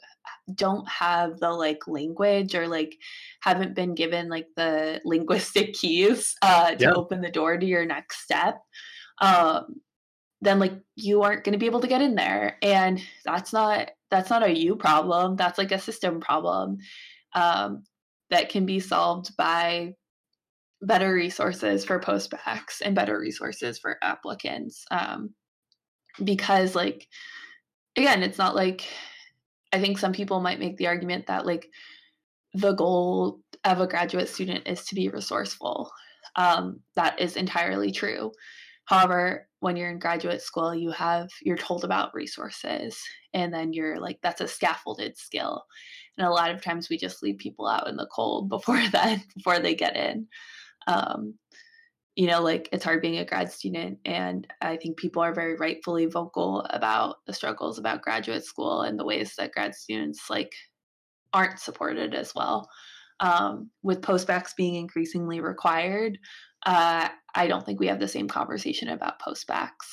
don't 0.54 0.88
have 0.88 1.38
the 1.38 1.50
like 1.50 1.86
language 1.86 2.54
or 2.54 2.66
like 2.66 2.96
haven't 3.40 3.74
been 3.74 3.94
given 3.94 4.28
like 4.28 4.46
the 4.56 5.00
linguistic 5.06 5.72
keys 5.74 6.34
uh, 6.42 6.74
to 6.74 6.94
open 6.94 7.20
the 7.20 7.30
door 7.30 7.56
to 7.56 7.66
your 7.66 7.86
next 7.86 8.22
step 8.22 8.60
um, 9.20 9.80
then 10.42 10.58
like 10.58 10.72
you 10.96 11.22
aren't 11.22 11.44
going 11.44 11.52
to 11.52 11.58
be 11.58 11.66
able 11.66 11.80
to 11.80 11.88
get 11.88 12.02
in 12.02 12.14
there 12.14 12.56
and 12.62 13.02
that's 13.24 13.52
not 13.52 13.90
that's 14.10 14.30
not 14.30 14.42
a 14.42 14.56
you 14.56 14.76
problem 14.76 15.36
that's 15.36 15.58
like 15.58 15.72
a 15.72 15.78
system 15.78 16.20
problem 16.20 16.78
um, 17.34 17.84
that 18.30 18.48
can 18.48 18.66
be 18.66 18.80
solved 18.80 19.36
by 19.36 19.94
better 20.82 21.12
resources 21.12 21.84
for 21.84 22.00
postbacks 22.00 22.80
and 22.82 22.94
better 22.94 23.18
resources 23.18 23.78
for 23.78 23.98
applicants 24.02 24.84
um, 24.90 25.34
because 26.24 26.74
like 26.74 27.06
again, 27.96 28.22
it's 28.22 28.38
not 28.38 28.54
like 28.54 28.86
I 29.72 29.80
think 29.80 29.98
some 29.98 30.12
people 30.12 30.40
might 30.40 30.58
make 30.58 30.76
the 30.76 30.88
argument 30.88 31.26
that 31.26 31.46
like 31.46 31.68
the 32.54 32.72
goal 32.72 33.40
of 33.64 33.80
a 33.80 33.86
graduate 33.86 34.28
student 34.28 34.66
is 34.66 34.84
to 34.86 34.94
be 34.94 35.08
resourceful. 35.08 35.90
Um, 36.36 36.80
that 36.96 37.20
is 37.20 37.36
entirely 37.36 37.92
true. 37.92 38.32
However, 38.90 39.46
when 39.60 39.76
you're 39.76 39.88
in 39.88 40.00
graduate 40.00 40.42
school, 40.42 40.74
you 40.74 40.90
have 40.90 41.28
you're 41.42 41.56
told 41.56 41.84
about 41.84 42.12
resources, 42.12 43.00
and 43.32 43.54
then 43.54 43.72
you're 43.72 44.00
like 44.00 44.18
that's 44.20 44.40
a 44.40 44.48
scaffolded 44.48 45.16
skill. 45.16 45.62
And 46.18 46.26
a 46.26 46.30
lot 46.30 46.50
of 46.50 46.60
times 46.60 46.88
we 46.90 46.98
just 46.98 47.22
leave 47.22 47.38
people 47.38 47.68
out 47.68 47.86
in 47.86 47.94
the 47.94 48.08
cold 48.12 48.48
before 48.48 48.82
that 48.88 49.20
before 49.36 49.60
they 49.60 49.76
get 49.76 49.94
in. 49.94 50.26
Um, 50.88 51.34
you 52.16 52.26
know, 52.26 52.42
like 52.42 52.68
it's 52.72 52.82
hard 52.82 53.00
being 53.00 53.18
a 53.18 53.24
grad 53.24 53.52
student. 53.52 54.00
And 54.04 54.44
I 54.60 54.76
think 54.76 54.96
people 54.96 55.22
are 55.22 55.32
very 55.32 55.54
rightfully 55.54 56.06
vocal 56.06 56.66
about 56.70 57.18
the 57.28 57.32
struggles 57.32 57.78
about 57.78 58.02
graduate 58.02 58.44
school 58.44 58.82
and 58.82 58.98
the 58.98 59.04
ways 59.04 59.34
that 59.38 59.52
grad 59.52 59.76
students 59.76 60.28
like 60.28 60.52
aren't 61.32 61.60
supported 61.60 62.12
as 62.12 62.34
well. 62.34 62.68
Um, 63.20 63.70
with 63.84 64.00
postbacks 64.00 64.56
being 64.56 64.74
increasingly 64.74 65.40
required, 65.40 66.18
uh, 66.64 67.08
I 67.34 67.46
don't 67.46 67.64
think 67.64 67.80
we 67.80 67.86
have 67.86 68.00
the 68.00 68.08
same 68.08 68.28
conversation 68.28 68.88
about 68.88 69.20
postbacks. 69.20 69.86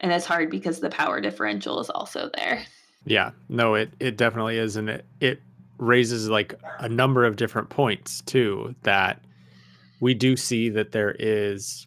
And 0.00 0.12
it's 0.12 0.26
hard 0.26 0.50
because 0.50 0.80
the 0.80 0.90
power 0.90 1.20
differential 1.20 1.80
is 1.80 1.90
also 1.90 2.30
there. 2.34 2.64
Yeah, 3.06 3.30
no, 3.48 3.74
it 3.74 3.92
it 4.00 4.16
definitely 4.16 4.58
is, 4.58 4.76
and 4.76 4.88
it 4.88 5.04
it 5.20 5.42
raises 5.78 6.28
like 6.28 6.54
a 6.78 6.88
number 6.88 7.24
of 7.24 7.36
different 7.36 7.68
points 7.68 8.22
too 8.22 8.74
that 8.82 9.20
we 10.00 10.14
do 10.14 10.36
see 10.36 10.68
that 10.68 10.92
there 10.92 11.16
is 11.18 11.86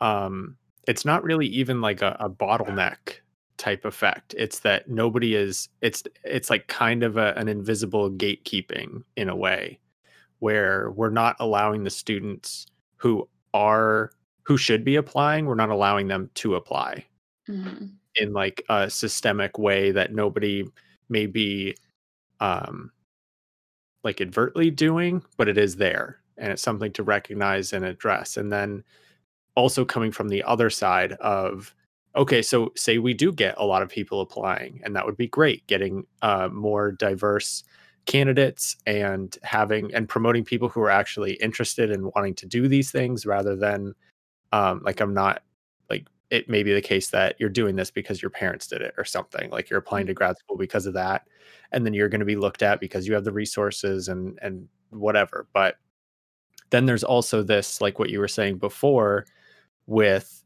um 0.00 0.56
it's 0.88 1.04
not 1.04 1.22
really 1.22 1.46
even 1.46 1.80
like 1.80 2.02
a, 2.02 2.16
a 2.18 2.28
bottleneck 2.28 3.20
type 3.56 3.84
effect. 3.84 4.34
It's 4.36 4.60
that 4.60 4.88
nobody 4.88 5.34
is 5.34 5.68
it's 5.80 6.02
it's 6.24 6.50
like 6.50 6.66
kind 6.66 7.02
of 7.02 7.16
a, 7.16 7.32
an 7.36 7.48
invisible 7.48 8.10
gatekeeping 8.10 9.04
in 9.16 9.28
a 9.28 9.36
way 9.36 9.78
where 10.40 10.90
we're 10.90 11.10
not 11.10 11.36
allowing 11.38 11.84
the 11.84 11.90
students 11.90 12.66
who 12.96 13.28
are 13.54 14.10
who 14.44 14.56
should 14.56 14.84
be 14.84 14.96
applying, 14.96 15.46
we're 15.46 15.54
not 15.54 15.70
allowing 15.70 16.08
them 16.08 16.30
to 16.34 16.56
apply 16.56 17.04
mm-hmm. 17.48 17.86
in 18.16 18.32
like 18.32 18.62
a 18.68 18.90
systemic 18.90 19.58
way 19.58 19.92
that 19.92 20.12
nobody 20.12 20.64
may 21.08 21.26
be 21.26 21.76
um 22.40 22.90
like 24.04 24.20
advertly 24.20 24.70
doing, 24.70 25.22
but 25.36 25.48
it 25.48 25.56
is 25.56 25.76
there 25.76 26.18
and 26.38 26.50
it's 26.50 26.62
something 26.62 26.92
to 26.92 27.04
recognize 27.04 27.72
and 27.72 27.84
address. 27.84 28.36
And 28.36 28.50
then 28.50 28.82
also 29.54 29.84
coming 29.84 30.10
from 30.10 30.28
the 30.28 30.42
other 30.42 30.70
side 30.70 31.12
of 31.14 31.74
okay 32.14 32.42
so 32.42 32.72
say 32.76 32.98
we 32.98 33.14
do 33.14 33.32
get 33.32 33.54
a 33.58 33.64
lot 33.64 33.82
of 33.82 33.88
people 33.88 34.20
applying 34.20 34.80
and 34.84 34.94
that 34.94 35.04
would 35.04 35.16
be 35.16 35.26
great 35.26 35.66
getting 35.66 36.06
uh, 36.22 36.48
more 36.48 36.92
diverse 36.92 37.64
candidates 38.06 38.76
and 38.86 39.38
having 39.42 39.94
and 39.94 40.08
promoting 40.08 40.44
people 40.44 40.68
who 40.68 40.80
are 40.80 40.90
actually 40.90 41.34
interested 41.34 41.90
in 41.90 42.10
wanting 42.14 42.34
to 42.34 42.46
do 42.46 42.66
these 42.66 42.90
things 42.90 43.24
rather 43.24 43.54
than 43.54 43.94
um, 44.52 44.82
like 44.84 45.00
i'm 45.00 45.14
not 45.14 45.42
like 45.88 46.06
it 46.30 46.48
may 46.48 46.62
be 46.62 46.74
the 46.74 46.82
case 46.82 47.10
that 47.10 47.36
you're 47.38 47.48
doing 47.48 47.76
this 47.76 47.90
because 47.90 48.20
your 48.20 48.30
parents 48.30 48.66
did 48.66 48.82
it 48.82 48.92
or 48.98 49.04
something 49.04 49.50
like 49.50 49.70
you're 49.70 49.78
applying 49.78 50.06
to 50.06 50.12
mm. 50.12 50.16
grad 50.16 50.36
school 50.36 50.56
because 50.56 50.86
of 50.86 50.94
that 50.94 51.28
and 51.70 51.86
then 51.86 51.94
you're 51.94 52.08
going 52.08 52.18
to 52.18 52.26
be 52.26 52.36
looked 52.36 52.62
at 52.62 52.80
because 52.80 53.06
you 53.06 53.14
have 53.14 53.24
the 53.24 53.32
resources 53.32 54.08
and 54.08 54.38
and 54.42 54.66
whatever 54.90 55.46
but 55.52 55.76
then 56.70 56.86
there's 56.86 57.04
also 57.04 57.42
this 57.42 57.80
like 57.80 57.98
what 57.98 58.10
you 58.10 58.18
were 58.18 58.26
saying 58.26 58.56
before 58.56 59.26
with 59.86 60.42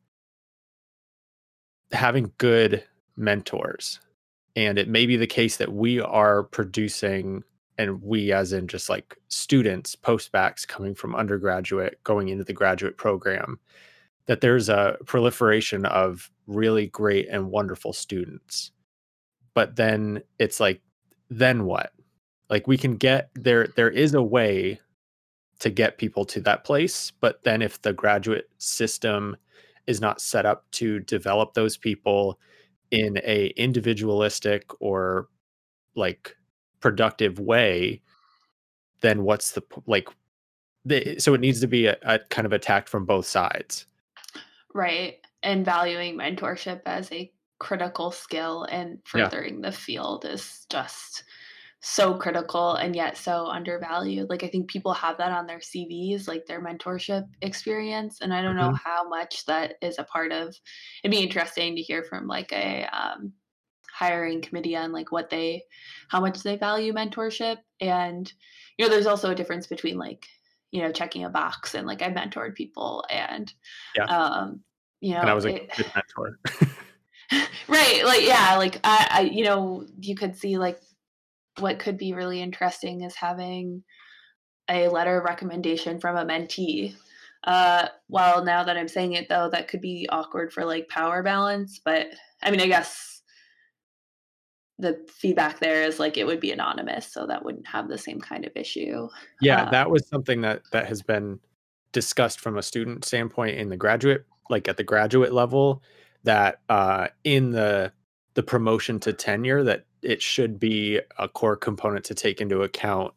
having 1.93 2.33
good 2.39 2.83
mentors. 3.17 4.01
And 4.57 4.79
it 4.79 4.89
may 4.89 5.05
be 5.05 5.17
the 5.17 5.27
case 5.27 5.59
that 5.59 5.73
we 5.73 6.01
are 6.01 6.43
producing, 6.43 7.45
and 7.77 8.03
we, 8.03 8.33
as 8.33 8.55
in 8.55 8.67
just 8.67 8.89
like 8.89 9.17
students, 9.29 9.95
postbacks 9.95 10.67
coming 10.67 10.95
from 10.95 11.15
undergraduate, 11.15 12.03
going 12.05 12.29
into 12.29 12.43
the 12.43 12.55
graduate 12.55 12.97
program, 12.97 13.61
that 14.25 14.41
there's 14.41 14.71
a 14.71 14.97
proliferation 15.05 15.85
of 15.85 16.31
really 16.47 16.87
great 16.87 17.29
and 17.29 17.51
wonderful 17.51 17.93
students. 17.93 18.73
But 19.53 19.77
then 19.77 20.23
it's 20.39 20.59
like, 20.59 20.81
then 21.29 21.65
what? 21.67 21.93
Like 22.49 22.67
we 22.67 22.79
can 22.79 22.97
get 22.97 23.31
there, 23.35 23.67
there 23.77 23.91
is 23.91 24.15
a 24.15 24.23
way 24.23 24.81
to 25.61 25.71
get 25.71 25.99
people 25.99 26.25
to 26.27 26.41
that 26.41 26.65
place. 26.65 27.13
But 27.21 27.43
then 27.45 27.63
if 27.63 27.83
the 27.83 27.93
graduate 27.93 28.49
system 28.59 29.37
is 29.87 30.01
not 30.01 30.21
set 30.21 30.47
up 30.47 30.65
to 30.73 31.01
develop 31.01 31.55
those 31.55 31.77
people 31.77 32.39
in 32.91 33.19
a 33.25 33.49
individualistic 33.57 34.71
or 34.81 35.29
like 35.95 36.37
productive 36.81 37.39
way, 37.39 38.03
then 39.01 39.23
what's 39.23 39.53
the 39.53 39.63
like? 39.87 40.09
The, 40.85 41.19
so 41.19 41.35
it 41.35 41.41
needs 41.41 41.61
to 41.61 41.67
be 41.67 41.87
a, 41.87 41.97
a 42.03 42.21
kind 42.31 42.47
of 42.47 42.53
attacked 42.53 42.89
from 42.89 43.07
both 43.07 43.27
sides, 43.27 43.87
right? 44.75 45.19
And 45.43 45.65
valuing 45.65 46.17
mentorship 46.17 46.83
as 46.87 47.11
a 47.13 47.33
critical 47.59 48.11
skill 48.11 48.65
and 48.65 48.99
furthering 49.05 49.57
yeah. 49.57 49.71
the 49.71 49.77
field 49.77 50.25
is 50.25 50.67
just 50.71 51.25
so 51.89 52.15
critical 52.15 52.75
and 52.75 52.97
yet 52.97 53.17
so 53.17 53.47
undervalued. 53.47 54.29
Like 54.29 54.43
I 54.43 54.49
think 54.49 54.69
people 54.69 54.93
have 54.93 55.19
that 55.19 55.31
on 55.31 55.47
their 55.47 55.61
CVs, 55.61 56.27
like 56.27 56.45
their 56.45 56.61
mentorship 56.61 57.29
experience, 57.43 58.21
and 58.21 58.35
I 58.35 58.43
don't 58.43 58.57
mm-hmm. 58.57 58.73
know 58.73 58.79
how 58.85 59.09
much 59.09 59.47
that 59.47 59.75
is 59.81 60.01
a 60.01 60.05
part 60.05 60.33
of. 60.33 60.49
It'd 61.05 61.17
be 61.17 61.23
interesting 61.23 61.77
to 61.77 61.83
hear 61.83 62.03
from 62.03 62.27
like 62.27 62.53
a 62.53 62.89
um, 62.93 63.33
hiring 63.89 64.43
committee 64.43 64.75
on 64.77 64.91
like 64.91 65.13
what 65.13 65.31
they, 65.31 65.63
how 66.09 66.21
much 66.21 66.43
they 66.43 66.57
value 66.57 66.93
mentorship, 66.93 67.59
and 67.81 68.33
you 68.77 68.85
know, 68.85 68.91
there's 68.91 69.07
also 69.07 69.31
a 69.31 69.37
difference 69.37 69.69
between 69.69 69.97
like 69.97 70.27
you 70.73 70.83
know 70.83 70.91
checking 70.91 71.23
a 71.23 71.31
box 71.31 71.77
and 71.77 71.87
like 71.87 72.03
I 72.03 72.11
mentored 72.11 72.57
people 72.57 73.05
and 73.09 73.53
yeah. 73.95 74.07
um, 74.07 74.61
you 75.01 75.15
know, 75.15 75.21
and 75.21 75.31
I 75.31 75.35
was 75.35 75.45
a 75.45 75.55
it, 75.55 75.71
good 75.77 75.93
mentor. 75.95 76.39
right 77.69 78.05
like 78.05 78.23
yeah 78.23 78.55
like 78.57 78.79
I, 78.85 79.09
I 79.11 79.21
you 79.23 79.43
know 79.43 79.85
you 80.01 80.15
could 80.15 80.37
see 80.37 80.59
like 80.59 80.79
what 81.59 81.79
could 81.79 81.97
be 81.97 82.13
really 82.13 82.43
interesting 82.43 83.03
is 83.03 83.15
having 83.15 83.83
a 84.69 84.89
letter 84.89 85.19
of 85.19 85.25
recommendation 85.25 86.01
from 86.01 86.17
a 86.17 86.25
mentee. 86.25 86.95
Uh, 87.45 87.89
well, 88.09 88.45
now 88.45 88.65
that 88.65 88.77
I'm 88.77 88.89
saying 88.89 89.13
it, 89.13 89.29
though, 89.29 89.49
that 89.51 89.69
could 89.69 89.81
be 89.81 90.09
awkward 90.11 90.53
for 90.53 90.65
like 90.65 90.89
power 90.89 91.23
balance. 91.23 91.81
But 91.85 92.09
I 92.43 92.51
mean, 92.51 92.61
I 92.61 92.67
guess 92.67 93.23
the 94.79 95.07
feedback 95.09 95.61
there 95.61 95.85
is 95.85 95.99
like 95.99 96.17
it 96.17 96.27
would 96.27 96.41
be 96.41 96.51
anonymous, 96.51 97.13
so 97.13 97.27
that 97.27 97.45
wouldn't 97.45 97.67
have 97.67 97.89
the 97.89 97.99
same 97.99 98.21
kind 98.21 98.45
of 98.45 98.53
issue. 98.57 99.09
Yeah, 99.41 99.63
uh, 99.63 99.71
that 99.71 99.91
was 99.91 100.07
something 100.09 100.41
that 100.43 100.63
that 100.73 100.87
has 100.87 101.03
been 101.03 101.39
discussed 101.93 102.41
from 102.41 102.59
a 102.59 102.63
student 102.63 103.05
standpoint 103.05 103.59
in 103.59 103.69
the 103.69 103.77
graduate, 103.77 104.27
like 104.51 104.69
at 104.69 104.77
the 104.77 104.85
graduate 104.85 105.33
level, 105.33 105.83
that 106.25 106.61
uh, 106.69 107.09
in 107.25 107.53
the 107.53 107.93
the 108.35 108.43
promotion 108.43 109.01
to 109.01 109.13
tenure 109.13 109.63
that 109.65 109.87
it 110.07 110.23
should 110.23 110.61
be 110.61 111.01
a 111.19 111.29
core 111.29 111.57
component 111.57 112.05
to 112.05 112.15
take 112.15 112.41
into 112.41 112.63
account 112.63 113.13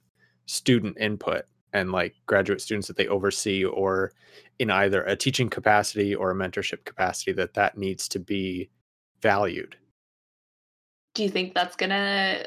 student 0.47 0.97
input 0.99 1.45
and 1.71 1.91
like 1.91 2.15
graduate 2.25 2.59
students 2.59 2.87
that 2.87 2.97
they 2.97 3.07
oversee 3.07 3.63
or 3.63 4.11
in 4.57 4.71
either 4.71 5.03
a 5.03 5.15
teaching 5.15 5.49
capacity 5.49 6.15
or 6.15 6.31
a 6.31 6.35
mentorship 6.35 6.83
capacity 6.85 7.31
that 7.31 7.53
that 7.53 7.77
needs 7.77 8.07
to 8.07 8.19
be 8.19 8.67
valued. 9.21 9.75
Do 11.13 11.21
you 11.21 11.29
think 11.29 11.53
that's 11.53 11.75
gonna 11.75 12.43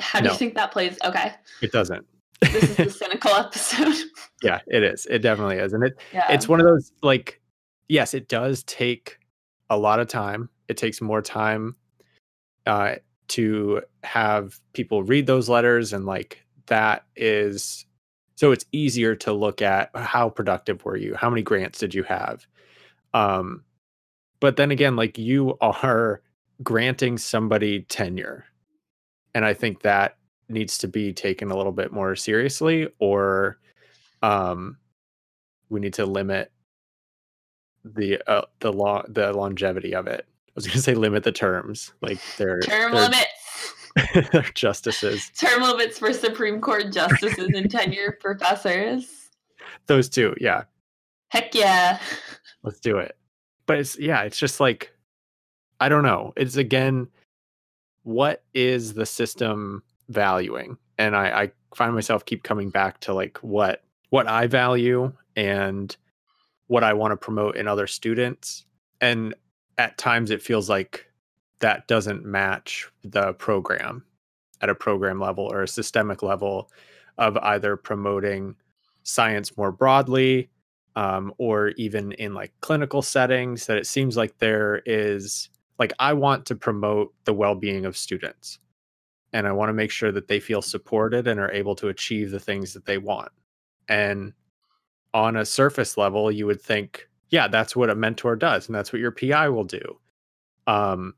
how 0.00 0.18
do 0.18 0.26
no. 0.26 0.32
you 0.32 0.38
think 0.38 0.54
that 0.54 0.72
plays? 0.72 0.98
Okay. 1.04 1.32
It 1.62 1.70
doesn't. 1.70 2.04
This 2.40 2.64
is 2.64 2.76
the 2.76 2.90
cynical 3.04 3.30
episode. 3.30 3.94
Yeah 4.42 4.58
it 4.66 4.82
is. 4.82 5.06
It 5.06 5.20
definitely 5.20 5.58
is. 5.58 5.72
And 5.72 5.84
it 5.84 5.96
yeah. 6.12 6.32
it's 6.32 6.48
one 6.48 6.58
of 6.58 6.66
those 6.66 6.90
like 7.02 7.40
yes 7.88 8.12
it 8.12 8.26
does 8.28 8.64
take 8.64 9.18
a 9.70 9.78
lot 9.78 10.00
of 10.00 10.08
time. 10.08 10.48
It 10.66 10.76
takes 10.76 11.00
more 11.00 11.22
time 11.22 11.76
uh, 12.66 12.96
to 13.28 13.82
have 14.02 14.58
people 14.72 15.02
read 15.02 15.26
those 15.26 15.48
letters 15.48 15.92
and 15.92 16.04
like 16.04 16.44
that 16.66 17.04
is 17.16 17.86
so 18.36 18.50
it's 18.50 18.64
easier 18.72 19.14
to 19.14 19.32
look 19.32 19.62
at 19.62 19.90
how 19.94 20.28
productive 20.28 20.84
were 20.84 20.96
you? 20.96 21.14
How 21.14 21.30
many 21.30 21.42
grants 21.42 21.78
did 21.78 21.94
you 21.94 22.02
have? 22.02 22.46
Um 23.12 23.64
but 24.44 24.56
then 24.56 24.70
again 24.70 24.94
like 24.94 25.16
you 25.16 25.56
are 25.62 26.20
granting 26.62 27.16
somebody 27.16 27.80
tenure 27.82 28.44
and 29.34 29.44
i 29.44 29.54
think 29.54 29.80
that 29.80 30.18
needs 30.50 30.76
to 30.76 30.86
be 30.86 31.14
taken 31.14 31.50
a 31.50 31.56
little 31.56 31.72
bit 31.72 31.92
more 31.92 32.14
seriously 32.14 32.86
or 32.98 33.58
um 34.22 34.76
we 35.70 35.80
need 35.80 35.94
to 35.94 36.04
limit 36.04 36.52
the 37.84 38.20
uh, 38.30 38.44
the 38.60 38.72
law 38.72 39.02
the 39.08 39.32
longevity 39.32 39.94
of 39.94 40.06
it 40.06 40.26
was 40.54 40.66
going 40.66 40.76
to 40.76 40.82
say 40.82 40.94
limit 40.94 41.24
the 41.24 41.32
terms, 41.32 41.92
like 42.00 42.18
their 42.36 42.60
term 42.60 42.92
their, 42.92 43.02
limits. 43.02 44.30
their 44.32 44.46
justices. 44.54 45.30
Term 45.30 45.62
limits 45.62 45.98
for 45.98 46.12
Supreme 46.12 46.60
Court 46.60 46.92
justices 46.92 47.50
and 47.54 47.70
tenure 47.70 48.16
professors. 48.20 49.30
Those 49.86 50.08
two, 50.08 50.34
yeah. 50.40 50.64
Heck 51.28 51.54
yeah. 51.54 51.98
Let's 52.62 52.80
do 52.80 52.98
it. 52.98 53.16
But 53.66 53.78
it's 53.78 53.98
yeah, 53.98 54.22
it's 54.22 54.38
just 54.38 54.60
like 54.60 54.92
I 55.80 55.88
don't 55.88 56.04
know. 56.04 56.32
It's 56.36 56.56
again, 56.56 57.08
what 58.04 58.44
is 58.54 58.94
the 58.94 59.06
system 59.06 59.82
valuing? 60.08 60.78
And 60.98 61.16
I, 61.16 61.42
I 61.42 61.50
find 61.74 61.94
myself 61.94 62.24
keep 62.24 62.42
coming 62.42 62.70
back 62.70 63.00
to 63.00 63.14
like 63.14 63.38
what 63.38 63.82
what 64.10 64.28
I 64.28 64.46
value 64.46 65.12
and 65.34 65.96
what 66.68 66.84
I 66.84 66.92
want 66.92 67.12
to 67.12 67.16
promote 67.16 67.56
in 67.56 67.66
other 67.66 67.86
students. 67.86 68.64
And 69.00 69.34
at 69.78 69.98
times 69.98 70.30
it 70.30 70.42
feels 70.42 70.68
like 70.68 71.06
that 71.60 71.86
doesn't 71.88 72.24
match 72.24 72.90
the 73.02 73.32
program 73.34 74.04
at 74.60 74.68
a 74.68 74.74
program 74.74 75.20
level 75.20 75.44
or 75.44 75.62
a 75.62 75.68
systemic 75.68 76.22
level 76.22 76.70
of 77.18 77.36
either 77.38 77.76
promoting 77.76 78.56
science 79.02 79.56
more 79.56 79.70
broadly 79.70 80.48
um, 80.96 81.32
or 81.38 81.68
even 81.70 82.12
in 82.12 82.34
like 82.34 82.52
clinical 82.60 83.02
settings 83.02 83.66
that 83.66 83.76
it 83.76 83.86
seems 83.86 84.16
like 84.16 84.38
there 84.38 84.82
is 84.86 85.48
like 85.78 85.92
i 85.98 86.12
want 86.12 86.46
to 86.46 86.54
promote 86.54 87.12
the 87.24 87.34
well-being 87.34 87.84
of 87.84 87.96
students. 87.96 88.58
And 89.32 89.46
i 89.46 89.52
want 89.52 89.68
to 89.68 89.74
make 89.74 89.90
sure 89.90 90.12
that 90.12 90.28
they 90.28 90.40
feel 90.40 90.62
supported 90.62 91.26
and 91.26 91.40
are 91.40 91.50
able 91.52 91.74
to 91.76 91.88
achieve 91.88 92.30
the 92.30 92.40
things 92.40 92.72
that 92.72 92.86
they 92.86 92.98
want. 92.98 93.32
And 93.88 94.32
on 95.12 95.36
a 95.36 95.44
surface 95.44 95.96
level 95.96 96.30
you 96.30 96.46
would 96.46 96.60
think 96.60 97.08
yeah, 97.30 97.48
that's 97.48 97.74
what 97.74 97.90
a 97.90 97.94
mentor 97.94 98.36
does, 98.36 98.68
and 98.68 98.74
that's 98.74 98.92
what 98.92 99.00
your 99.00 99.10
PI 99.10 99.48
will 99.48 99.64
do. 99.64 99.98
Um, 100.66 101.14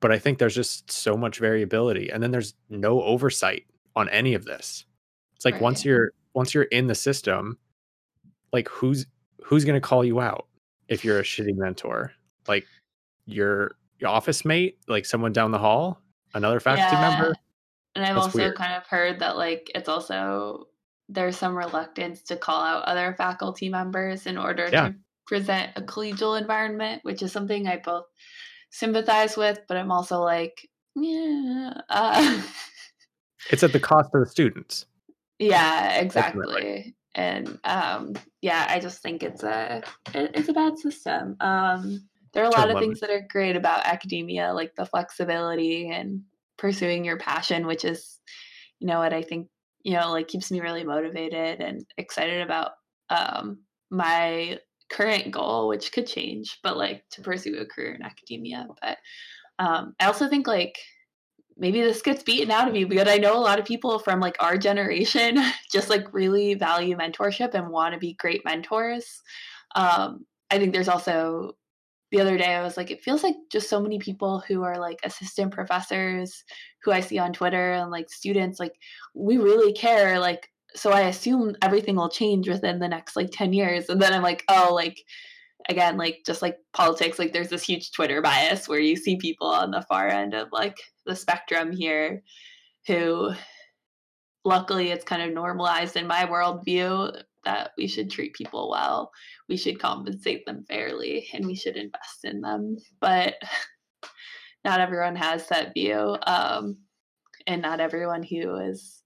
but 0.00 0.12
I 0.12 0.18
think 0.18 0.38
there's 0.38 0.54
just 0.54 0.90
so 0.90 1.16
much 1.16 1.38
variability, 1.38 2.10
and 2.10 2.22
then 2.22 2.30
there's 2.30 2.54
no 2.68 3.02
oversight 3.02 3.64
on 3.96 4.08
any 4.10 4.34
of 4.34 4.44
this. 4.44 4.84
It's 5.36 5.44
like 5.44 5.54
right. 5.54 5.62
once 5.62 5.84
you're 5.84 6.12
once 6.34 6.52
you're 6.52 6.64
in 6.64 6.86
the 6.86 6.94
system, 6.94 7.58
like 8.52 8.68
who's 8.68 9.06
who's 9.42 9.64
going 9.64 9.80
to 9.80 9.86
call 9.86 10.04
you 10.04 10.20
out 10.20 10.46
if 10.88 11.04
you're 11.04 11.20
a 11.20 11.22
shitty 11.22 11.56
mentor? 11.56 12.12
Like 12.46 12.66
your 13.26 13.72
your 13.98 14.10
office 14.10 14.44
mate, 14.44 14.78
like 14.88 15.06
someone 15.06 15.32
down 15.32 15.50
the 15.50 15.58
hall, 15.58 16.00
another 16.34 16.60
faculty 16.60 16.96
yeah. 16.96 17.10
member. 17.10 17.34
And 17.94 18.04
I've 18.04 18.14
That's 18.14 18.26
also 18.26 18.38
weird. 18.38 18.56
kind 18.56 18.74
of 18.74 18.86
heard 18.86 19.20
that 19.20 19.36
like 19.36 19.70
it's 19.74 19.88
also 19.88 20.68
there's 21.08 21.36
some 21.36 21.56
reluctance 21.56 22.22
to 22.22 22.36
call 22.36 22.62
out 22.62 22.84
other 22.84 23.14
faculty 23.16 23.68
members 23.68 24.26
in 24.26 24.36
order 24.38 24.68
yeah. 24.72 24.88
to 24.88 24.94
present 25.26 25.70
a 25.76 25.82
collegial 25.82 26.40
environment, 26.40 27.00
which 27.04 27.22
is 27.22 27.32
something 27.32 27.66
I 27.66 27.78
both 27.78 28.04
sympathize 28.70 29.36
with, 29.36 29.60
but 29.68 29.76
I'm 29.76 29.90
also 29.90 30.20
like, 30.20 30.68
yeah. 30.94 31.72
Uh, 31.88 32.42
it's 33.50 33.62
at 33.62 33.72
the 33.72 33.80
cost 33.80 34.10
of 34.14 34.24
the 34.24 34.30
students. 34.30 34.86
Yeah, 35.38 35.98
exactly. 35.98 36.94
And 37.14 37.58
um, 37.64 38.14
yeah, 38.42 38.66
I 38.68 38.80
just 38.80 39.02
think 39.02 39.22
it's 39.22 39.42
a 39.42 39.82
it, 40.14 40.32
it's 40.34 40.48
a 40.48 40.52
bad 40.52 40.78
system. 40.78 41.36
Um, 41.40 42.08
there 42.32 42.42
are 42.42 42.48
a 42.48 42.56
lot 42.56 42.70
of 42.70 42.78
things 42.78 42.98
that 43.00 43.10
are 43.10 43.26
great 43.30 43.54
about 43.54 43.86
academia, 43.86 44.52
like 44.52 44.74
the 44.74 44.86
flexibility 44.86 45.90
and 45.90 46.22
pursuing 46.56 47.04
your 47.04 47.16
passion, 47.16 47.66
which 47.66 47.84
is, 47.84 48.18
you 48.80 48.88
know, 48.88 48.98
what 48.98 49.12
I 49.12 49.22
think 49.22 49.48
you 49.84 49.92
know 49.92 50.10
like 50.10 50.28
keeps 50.28 50.50
me 50.50 50.60
really 50.60 50.82
motivated 50.82 51.60
and 51.60 51.84
excited 51.98 52.40
about 52.40 52.72
um, 53.10 53.58
my 53.90 54.58
current 54.90 55.30
goal, 55.30 55.68
which 55.68 55.92
could 55.92 56.06
change, 56.06 56.58
but 56.62 56.76
like 56.76 57.02
to 57.10 57.22
pursue 57.22 57.58
a 57.58 57.66
career 57.66 57.94
in 57.94 58.02
academia. 58.02 58.66
But 58.82 58.98
um, 59.58 59.94
I 60.00 60.06
also 60.06 60.28
think 60.28 60.46
like 60.46 60.76
maybe 61.56 61.80
this 61.80 62.02
gets 62.02 62.22
beaten 62.22 62.50
out 62.50 62.68
of 62.68 62.76
you, 62.76 62.86
because 62.86 63.08
I 63.08 63.18
know 63.18 63.36
a 63.36 63.40
lot 63.40 63.58
of 63.58 63.64
people 63.64 63.98
from 63.98 64.20
like 64.20 64.36
our 64.40 64.56
generation 64.58 65.38
just 65.72 65.90
like 65.90 66.12
really 66.12 66.54
value 66.54 66.96
mentorship 66.96 67.54
and 67.54 67.68
want 67.68 67.94
to 67.94 68.00
be 68.00 68.14
great 68.14 68.44
mentors. 68.44 69.22
Um, 69.74 70.26
I 70.50 70.58
think 70.58 70.72
there's 70.72 70.88
also 70.88 71.56
the 72.14 72.20
other 72.20 72.38
day 72.38 72.54
I 72.54 72.62
was 72.62 72.76
like, 72.76 72.92
it 72.92 73.02
feels 73.02 73.24
like 73.24 73.34
just 73.50 73.68
so 73.68 73.80
many 73.80 73.98
people 73.98 74.38
who 74.46 74.62
are 74.62 74.78
like 74.78 75.00
assistant 75.02 75.52
professors 75.52 76.44
who 76.82 76.92
I 76.92 77.00
see 77.00 77.18
on 77.18 77.32
Twitter 77.32 77.72
and 77.72 77.90
like 77.90 78.08
students, 78.08 78.60
like 78.60 78.74
we 79.14 79.36
really 79.36 79.72
care. 79.72 80.20
Like, 80.20 80.48
so 80.76 80.90
I 80.90 81.02
assume 81.02 81.56
everything 81.62 81.96
will 81.96 82.08
change 82.08 82.48
within 82.48 82.78
the 82.78 82.88
next 82.88 83.16
like 83.16 83.30
10 83.32 83.52
years. 83.52 83.88
And 83.88 84.00
then 84.00 84.12
I'm 84.12 84.22
like, 84.22 84.44
oh, 84.48 84.74
like 84.74 85.02
again, 85.68 85.96
like 85.96 86.22
just 86.26 86.42
like 86.42 86.58
politics, 86.72 87.18
like 87.18 87.32
there's 87.32 87.48
this 87.48 87.62
huge 87.62 87.92
Twitter 87.92 88.20
bias 88.20 88.68
where 88.68 88.80
you 88.80 88.96
see 88.96 89.16
people 89.16 89.46
on 89.46 89.70
the 89.70 89.82
far 89.82 90.08
end 90.08 90.34
of 90.34 90.48
like 90.52 90.76
the 91.06 91.16
spectrum 91.16 91.72
here 91.72 92.22
who 92.86 93.32
luckily 94.44 94.90
it's 94.90 95.04
kind 95.04 95.22
of 95.22 95.32
normalized 95.32 95.96
in 95.96 96.06
my 96.06 96.26
worldview 96.26 97.22
that 97.44 97.70
we 97.76 97.86
should 97.86 98.10
treat 98.10 98.34
people 98.34 98.70
well, 98.70 99.10
we 99.48 99.56
should 99.56 99.78
compensate 99.78 100.44
them 100.46 100.64
fairly, 100.68 101.28
and 101.32 101.46
we 101.46 101.54
should 101.54 101.76
invest 101.76 102.24
in 102.24 102.40
them. 102.40 102.76
But 103.00 103.34
not 104.64 104.80
everyone 104.80 105.16
has 105.16 105.46
that 105.48 105.74
view, 105.74 106.16
um, 106.26 106.78
and 107.46 107.60
not 107.62 107.80
everyone 107.80 108.22
who 108.22 108.56
is 108.56 109.02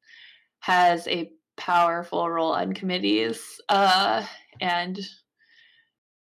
has 0.61 1.07
a 1.09 1.31
powerful 1.59 2.31
role 2.31 2.53
on 2.53 2.73
committees 2.73 3.61
uh, 3.69 4.25
and 4.61 4.99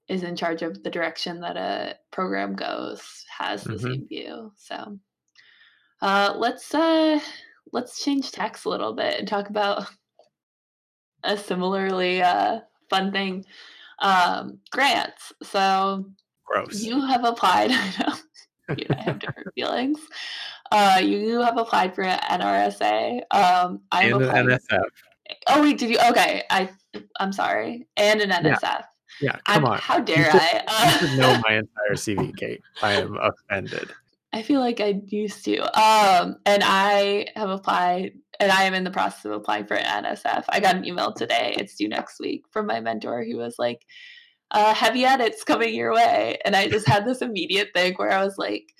is 0.07 0.23
in 0.23 0.35
charge 0.35 0.61
of 0.61 0.83
the 0.83 0.89
direction 0.89 1.41
that 1.41 1.57
a 1.57 1.95
program 2.11 2.55
goes 2.55 3.25
has 3.37 3.63
the 3.63 3.73
mm-hmm. 3.73 3.87
same 3.87 4.07
view. 4.07 4.51
So 4.55 4.99
uh, 6.01 6.33
let's 6.37 6.73
uh, 6.73 7.19
let's 7.71 8.03
change 8.03 8.31
text 8.31 8.65
a 8.65 8.69
little 8.69 8.93
bit 8.93 9.19
and 9.19 9.27
talk 9.27 9.49
about 9.49 9.87
a 11.23 11.37
similarly 11.37 12.21
uh, 12.21 12.59
fun 12.89 13.11
thing. 13.11 13.45
Um, 13.99 14.59
grants. 14.71 15.31
So 15.41 16.05
gross. 16.45 16.81
You 16.81 17.01
have 17.05 17.23
applied. 17.23 17.71
I 17.73 17.93
know. 17.99 18.75
you 18.77 18.85
I 18.89 19.01
have 19.01 19.19
different 19.19 19.49
feelings. 19.55 19.99
Uh, 20.71 20.99
you 21.03 21.41
have 21.41 21.57
applied 21.57 21.93
for 21.95 22.03
an 22.03 22.19
NRSA. 22.19 23.21
Um, 23.31 23.81
I'm 23.91 24.13
and 24.21 24.23
an 24.23 24.47
NSF. 24.47 24.81
Oh 25.47 25.61
wait, 25.61 25.77
did 25.77 25.89
you? 25.89 25.97
Okay, 26.09 26.43
I 26.49 26.69
I'm 27.19 27.33
sorry, 27.33 27.87
and 27.97 28.21
an 28.21 28.29
NSF. 28.29 28.61
Yeah, 28.61 28.83
yeah 29.21 29.37
come 29.45 29.65
I'm, 29.65 29.71
on. 29.73 29.79
How 29.79 29.99
dare 29.99 30.31
you 30.33 30.39
I? 30.39 30.63
Uh, 30.67 30.91
you 31.01 31.07
should 31.07 31.19
know 31.19 31.41
my 31.47 31.55
entire 31.55 31.93
CV, 31.93 32.35
Kate. 32.35 32.61
I 32.81 32.93
am 32.93 33.17
offended. 33.17 33.91
I 34.33 34.41
feel 34.41 34.59
like 34.59 34.79
I 34.81 34.99
used 35.07 35.45
to. 35.45 35.59
Um, 35.79 36.37
and 36.45 36.63
I 36.65 37.27
have 37.35 37.49
applied, 37.49 38.13
and 38.39 38.51
I 38.51 38.63
am 38.63 38.73
in 38.73 38.83
the 38.83 38.91
process 38.91 39.25
of 39.25 39.33
applying 39.33 39.65
for 39.65 39.75
an 39.75 40.03
NSF. 40.03 40.45
I 40.49 40.59
got 40.59 40.75
an 40.75 40.85
email 40.85 41.13
today. 41.13 41.55
It's 41.57 41.75
due 41.75 41.87
next 41.87 42.19
week 42.19 42.45
from 42.51 42.65
my 42.65 42.79
mentor 42.79 43.23
who 43.23 43.37
was 43.37 43.55
like, 43.59 43.85
uh, 44.51 44.73
"Heavy 44.73 45.05
edits 45.05 45.43
coming 45.43 45.75
your 45.75 45.93
way," 45.93 46.39
and 46.45 46.55
I 46.55 46.67
just 46.67 46.87
had 46.87 47.05
this 47.05 47.21
immediate 47.21 47.69
thing 47.75 47.93
where 47.95 48.11
I 48.11 48.23
was 48.23 48.37
like, 48.37 48.73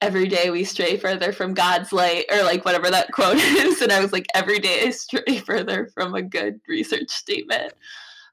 "Every 0.00 0.28
day 0.28 0.50
we 0.50 0.64
stray 0.64 0.96
further 0.96 1.32
from 1.32 1.54
God's 1.54 1.92
light," 1.92 2.26
or 2.30 2.42
like 2.42 2.64
whatever 2.64 2.90
that 2.90 3.12
quote 3.12 3.36
is, 3.38 3.82
and 3.82 3.92
I 3.92 4.00
was 4.00 4.12
like, 4.12 4.26
"Every 4.34 4.58
day 4.58 4.86
I 4.86 4.90
stray 4.90 5.38
further 5.46 5.90
from 5.94 6.14
a 6.14 6.22
good 6.22 6.60
research 6.68 7.10
statement." 7.10 7.72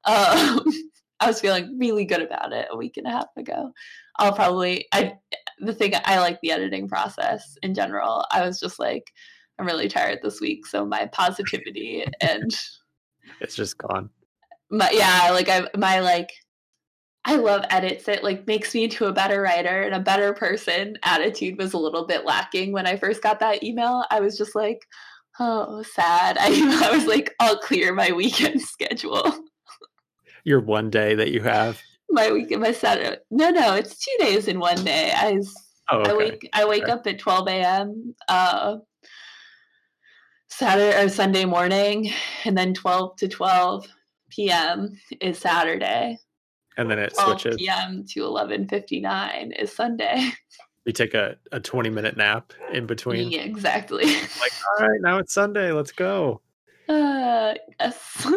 Um, 0.05 0.61
I 1.19 1.27
was 1.27 1.39
feeling 1.39 1.77
really 1.79 2.05
good 2.05 2.21
about 2.21 2.51
it 2.51 2.67
a 2.69 2.77
week 2.77 2.97
and 2.97 3.07
a 3.07 3.11
half 3.11 3.27
ago. 3.37 3.71
I'll 4.17 4.33
probably 4.33 4.87
I 4.93 5.13
the 5.59 5.73
thing 5.73 5.93
I 6.03 6.19
like 6.19 6.39
the 6.41 6.51
editing 6.51 6.87
process 6.87 7.57
in 7.63 7.73
general. 7.73 8.25
I 8.31 8.45
was 8.45 8.59
just 8.59 8.79
like, 8.79 9.03
I'm 9.57 9.65
really 9.65 9.87
tired 9.87 10.19
this 10.21 10.41
week, 10.41 10.65
so 10.65 10.85
my 10.85 11.05
positivity 11.07 12.05
and 12.21 12.55
it's 13.39 13.55
just 13.55 13.77
gone. 13.77 14.09
My 14.69 14.89
yeah, 14.91 15.29
like 15.31 15.49
I 15.49 15.67
my 15.77 15.99
like 15.99 16.31
I 17.25 17.37
love 17.37 17.65
edits. 17.69 18.07
It 18.07 18.23
like 18.23 18.45
makes 18.45 18.73
me 18.73 18.83
into 18.83 19.05
a 19.05 19.13
better 19.13 19.41
writer 19.41 19.81
and 19.81 19.95
a 19.95 19.99
better 19.99 20.33
person. 20.33 20.97
Attitude 21.03 21.57
was 21.57 21.73
a 21.73 21.77
little 21.77 22.05
bit 22.05 22.25
lacking 22.25 22.71
when 22.71 22.85
I 22.85 22.97
first 22.97 23.23
got 23.23 23.39
that 23.39 23.63
email. 23.63 24.05
I 24.11 24.19
was 24.19 24.37
just 24.37 24.55
like, 24.55 24.85
oh, 25.39 25.83
sad. 25.83 26.37
I, 26.39 26.87
I 26.87 26.95
was 26.95 27.05
like, 27.05 27.33
I'll 27.39 27.57
clear 27.57 27.93
my 27.93 28.11
weekend 28.11 28.61
schedule. 28.73 29.33
Your 30.43 30.59
one 30.59 30.91
day 30.91 31.15
that 31.15 31.31
you 31.31 31.41
have 31.41 31.81
my 32.09 32.31
weekend, 32.31 32.61
my 32.61 32.71
Saturday. 32.71 33.17
No, 33.31 33.49
no, 33.49 33.75
it's 33.75 33.97
two 33.97 34.15
days 34.19 34.47
in 34.47 34.59
one 34.59 34.83
day. 34.83 35.11
I, 35.15 35.41
oh, 35.91 35.99
okay. 35.99 36.11
I 36.11 36.15
wake 36.15 36.49
I 36.53 36.65
wake 36.65 36.83
okay. 36.83 36.91
up 36.91 37.07
at 37.07 37.19
12 37.19 37.47
a.m. 37.47 38.15
Uh, 38.27 38.77
Saturday 40.49 41.03
or 41.03 41.09
Sunday 41.09 41.45
morning, 41.45 42.11
and 42.45 42.57
then 42.57 42.73
12 42.73 43.17
to 43.17 43.27
12 43.27 43.87
p.m. 44.29 44.93
is 45.21 45.37
Saturday. 45.37 46.17
And 46.77 46.89
then 46.89 46.99
it 46.99 47.15
switches. 47.15 47.55
p.m. 47.57 48.05
to 48.09 48.21
11:59 48.21 49.59
is 49.59 49.71
Sunday. 49.71 50.31
You 50.85 50.93
take 50.93 51.15
a, 51.15 51.35
a 51.51 51.59
20 51.59 51.89
minute 51.89 52.15
nap 52.15 52.53
in 52.71 52.85
between. 52.85 53.31
Yeah, 53.31 53.41
exactly. 53.41 54.05
Like, 54.05 54.51
all 54.79 54.87
right, 54.87 55.01
now 55.01 55.17
it's 55.17 55.33
Sunday. 55.33 55.71
Let's 55.71 55.91
go. 55.91 56.41
Uh, 56.87 57.55
yes. 57.79 58.27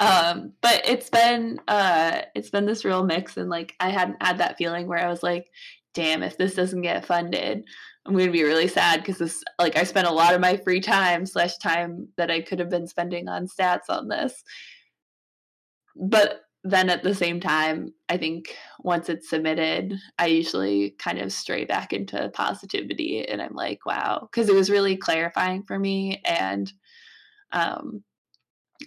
um 0.00 0.52
but 0.60 0.82
it's 0.84 1.08
been 1.08 1.60
uh 1.68 2.22
it's 2.34 2.50
been 2.50 2.66
this 2.66 2.84
real 2.84 3.04
mix 3.04 3.36
and 3.36 3.48
like 3.48 3.74
i 3.78 3.88
hadn't 3.88 4.20
had 4.20 4.38
that 4.38 4.56
feeling 4.56 4.88
where 4.88 4.98
i 4.98 5.08
was 5.08 5.22
like 5.22 5.48
damn 5.94 6.22
if 6.22 6.36
this 6.36 6.54
doesn't 6.54 6.82
get 6.82 7.06
funded 7.06 7.62
i'm 8.04 8.12
going 8.12 8.26
to 8.26 8.32
be 8.32 8.42
really 8.42 8.66
sad 8.66 9.00
because 9.00 9.18
this 9.18 9.44
like 9.60 9.76
i 9.76 9.84
spent 9.84 10.08
a 10.08 10.12
lot 10.12 10.34
of 10.34 10.40
my 10.40 10.56
free 10.56 10.80
time 10.80 11.24
slash 11.24 11.56
time 11.58 12.08
that 12.16 12.30
i 12.30 12.40
could 12.40 12.58
have 12.58 12.70
been 12.70 12.88
spending 12.88 13.28
on 13.28 13.46
stats 13.46 13.88
on 13.88 14.08
this 14.08 14.42
but 15.94 16.43
then 16.64 16.88
at 16.88 17.02
the 17.02 17.14
same 17.14 17.40
time 17.40 17.92
i 18.08 18.16
think 18.16 18.56
once 18.80 19.08
it's 19.08 19.28
submitted 19.28 19.94
i 20.18 20.26
usually 20.26 20.90
kind 20.98 21.18
of 21.18 21.32
stray 21.32 21.64
back 21.64 21.92
into 21.92 22.30
positivity 22.30 23.26
and 23.28 23.40
i'm 23.40 23.54
like 23.54 23.84
wow 23.86 24.26
because 24.30 24.48
it 24.48 24.54
was 24.54 24.70
really 24.70 24.96
clarifying 24.96 25.62
for 25.62 25.78
me 25.78 26.20
and 26.24 26.72
um 27.52 28.02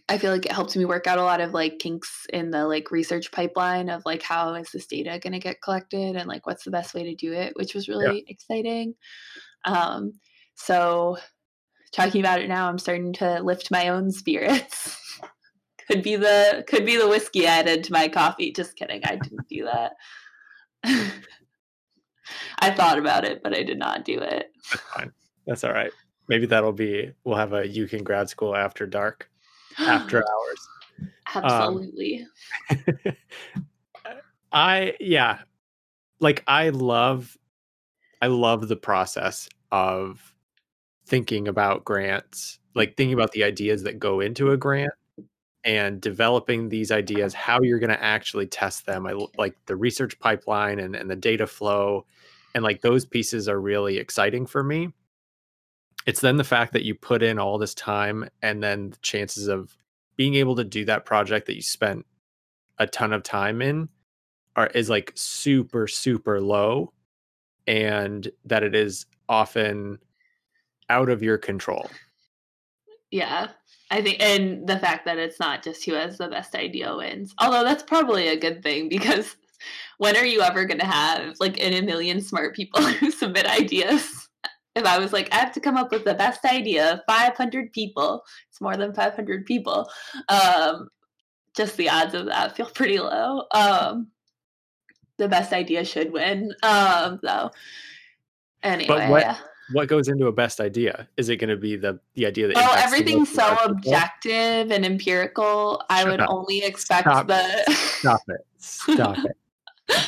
I 0.10 0.18
feel 0.18 0.32
like 0.32 0.46
it 0.46 0.52
helped 0.52 0.76
me 0.76 0.86
work 0.86 1.08
out 1.08 1.18
a 1.18 1.24
lot 1.24 1.42
of 1.42 1.54
like 1.54 1.80
kinks 1.80 2.26
in 2.32 2.52
the 2.52 2.68
like 2.68 2.92
research 2.92 3.32
pipeline 3.32 3.90
of 3.90 4.04
like 4.06 4.22
how 4.22 4.54
is 4.56 4.70
this 4.72 4.86
data 4.86 5.20
going 5.20 5.34
to 5.34 5.40
get 5.40 5.62
collected 5.62 6.16
and 6.16 6.28
like 6.28 6.46
what's 6.46 6.64
the 6.64 6.72
best 6.72 6.94
way 6.94 7.04
to 7.04 7.16
do 7.16 7.34
it, 7.34 7.56
which 7.56 7.74
was 7.74 7.88
really 7.88 8.18
yeah. 8.18 8.24
exciting. 8.28 8.96
Um, 9.66 10.14
so 10.56 11.18
talking 11.92 12.22
about 12.22 12.42
it 12.42 12.50
now, 12.50 12.68
I'm 12.68 12.80
starting 12.80 13.14
to 13.14 13.42
lift 13.42 13.72
my 13.72 13.90
own 13.90 14.12
spirits. 14.12 14.98
could 15.88 16.04
be 16.04 16.16
the 16.16 16.64
could 16.68 16.86
be 16.86 16.98
the 16.98 17.08
whiskey 17.08 17.46
added 17.46 17.84
to 17.86 17.94
my 17.94 18.08
coffee. 18.08 18.52
Just 18.52 18.76
kidding, 18.76 19.02
I 19.06 19.16
didn't 19.16 19.48
do 19.48 19.66
that. 19.66 19.94
I 22.60 22.72
thought 22.72 23.00
about 23.00 23.24
it, 23.24 23.42
but 23.42 23.56
I 23.56 23.64
did 23.64 23.80
not 23.80 24.04
do 24.04 24.20
it. 24.20 24.52
That's 24.70 24.84
fine. 24.94 25.12
That's 25.46 25.64
all 25.64 25.72
right. 25.72 25.92
Maybe 26.28 26.46
that'll 26.46 26.74
be. 26.74 27.12
We'll 27.24 27.38
have 27.38 27.54
a 27.54 27.64
UCAN 27.64 28.04
grad 28.04 28.30
school 28.30 28.56
after 28.56 28.86
dark 28.86 29.30
after 29.80 30.18
hours. 30.30 30.68
Absolutely. 31.34 32.28
Um, 32.70 33.16
I 34.52 34.94
yeah, 35.00 35.40
like 36.20 36.44
I 36.48 36.70
love 36.70 37.38
I 38.22 38.28
love 38.28 38.68
the 38.68 38.76
process 38.76 39.48
of 39.72 40.34
thinking 41.06 41.48
about 41.48 41.86
grants, 41.86 42.60
like 42.76 42.98
thinking 42.98 43.14
about 43.14 43.32
the 43.32 43.44
ideas 43.46 43.84
that 43.84 44.00
go 44.00 44.20
into 44.20 44.52
a 44.52 44.58
grant 44.58 44.92
and 45.64 46.00
developing 46.00 46.70
these 46.70 46.92
ideas, 46.92 47.34
how 47.34 47.62
you're 47.62 47.80
going 47.80 47.90
to 47.90 48.04
actually 48.04 48.48
test 48.48 48.86
them. 48.86 49.06
I 49.06 49.14
like 49.38 49.56
the 49.66 49.76
research 49.76 50.18
pipeline 50.20 50.80
and, 50.80 50.96
and 50.96 51.10
the 51.10 51.16
data 51.16 51.48
flow. 51.48 52.06
And 52.56 52.64
like 52.64 52.82
those 52.82 53.06
pieces 53.06 53.50
are 53.50 53.60
really 53.60 53.98
exciting 53.98 54.46
for 54.46 54.64
me. 54.64 54.94
It's 56.06 56.22
then 56.22 56.38
the 56.38 56.44
fact 56.44 56.74
that 56.74 56.86
you 56.86 56.96
put 56.96 57.22
in 57.22 57.38
all 57.38 57.58
this 57.58 57.74
time 57.74 58.30
and 58.42 58.64
then 58.64 58.92
the 58.92 58.98
chances 58.98 59.48
of 59.48 59.76
being 60.16 60.36
able 60.36 60.56
to 60.56 60.64
do 60.64 60.86
that 60.86 61.06
project 61.06 61.48
that 61.48 61.56
you 61.56 61.62
spent 61.62 62.06
a 62.78 62.88
ton 62.88 63.12
of 63.12 63.24
time 63.24 63.62
in 63.62 63.90
are 64.56 64.68
is 64.68 64.90
like 64.90 65.12
super, 65.16 65.88
super 65.88 66.40
low. 66.40 66.94
And 67.68 68.32
that 68.46 68.64
it 68.64 68.74
is 68.74 69.06
often 69.28 70.00
out 70.90 71.10
of 71.10 71.22
your 71.22 71.38
control. 71.38 71.90
Yeah. 73.12 73.50
I 73.90 74.02
think, 74.02 74.22
and 74.22 74.68
the 74.68 74.80
fact 74.80 75.06
that 75.06 75.18
it's 75.18 75.40
not 75.40 75.64
just 75.64 75.86
who 75.86 75.94
has 75.94 76.18
the 76.18 76.28
best 76.28 76.56
idea 76.56 76.96
wins. 76.96 77.34
Although 77.40 77.64
that's 77.64 77.84
probably 77.84 78.28
a 78.28 78.40
good 78.40 78.62
thing 78.62 78.90
because 78.90 79.36
when 79.98 80.16
are 80.16 80.26
you 80.26 80.42
ever 80.42 80.66
going 80.66 80.80
to 80.80 80.86
have 80.86 81.36
like 81.40 81.58
in 81.58 81.74
a 81.74 81.86
million 81.86 82.22
smart 82.22 82.56
people 82.56 82.82
who 82.84 83.12
submit 83.12 83.46
ideas? 83.46 84.30
If 84.76 84.86
I 84.86 85.00
was 85.00 85.12
like, 85.12 85.34
I 85.34 85.38
have 85.38 85.54
to 85.54 85.60
come 85.60 85.76
up 85.76 85.92
with 85.92 86.06
the 86.06 86.14
best 86.14 86.46
idea, 86.46 87.02
500 87.08 87.74
people, 87.74 88.24
it's 88.50 88.62
more 88.62 88.78
than 88.78 88.94
500 88.94 89.46
people. 89.48 89.90
Um, 90.30 90.90
just 91.56 91.78
the 91.78 91.90
odds 91.90 92.14
of 92.14 92.28
that 92.28 92.56
feel 92.56 92.70
pretty 92.70 93.00
low. 93.00 93.46
Um, 93.52 94.12
the 95.18 95.28
best 95.28 95.52
idea 95.52 95.84
should 95.84 96.14
win. 96.14 96.54
Um, 96.62 97.20
though. 97.24 97.50
Anyway. 98.62 98.88
But 98.88 99.10
what, 99.10 99.42
what 99.72 99.88
goes 99.88 100.08
into 100.08 100.28
a 100.28 100.32
best 100.32 100.60
idea? 100.60 101.08
Is 101.18 101.30
it 101.30 101.38
going 101.38 101.50
to 101.50 101.58
be 101.58 101.76
the 101.76 102.00
the 102.16 102.26
idea 102.26 102.48
that? 102.48 102.58
Oh, 102.58 102.74
everything's 102.76 103.32
so 103.32 103.58
objective 103.64 104.72
and 104.72 104.86
empirical. 104.86 105.82
Shut 105.90 106.08
I 106.08 106.10
would 106.10 106.22
up. 106.22 106.30
only 106.30 106.60
expect 106.64 107.08
Stop. 107.08 107.28
the. 107.28 107.64
Stop 107.74 108.22
it! 108.28 108.46
Stop 108.58 109.18
it. 109.20 109.38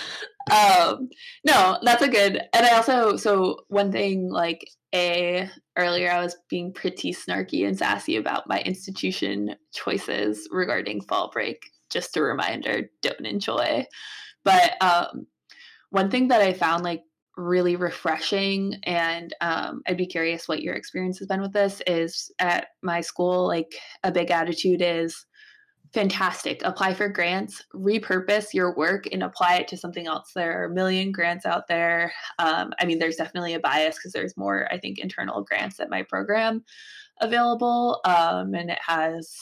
um 0.51 1.09
no 1.45 1.77
that's 1.83 2.01
a 2.01 2.07
good 2.07 2.41
and 2.53 2.65
i 2.65 2.75
also 2.75 3.15
so 3.15 3.59
one 3.67 3.91
thing 3.91 4.29
like 4.29 4.69
a 4.95 5.49
earlier 5.77 6.11
i 6.11 6.21
was 6.23 6.35
being 6.49 6.73
pretty 6.73 7.13
snarky 7.13 7.67
and 7.67 7.77
sassy 7.77 8.15
about 8.15 8.47
my 8.47 8.59
institution 8.61 9.55
choices 9.73 10.47
regarding 10.51 11.01
fall 11.01 11.29
break 11.31 11.69
just 11.89 12.17
a 12.17 12.21
reminder 12.21 12.89
don't 13.01 13.25
enjoy 13.25 13.85
but 14.43 14.81
um 14.81 15.27
one 15.91 16.09
thing 16.09 16.27
that 16.27 16.41
i 16.41 16.51
found 16.51 16.83
like 16.83 17.03
really 17.39 17.75
refreshing 17.75 18.75
and 18.83 19.33
um, 19.41 19.81
i'd 19.87 19.97
be 19.97 20.05
curious 20.05 20.47
what 20.47 20.61
your 20.61 20.75
experience 20.75 21.17
has 21.19 21.27
been 21.27 21.41
with 21.41 21.53
this. 21.53 21.81
Is 21.87 22.31
at 22.39 22.67
my 22.81 23.01
school 23.01 23.47
like 23.47 23.73
a 24.03 24.11
big 24.11 24.29
attitude 24.29 24.81
is 24.81 25.25
fantastic 25.93 26.61
apply 26.63 26.93
for 26.93 27.09
grants 27.09 27.63
repurpose 27.73 28.53
your 28.53 28.75
work 28.75 29.05
and 29.11 29.23
apply 29.23 29.55
it 29.55 29.67
to 29.69 29.77
something 29.77 30.05
else. 30.05 30.31
There 30.35 30.61
are 30.61 30.65
a 30.65 30.73
million 30.73 31.11
grants 31.11 31.45
out 31.45 31.67
there. 31.67 32.11
Um, 32.37 32.73
i 32.79 32.85
mean 32.85 32.99
there's 32.99 33.15
definitely 33.15 33.53
a 33.53 33.59
bias 33.59 33.95
because 33.95 34.11
there's 34.11 34.37
more 34.37 34.67
i 34.71 34.77
think 34.77 34.99
internal 34.99 35.43
grants 35.43 35.79
at 35.79 35.89
my 35.89 36.03
program 36.03 36.63
available. 37.21 38.01
Um, 38.05 38.53
and 38.53 38.69
it 38.69 38.79
has 38.85 39.33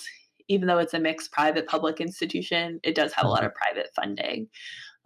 even 0.48 0.68
though 0.68 0.78
it's 0.78 0.94
a 0.94 1.00
mixed 1.00 1.32
private 1.32 1.68
public 1.68 2.00
institution 2.00 2.80
it 2.84 2.96
does 2.96 3.12
have 3.14 3.26
a 3.26 3.30
lot 3.30 3.40
mm-hmm. 3.40 3.48
of 3.48 3.56
private 3.56 3.90
funding. 3.96 4.48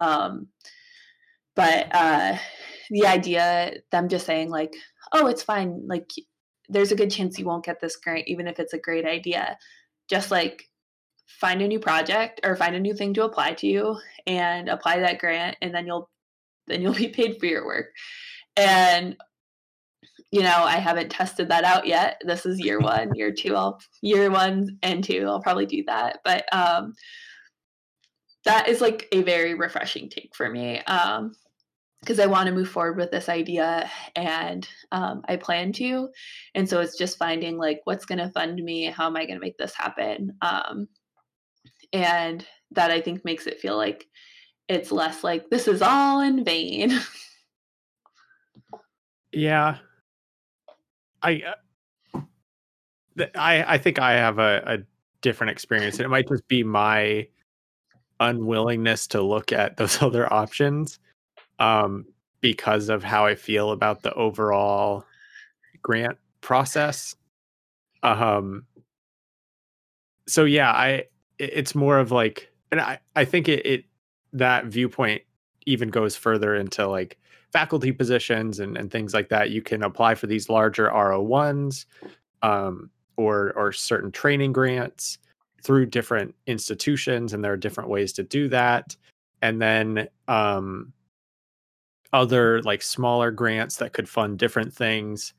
Um, 0.00 0.48
but 1.54 1.88
uh, 1.92 2.36
the 2.92 3.06
idea 3.06 3.72
them 3.90 4.08
just 4.08 4.26
saying 4.26 4.50
like 4.50 4.72
oh 5.12 5.26
it's 5.26 5.42
fine 5.42 5.82
like 5.88 6.08
there's 6.68 6.92
a 6.92 6.96
good 6.96 7.10
chance 7.10 7.38
you 7.38 7.44
won't 7.44 7.64
get 7.64 7.80
this 7.80 7.96
grant 7.96 8.26
even 8.26 8.48
if 8.48 8.58
it's 8.58 8.72
a 8.72 8.78
great 8.78 9.04
idea. 9.04 9.58
Just 10.08 10.30
like 10.30 10.68
find 11.26 11.62
a 11.62 11.68
new 11.68 11.78
project 11.78 12.40
or 12.44 12.56
find 12.56 12.74
a 12.74 12.80
new 12.80 12.94
thing 12.94 13.14
to 13.14 13.24
apply 13.24 13.52
to 13.54 13.96
and 14.26 14.68
apply 14.68 15.00
that 15.00 15.18
grant 15.18 15.56
and 15.62 15.74
then 15.74 15.86
you'll 15.86 16.10
then 16.66 16.80
you'll 16.82 16.94
be 17.06 17.08
paid 17.08 17.38
for 17.38 17.46
your 17.46 17.66
work. 17.66 17.86
And 18.56 19.16
you 20.30 20.40
know 20.40 20.64
i 20.64 20.76
haven't 20.76 21.10
tested 21.10 21.48
that 21.50 21.64
out 21.64 21.86
yet. 21.86 22.20
This 22.24 22.46
is 22.46 22.58
year 22.58 22.80
one 22.80 23.10
year 23.14 23.32
two 23.32 23.54
i'll 23.54 23.78
year 24.00 24.30
one 24.30 24.78
and 24.82 25.04
two 25.04 25.26
i'll 25.26 25.42
probably 25.42 25.66
do 25.66 25.84
that. 25.86 26.20
But 26.24 26.44
um 26.52 26.94
that 28.44 28.68
is 28.68 28.80
like 28.80 29.08
a 29.12 29.22
very 29.22 29.54
refreshing 29.54 30.08
take 30.08 30.34
for 30.34 30.50
me. 30.50 30.80
Um 30.80 31.34
because 32.02 32.18
I 32.18 32.26
want 32.26 32.48
to 32.48 32.54
move 32.54 32.68
forward 32.68 32.96
with 32.96 33.12
this 33.12 33.28
idea 33.28 33.88
and 34.16 34.68
um, 34.90 35.22
I 35.28 35.36
plan 35.36 35.72
to. 35.74 36.08
And 36.56 36.68
so 36.68 36.80
it's 36.80 36.98
just 36.98 37.16
finding 37.16 37.56
like 37.56 37.80
what's 37.84 38.04
going 38.04 38.18
to 38.18 38.30
fund 38.30 38.62
me, 38.62 38.86
how 38.86 39.06
am 39.06 39.16
I 39.16 39.24
going 39.24 39.36
to 39.36 39.44
make 39.44 39.56
this 39.56 39.72
happen? 39.72 40.36
Um, 40.42 40.88
and 41.92 42.44
that 42.72 42.90
I 42.90 43.00
think 43.00 43.24
makes 43.24 43.46
it 43.46 43.60
feel 43.60 43.76
like 43.76 44.08
it's 44.68 44.90
less 44.90 45.22
like 45.22 45.48
this 45.48 45.68
is 45.68 45.80
all 45.80 46.20
in 46.20 46.44
vain. 46.44 46.98
yeah. 49.32 49.76
I, 51.22 51.42
uh, 52.16 52.20
I, 53.36 53.74
I 53.74 53.78
think 53.78 54.00
I 54.00 54.14
have 54.14 54.40
a, 54.40 54.62
a 54.66 54.78
different 55.20 55.52
experience. 55.52 55.98
And 55.98 56.06
it 56.06 56.08
might 56.08 56.28
just 56.28 56.48
be 56.48 56.64
my 56.64 57.28
unwillingness 58.18 59.06
to 59.08 59.22
look 59.22 59.52
at 59.52 59.76
those 59.76 60.02
other 60.02 60.32
options 60.32 60.98
um, 61.58 62.06
because 62.40 62.88
of 62.88 63.02
how 63.02 63.26
I 63.26 63.34
feel 63.34 63.70
about 63.70 64.02
the 64.02 64.12
overall 64.14 65.04
grant 65.82 66.18
process. 66.40 67.14
Um, 68.02 68.66
so 70.26 70.44
yeah, 70.44 70.70
I 70.70 71.04
it's 71.38 71.74
more 71.74 71.98
of 71.98 72.10
like, 72.10 72.50
and 72.70 72.80
I 72.80 72.98
I 73.16 73.24
think 73.24 73.48
it, 73.48 73.64
it 73.66 73.84
that 74.32 74.66
viewpoint 74.66 75.22
even 75.66 75.88
goes 75.88 76.16
further 76.16 76.54
into 76.54 76.86
like 76.86 77.18
faculty 77.52 77.92
positions 77.92 78.58
and, 78.58 78.76
and 78.76 78.90
things 78.90 79.14
like 79.14 79.28
that. 79.28 79.50
You 79.50 79.62
can 79.62 79.82
apply 79.82 80.14
for 80.14 80.26
these 80.26 80.48
larger 80.48 80.84
RO 80.84 81.20
ones 81.20 81.86
um, 82.42 82.90
or 83.16 83.52
or 83.56 83.72
certain 83.72 84.10
training 84.10 84.52
grants 84.52 85.18
through 85.62 85.86
different 85.86 86.34
institutions, 86.46 87.32
and 87.32 87.44
there 87.44 87.52
are 87.52 87.56
different 87.56 87.90
ways 87.90 88.12
to 88.14 88.22
do 88.22 88.48
that. 88.48 88.96
And 89.42 89.60
then 89.60 90.08
um, 90.28 90.92
other 92.12 92.62
like 92.62 92.82
smaller 92.82 93.30
grants 93.30 93.76
that 93.76 93.92
could 93.92 94.08
fund 94.08 94.38
different 94.38 94.72
things. 94.72 95.32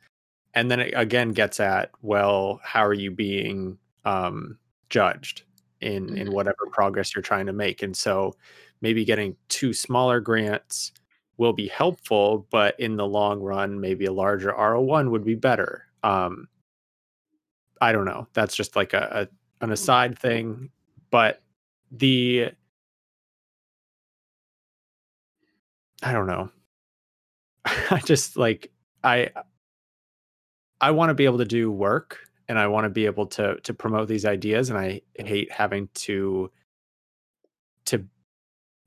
And 0.53 0.69
then 0.69 0.79
it 0.79 0.93
again 0.95 1.29
gets 1.29 1.59
at 1.59 1.91
well 2.01 2.59
how 2.63 2.85
are 2.85 2.93
you 2.93 3.11
being 3.11 3.77
um, 4.05 4.57
judged 4.89 5.43
in 5.81 6.09
in 6.09 6.27
mm-hmm. 6.27 6.33
whatever 6.33 6.67
progress 6.71 7.15
you're 7.15 7.21
trying 7.21 7.45
to 7.47 7.53
make? 7.53 7.83
And 7.83 7.95
so 7.95 8.35
maybe 8.81 9.05
getting 9.05 9.35
two 9.49 9.73
smaller 9.73 10.19
grants 10.19 10.91
will 11.37 11.53
be 11.53 11.67
helpful 11.67 12.47
but 12.51 12.79
in 12.79 12.95
the 12.95 13.07
long 13.07 13.39
run 13.41 13.79
maybe 13.79 14.05
a 14.05 14.13
larger 14.13 14.51
ro1 14.51 15.09
would 15.11 15.25
be 15.25 15.35
better. 15.35 15.85
Um, 16.03 16.47
i 17.81 17.91
don't 17.91 18.05
know. 18.05 18.27
That's 18.33 18.55
just 18.55 18.75
like 18.75 18.93
a, 18.93 19.27
a 19.61 19.63
an 19.65 19.71
aside 19.71 20.17
thing. 20.19 20.69
But 21.11 21.41
the 21.91 22.49
i 26.01 26.11
don't 26.11 26.27
know 26.27 26.49
I 27.91 28.01
just 28.03 28.37
like 28.37 28.71
I 29.03 29.29
I 30.81 30.91
want 30.91 31.09
to 31.09 31.13
be 31.13 31.25
able 31.25 31.37
to 31.37 31.45
do 31.45 31.71
work 31.71 32.19
and 32.47 32.59
I 32.59 32.67
want 32.67 32.85
to 32.85 32.89
be 32.89 33.05
able 33.05 33.25
to 33.27 33.57
to 33.61 33.73
promote 33.73 34.07
these 34.07 34.25
ideas 34.25 34.69
and 34.69 34.77
I 34.77 35.01
hate 35.15 35.51
having 35.51 35.89
to 35.95 36.51
to 37.85 38.05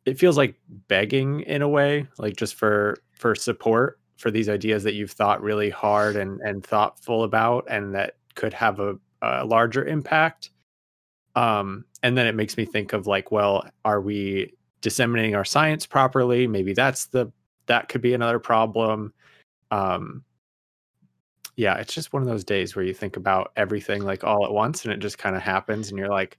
it 0.04 0.18
feels 0.18 0.36
like 0.36 0.56
begging 0.88 1.40
in 1.40 1.62
a 1.62 1.68
way 1.68 2.06
like 2.18 2.36
just 2.36 2.54
for 2.54 2.96
for 3.12 3.34
support 3.34 3.98
for 4.18 4.30
these 4.30 4.48
ideas 4.48 4.84
that 4.84 4.94
you've 4.94 5.10
thought 5.10 5.42
really 5.42 5.70
hard 5.70 6.16
and 6.16 6.40
and 6.40 6.64
thoughtful 6.64 7.24
about 7.24 7.66
and 7.68 7.94
that 7.94 8.16
could 8.34 8.52
have 8.52 8.80
a, 8.80 8.96
a 9.22 9.44
larger 9.44 9.84
impact. 9.84 10.50
Um 11.34 11.84
and 12.02 12.16
then 12.16 12.26
it 12.26 12.34
makes 12.34 12.56
me 12.56 12.64
think 12.64 12.92
of 12.92 13.06
like 13.06 13.30
well 13.30 13.68
are 13.84 14.00
we 14.00 14.52
disseminating 14.80 15.34
our 15.34 15.44
science 15.44 15.86
properly? 15.86 16.46
Maybe 16.46 16.72
that's 16.74 17.06
the 17.06 17.32
that 17.66 17.88
could 17.88 18.00
be 18.00 18.14
another 18.14 18.38
problem. 18.38 19.12
Um, 19.70 20.24
yeah, 21.56 21.76
it's 21.76 21.94
just 21.94 22.12
one 22.12 22.22
of 22.22 22.28
those 22.28 22.44
days 22.44 22.76
where 22.76 22.84
you 22.84 22.92
think 22.92 23.16
about 23.16 23.52
everything 23.56 24.04
like 24.04 24.24
all 24.24 24.44
at 24.44 24.52
once 24.52 24.84
and 24.84 24.92
it 24.92 24.98
just 24.98 25.18
kind 25.18 25.34
of 25.34 25.42
happens 25.42 25.88
and 25.88 25.98
you're 25.98 26.10
like, 26.10 26.38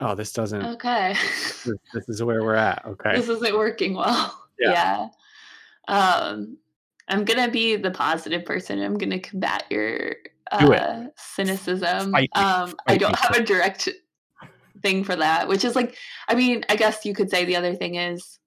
oh, 0.00 0.14
this 0.14 0.32
doesn't. 0.32 0.64
Okay. 0.64 1.14
this, 1.64 1.68
this, 1.92 2.08
is 2.08 2.22
where 2.22 2.42
we're 2.42 2.54
at. 2.54 2.84
Okay. 2.86 3.16
This 3.16 3.28
isn't 3.28 3.56
working 3.56 3.94
well. 3.94 4.36
Yeah. 4.58 5.08
yeah. 5.88 5.96
Um, 5.96 6.58
I'm 7.08 7.24
going 7.24 7.44
to 7.44 7.50
be 7.50 7.76
the 7.76 7.90
positive 7.90 8.44
person. 8.44 8.80
I'm 8.80 8.98
going 8.98 9.10
to 9.10 9.18
combat 9.18 9.64
your 9.70 10.16
uh, 10.52 11.06
cynicism. 11.16 12.14
Um, 12.34 12.74
I 12.86 12.96
don't 12.98 13.16
have 13.16 13.36
a 13.36 13.42
direct 13.42 13.88
thing 14.82 15.02
for 15.02 15.16
that, 15.16 15.48
which 15.48 15.64
is 15.64 15.74
like, 15.74 15.96
I 16.28 16.34
mean, 16.34 16.64
I 16.68 16.76
guess 16.76 17.04
you 17.04 17.14
could 17.14 17.30
say 17.30 17.44
the 17.44 17.56
other 17.56 17.74
thing 17.74 17.96
is 17.96 18.38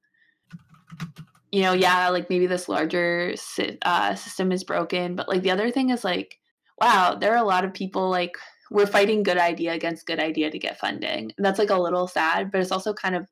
you 1.53 1.61
know, 1.61 1.73
yeah, 1.73 2.09
like 2.09 2.31
maybe 2.31 2.47
this 2.47 2.67
larger 2.67 3.35
uh, 3.83 4.15
system 4.15 4.51
is 4.51 4.63
broken, 4.63 5.15
but 5.15 5.29
like 5.29 5.43
the 5.43 5.51
other 5.51 5.69
thing 5.69 5.91
is 5.91 6.03
like, 6.03 6.39
wow, 6.81 7.13
there 7.13 7.31
are 7.31 7.43
a 7.43 7.47
lot 7.47 7.63
of 7.63 7.75
people 7.75 8.09
like 8.09 8.35
we're 8.71 8.87
fighting 8.87 9.21
good 9.21 9.37
idea 9.37 9.73
against 9.73 10.07
good 10.07 10.19
idea 10.19 10.49
to 10.49 10.57
get 10.57 10.79
funding. 10.79 11.31
And 11.37 11.45
that's 11.45 11.59
like 11.59 11.69
a 11.69 11.79
little 11.79 12.07
sad, 12.07 12.51
but 12.51 12.59
it's 12.59 12.71
also 12.71 12.91
kind 12.91 13.15
of 13.15 13.27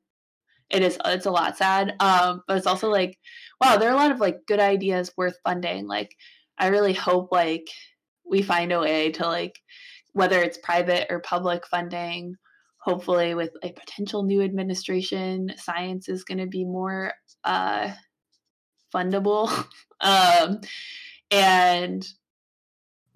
it 0.70 0.84
is 0.84 0.96
it's 1.04 1.26
a 1.26 1.32
lot 1.32 1.56
sad. 1.56 1.94
Um, 1.98 2.44
but 2.46 2.56
it's 2.56 2.66
also 2.68 2.88
like, 2.88 3.18
wow, 3.60 3.76
there 3.76 3.88
are 3.88 3.94
a 3.94 3.96
lot 3.96 4.12
of 4.12 4.20
like 4.20 4.46
good 4.46 4.60
ideas 4.60 5.10
worth 5.16 5.36
funding. 5.42 5.88
Like 5.88 6.14
I 6.58 6.68
really 6.68 6.92
hope 6.92 7.32
like 7.32 7.66
we 8.24 8.40
find 8.40 8.70
a 8.70 8.78
way 8.78 9.10
to 9.10 9.26
like 9.26 9.58
whether 10.12 10.40
it's 10.40 10.58
private 10.62 11.08
or 11.10 11.18
public 11.18 11.66
funding 11.66 12.36
hopefully 12.82 13.34
with 13.34 13.50
a 13.62 13.72
potential 13.72 14.24
new 14.24 14.42
administration 14.42 15.52
science 15.56 16.08
is 16.08 16.24
going 16.24 16.38
to 16.38 16.48
be 16.48 16.64
more 16.64 17.12
uh, 17.44 17.92
fundable 18.94 19.48
um, 20.00 20.60
and 21.30 22.06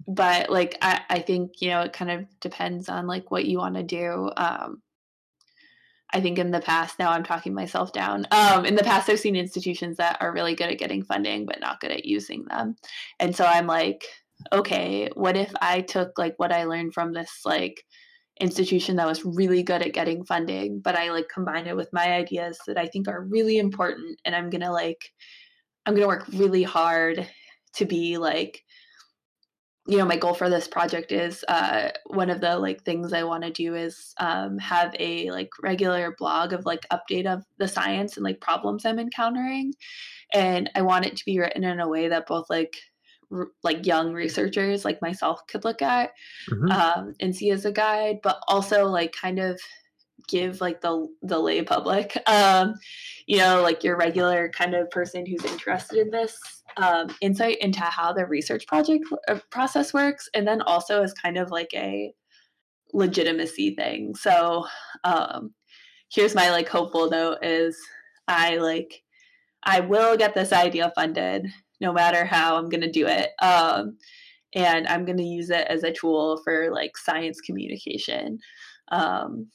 but 0.07 0.49
like 0.49 0.77
I, 0.81 1.01
I 1.09 1.19
think 1.19 1.61
you 1.61 1.69
know 1.69 1.81
it 1.81 1.93
kind 1.93 2.11
of 2.11 2.25
depends 2.39 2.89
on 2.89 3.07
like 3.07 3.29
what 3.31 3.45
you 3.45 3.57
want 3.57 3.75
to 3.75 3.83
do. 3.83 4.31
Um, 4.35 4.81
i 6.13 6.21
think 6.21 6.39
in 6.39 6.51
the 6.51 6.61
past 6.61 6.97
now 6.99 7.11
i'm 7.11 7.23
talking 7.23 7.53
myself 7.53 7.91
down. 7.91 8.25
Um, 8.31 8.65
in 8.65 8.75
the 8.75 8.83
past 8.83 9.09
i've 9.09 9.19
seen 9.19 9.35
institutions 9.35 9.97
that 9.97 10.17
are 10.21 10.31
really 10.31 10.55
good 10.55 10.69
at 10.71 10.79
getting 10.79 11.03
funding 11.03 11.45
but 11.45 11.59
not 11.59 11.81
good 11.81 11.91
at 11.91 12.05
using 12.05 12.45
them. 12.45 12.75
And 13.19 13.35
so 13.35 13.45
i'm 13.45 13.67
like 13.67 14.05
okay 14.53 15.09
what 15.15 15.35
if 15.35 15.51
i 15.61 15.81
took 15.81 16.17
like 16.17 16.35
what 16.37 16.51
i 16.51 16.63
learned 16.63 16.93
from 16.93 17.13
this 17.13 17.41
like 17.45 17.83
institution 18.39 18.95
that 18.95 19.07
was 19.07 19.25
really 19.25 19.63
good 19.63 19.81
at 19.81 19.93
getting 19.93 20.23
funding 20.25 20.79
but 20.79 20.95
i 20.95 21.09
like 21.09 21.27
combined 21.27 21.67
it 21.67 21.75
with 21.75 21.89
my 21.91 22.13
ideas 22.13 22.59
that 22.67 22.77
i 22.77 22.85
think 22.87 23.07
are 23.07 23.25
really 23.25 23.57
important 23.57 24.19
and 24.25 24.35
i'm 24.35 24.49
gonna 24.49 24.71
like 24.71 25.11
i'm 25.87 25.95
gonna 25.95 26.07
work 26.07 26.27
really 26.33 26.63
hard 26.63 27.27
to 27.73 27.85
be 27.85 28.17
like 28.17 28.63
you 29.87 29.97
know 29.97 30.05
my 30.05 30.17
goal 30.17 30.33
for 30.33 30.49
this 30.49 30.67
project 30.67 31.13
is 31.13 31.45
uh, 31.47 31.89
one 32.07 32.29
of 32.29 32.41
the 32.41 32.59
like 32.59 32.83
things 32.83 33.13
i 33.13 33.23
want 33.23 33.43
to 33.43 33.51
do 33.51 33.73
is 33.73 34.13
um, 34.19 34.57
have 34.59 34.93
a 34.99 35.31
like 35.31 35.49
regular 35.63 36.13
blog 36.17 36.53
of 36.53 36.65
like 36.65 36.85
update 36.91 37.25
of 37.25 37.43
the 37.57 37.67
science 37.67 38.17
and 38.17 38.23
like 38.23 38.41
problems 38.41 38.85
i'm 38.85 38.99
encountering 38.99 39.73
and 40.33 40.69
i 40.75 40.81
want 40.81 41.05
it 41.05 41.15
to 41.15 41.25
be 41.25 41.39
written 41.39 41.63
in 41.63 41.79
a 41.79 41.87
way 41.87 42.09
that 42.09 42.27
both 42.27 42.49
like 42.49 42.75
like 43.63 43.85
young 43.85 44.13
researchers 44.13 44.85
like 44.85 45.01
myself 45.01 45.41
could 45.47 45.63
look 45.63 45.81
at 45.81 46.11
mm-hmm. 46.49 46.71
um, 46.71 47.13
and 47.19 47.35
see 47.35 47.51
as 47.51 47.65
a 47.65 47.71
guide, 47.71 48.19
but 48.23 48.39
also 48.47 48.85
like 48.85 49.13
kind 49.13 49.39
of 49.39 49.59
give 50.27 50.61
like 50.61 50.81
the 50.81 51.07
the 51.21 51.39
lay 51.39 51.61
public, 51.61 52.17
um, 52.27 52.75
you 53.25 53.37
know, 53.37 53.61
like 53.61 53.83
your 53.83 53.97
regular 53.97 54.49
kind 54.49 54.73
of 54.73 54.89
person 54.91 55.25
who's 55.25 55.45
interested 55.45 55.99
in 55.99 56.11
this 56.11 56.37
um, 56.77 57.15
insight 57.21 57.57
into 57.59 57.81
how 57.81 58.13
the 58.13 58.25
research 58.25 58.67
project 58.67 59.03
uh, 59.27 59.39
process 59.49 59.93
works, 59.93 60.29
and 60.33 60.47
then 60.47 60.61
also 60.61 61.03
as 61.03 61.13
kind 61.13 61.37
of 61.37 61.51
like 61.51 61.69
a 61.73 62.13
legitimacy 62.93 63.75
thing. 63.75 64.15
So 64.15 64.65
um, 65.03 65.53
here's 66.11 66.35
my 66.35 66.49
like 66.51 66.69
hopeful 66.69 67.09
note 67.09 67.39
is 67.43 67.77
I 68.27 68.57
like 68.57 69.03
I 69.63 69.81
will 69.81 70.17
get 70.17 70.33
this 70.33 70.53
idea 70.53 70.91
funded 70.95 71.47
no 71.79 71.93
matter 71.93 72.25
how 72.25 72.57
I'm 72.57 72.69
going 72.69 72.81
to 72.81 72.91
do 72.91 73.07
it. 73.07 73.29
Um, 73.41 73.97
and 74.53 74.87
I'm 74.87 75.05
going 75.05 75.17
to 75.17 75.23
use 75.23 75.49
it 75.49 75.67
as 75.67 75.83
a 75.83 75.91
tool 75.91 76.41
for 76.43 76.71
like 76.71 76.97
science 76.97 77.41
communication. 77.41 78.39
Um, 78.89 79.47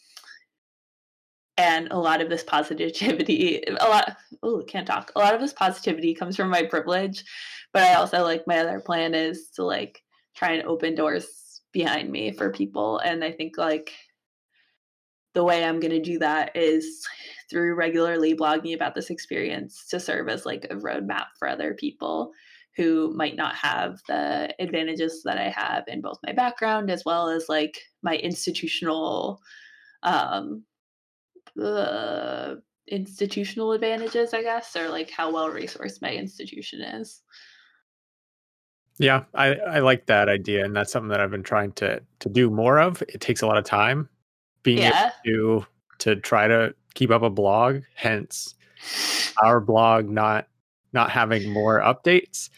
and 1.57 1.89
a 1.91 1.99
lot 1.99 2.21
of 2.21 2.29
this 2.29 2.43
positivity, 2.43 3.63
a 3.67 3.89
lot, 3.89 4.17
oh, 4.43 4.63
can't 4.67 4.87
talk. 4.87 5.13
A 5.15 5.19
lot 5.19 5.35
of 5.35 5.41
this 5.41 5.53
positivity 5.53 6.15
comes 6.15 6.37
from 6.37 6.51
my 6.51 6.63
privilege, 6.63 7.25
but 7.73 7.83
I 7.83 7.95
also 7.95 8.23
like 8.23 8.47
my 8.47 8.59
other 8.59 8.81
plan 8.81 9.15
is 9.15 9.49
to 9.57 9.65
like 9.65 10.03
try 10.35 10.53
and 10.53 10.67
open 10.67 10.95
doors 10.95 11.61
behind 11.73 12.11
me 12.11 12.33
for 12.33 12.51
people. 12.51 12.99
And 12.99 13.23
I 13.23 13.33
think 13.33 13.59
like 13.59 13.93
the 15.35 15.45
way 15.45 15.65
I'm 15.65 15.81
going 15.81 15.93
to 15.93 16.01
do 16.01 16.19
that 16.19 16.55
is 16.55 17.07
through 17.51 17.75
regularly 17.75 18.35
blogging 18.35 18.75
about 18.75 18.95
this 18.95 19.11
experience 19.11 19.87
to 19.89 20.01
serve 20.01 20.29
as 20.29 20.47
like 20.47 20.67
a 20.71 20.77
roadmap 20.77 21.27
for 21.39 21.49
other 21.49 21.75
people 21.75 22.33
who 22.77 23.13
might 23.15 23.37
not 23.37 23.55
have 23.55 24.01
the 24.09 24.55
advantages 24.59 25.23
that 25.25 25.39
I 25.39 25.51
have 25.51 25.85
in 25.89 26.01
both 26.01 26.19
my 26.25 26.33
background 26.33 26.91
as 26.91 27.05
well 27.05 27.29
as 27.29 27.49
like 27.49 27.79
my 28.03 28.17
institutional 28.17 29.41
um 30.03 30.65
uh, 31.61 32.57
institutional 32.89 33.73
advantages, 33.73 34.35
I 34.35 34.43
guess, 34.43 34.77
or 34.77 34.89
like 34.89 35.11
how 35.11 35.33
well 35.33 35.51
resourced 35.51 36.03
my 36.03 36.13
institution 36.13 36.83
is. 36.83 37.23
Yeah, 38.99 39.25
I, 39.35 39.55
I 39.55 39.79
like 39.81 40.07
that 40.07 40.29
idea, 40.29 40.65
and 40.65 40.77
that's 40.77 40.93
something 40.93 41.09
that 41.09 41.21
I've 41.21 41.31
been 41.31 41.43
trying 41.43 41.73
to 41.73 42.03
to 42.21 42.29
do 42.29 42.51
more 42.51 42.79
of. 42.79 43.03
It 43.09 43.21
takes 43.21 43.43
a 43.43 43.47
lot 43.47 43.59
of 43.59 43.65
time, 43.65 44.09
being 44.63 44.79
yeah. 44.79 45.11
able 45.27 45.61
to 45.61 45.67
to 45.99 46.17
try 46.17 46.49
to 46.49 46.75
keep 46.95 47.11
up 47.11 47.23
a 47.23 47.31
blog 47.31 47.83
hence 47.95 48.55
our 49.43 49.61
blog 49.61 50.09
not 50.09 50.49
not 50.93 51.11
having 51.11 51.49
more 51.51 51.81
updates 51.81 52.51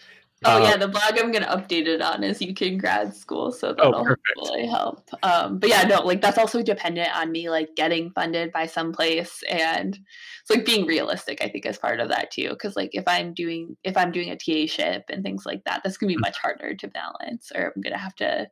oh 0.45 0.63
yeah 0.63 0.73
um, 0.73 0.81
the 0.81 0.89
blog 0.89 1.19
i'm 1.19 1.33
gonna 1.33 1.47
update 1.47 1.87
it 1.87 2.01
on 2.01 2.23
is 2.23 2.43
UK 2.43 2.79
grad 2.79 3.15
school 3.15 3.53
so 3.53 3.69
oh, 3.69 3.75
that'll 3.75 3.95
oh, 3.95 4.05
hopefully 4.05 4.67
help 4.67 5.09
um 5.23 5.59
but 5.59 5.69
yeah 5.69 5.83
no 5.83 6.01
like 6.01 6.21
that's 6.21 6.39
also 6.39 6.63
dependent 6.63 7.15
on 7.17 7.31
me 7.33 7.49
like 7.51 7.69
getting 7.77 8.11
funded 8.11 8.53
by 8.53 8.67
some 8.67 8.93
place 8.93 9.43
and 9.49 9.99
it's 10.41 10.51
like 10.51 10.65
being 10.65 10.87
realistic 10.87 11.43
i 11.43 11.49
think 11.49 11.67
is 11.67 11.79
part 11.79 12.01
of 12.01 12.09
that 12.09 12.31
too 12.31 12.51
because 12.51 12.77
like 12.77 12.91
if 12.93 13.05
i'm 13.07 13.33
doing 13.35 13.77
if 13.85 13.97
i'm 13.97 14.13
doing 14.13 14.31
a 14.31 14.37
ta 14.37 14.67
ship 14.67 15.05
and 15.09 15.23
things 15.23 15.45
like 15.47 15.63
that 15.65 15.81
that's 15.83 15.97
gonna 15.97 16.13
be 16.13 16.17
mm. 16.17 16.21
much 16.21 16.39
harder 16.39 16.75
to 16.75 16.89
balance 16.89 17.51
or 17.55 17.73
i'm 17.75 17.83
gonna 17.83 17.99
have 17.99 18.15
to 18.15 18.47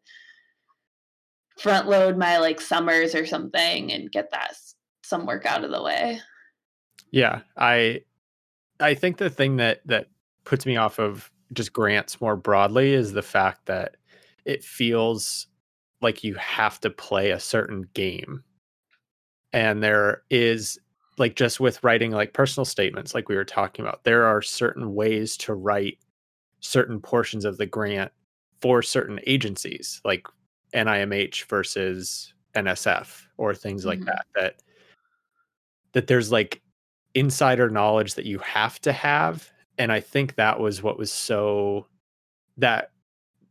front 1.59 1.89
load 1.89 2.17
my 2.17 2.39
like 2.39 2.61
summers 2.61 3.15
or 3.15 3.27
something 3.27 3.93
and 3.93 4.11
get 4.11 4.31
that 4.31 4.55
some 5.03 5.27
work 5.27 5.47
out 5.47 5.65
of 5.65 5.71
the 5.71 5.83
way. 5.83 6.21
Yeah, 7.11 7.41
I 7.57 8.03
I 8.81 8.95
think 8.95 9.19
the 9.19 9.31
thing 9.31 9.57
that 9.57 9.81
that 9.87 10.07
puts 10.45 10.67
me 10.67 10.77
off 10.77 10.99
of 10.99 11.31
just 11.53 11.73
grants 11.73 12.21
more 12.21 12.37
broadly 12.37 12.93
is 12.93 13.13
the 13.13 13.23
fact 13.23 13.67
that 13.67 13.97
it 14.45 14.65
feels 14.65 15.47
like 16.01 16.25
you 16.25 16.35
have 16.35 16.81
to 16.81 16.91
play 16.91 17.31
a 17.31 17.41
certain 17.41 17.87
game. 17.95 18.43
And 19.53 19.83
there 19.83 20.23
is 20.31 20.79
like 21.19 21.37
just 21.37 21.61
with 21.61 21.83
writing 21.85 22.11
like 22.11 22.33
personal 22.33 22.65
statements 22.65 23.15
like 23.15 23.29
we 23.29 23.37
were 23.37 23.45
talking 23.45 23.85
about, 23.85 24.05
there 24.05 24.25
are 24.25 24.43
certain 24.43 24.95
ways 24.95 25.37
to 25.39 25.55
write 25.55 25.99
certain 26.61 27.01
portions 27.01 27.45
of 27.45 27.59
the 27.59 27.67
grant 27.67 28.11
for 28.61 28.83
certain 28.83 29.21
agencies. 29.27 30.01
Like 30.05 30.27
NIMH 30.75 31.45
versus 31.45 32.33
NSF 32.55 33.23
or 33.37 33.55
things 33.55 33.85
like 33.85 34.01
mm-hmm. 34.01 34.07
that 34.07 34.27
that 34.35 34.63
that 35.93 36.07
there's 36.07 36.33
like 36.33 36.63
insider 37.15 37.69
knowledge 37.69 38.15
that 38.15 38.25
you 38.25 38.39
have 38.39 38.81
to 38.81 38.93
have 38.93 39.51
and 39.83 39.91
I 39.91 39.99
think 39.99 40.37
that 40.37 40.61
was 40.61 40.81
what 40.81 40.97
was 40.97 41.11
so 41.11 41.87
that 42.57 42.93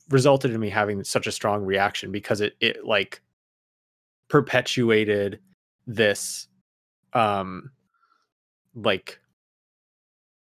resulted 0.09 0.51
in 0.51 0.61
me 0.61 0.69
having 0.69 1.03
such 1.03 1.27
a 1.27 1.31
strong 1.31 1.65
reaction 1.65 2.09
because 2.09 2.39
it 2.39 2.55
it 2.61 2.85
like 2.85 3.21
perpetuated 4.29 5.41
this 5.85 6.47
um 7.11 7.69
like 8.75 9.19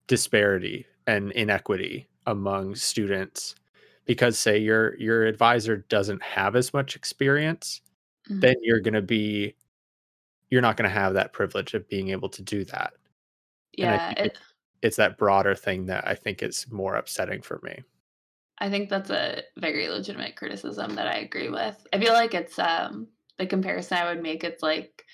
disparity 0.09 0.85
and 1.07 1.33
inequity 1.33 2.07
among 2.27 2.75
students 2.75 3.55
because 4.05 4.39
say 4.39 4.59
your 4.59 4.95
your 4.99 5.25
advisor 5.25 5.79
doesn't 5.89 6.23
have 6.23 6.55
as 6.55 6.75
much 6.75 6.97
experience 6.97 7.81
mm-hmm. 8.29 8.41
then 8.41 8.57
you're 8.61 8.81
going 8.81 8.93
to 8.93 9.01
be 9.01 9.55
you're 10.51 10.61
not 10.61 10.77
going 10.77 10.89
to 10.89 10.95
have 10.95 11.15
that 11.15 11.33
privilege 11.33 11.73
of 11.73 11.89
being 11.89 12.11
able 12.11 12.29
to 12.29 12.43
do 12.43 12.63
that 12.63 12.93
yeah 13.73 14.11
it, 14.19 14.39
it's 14.83 14.97
that 14.97 15.19
broader 15.19 15.55
thing 15.55 15.87
that 15.87 16.07
i 16.07 16.15
think 16.15 16.43
is 16.43 16.67
more 16.71 16.97
upsetting 16.97 17.43
for 17.43 17.61
me 17.63 17.83
i 18.59 18.69
think 18.69 18.89
that's 18.89 19.11
a 19.11 19.43
very 19.57 19.89
legitimate 19.89 20.37
criticism 20.37 20.95
that 20.95 21.07
i 21.07 21.17
agree 21.17 21.49
with 21.49 21.87
i 21.93 21.99
feel 21.99 22.13
like 22.13 22.35
it's 22.35 22.59
um 22.59 23.07
the 23.39 23.47
comparison 23.47 23.99
i 23.99 24.13
would 24.13 24.23
make 24.23 24.45
it's 24.45 24.63
like 24.63 25.05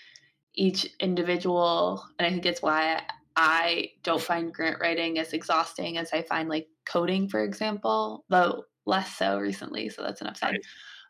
each 0.55 0.89
individual 1.01 2.05
and 2.19 2.27
i 2.27 2.31
think 2.31 2.47
it's 2.47 2.63
why 2.63 3.01
I 3.41 3.93
don't 4.03 4.21
find 4.21 4.53
grant 4.53 4.81
writing 4.81 5.21
as 5.21 5.33
exhausting 5.33 5.97
as 5.97 6.13
I 6.13 6.23
find 6.23 6.49
like 6.49 6.67
coding, 6.85 7.29
for 7.29 7.45
example, 7.45 8.25
though 8.29 8.65
less 8.85 9.15
so 9.15 9.39
recently. 9.39 9.89
So 9.91 10.03
that's 10.03 10.21
an 10.21 10.27
upside. 10.27 10.59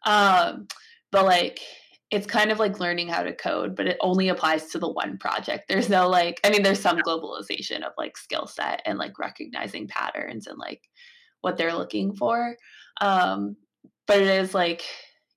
Right. 0.06 0.50
Um, 0.50 0.68
but 1.10 1.24
like, 1.24 1.60
it's 2.10 2.26
kind 2.26 2.50
of 2.50 2.58
like 2.58 2.80
learning 2.80 3.08
how 3.08 3.22
to 3.22 3.34
code, 3.34 3.76
but 3.76 3.86
it 3.86 3.98
only 4.00 4.28
applies 4.28 4.66
to 4.68 4.78
the 4.78 4.88
one 4.88 5.18
project. 5.18 5.64
There's 5.68 5.90
no 5.90 6.08
like, 6.08 6.40
I 6.42 6.50
mean, 6.50 6.62
there's 6.62 6.80
some 6.80 6.98
globalization 6.98 7.82
of 7.82 7.92
like 7.98 8.16
skill 8.16 8.46
set 8.46 8.80
and 8.86 8.98
like 8.98 9.18
recognizing 9.18 9.88
patterns 9.88 10.46
and 10.46 10.58
like 10.58 10.82
what 11.42 11.58
they're 11.58 11.74
looking 11.74 12.14
for. 12.14 12.56
Um, 13.00 13.56
but 14.06 14.18
it 14.18 14.28
is 14.28 14.54
like 14.54 14.82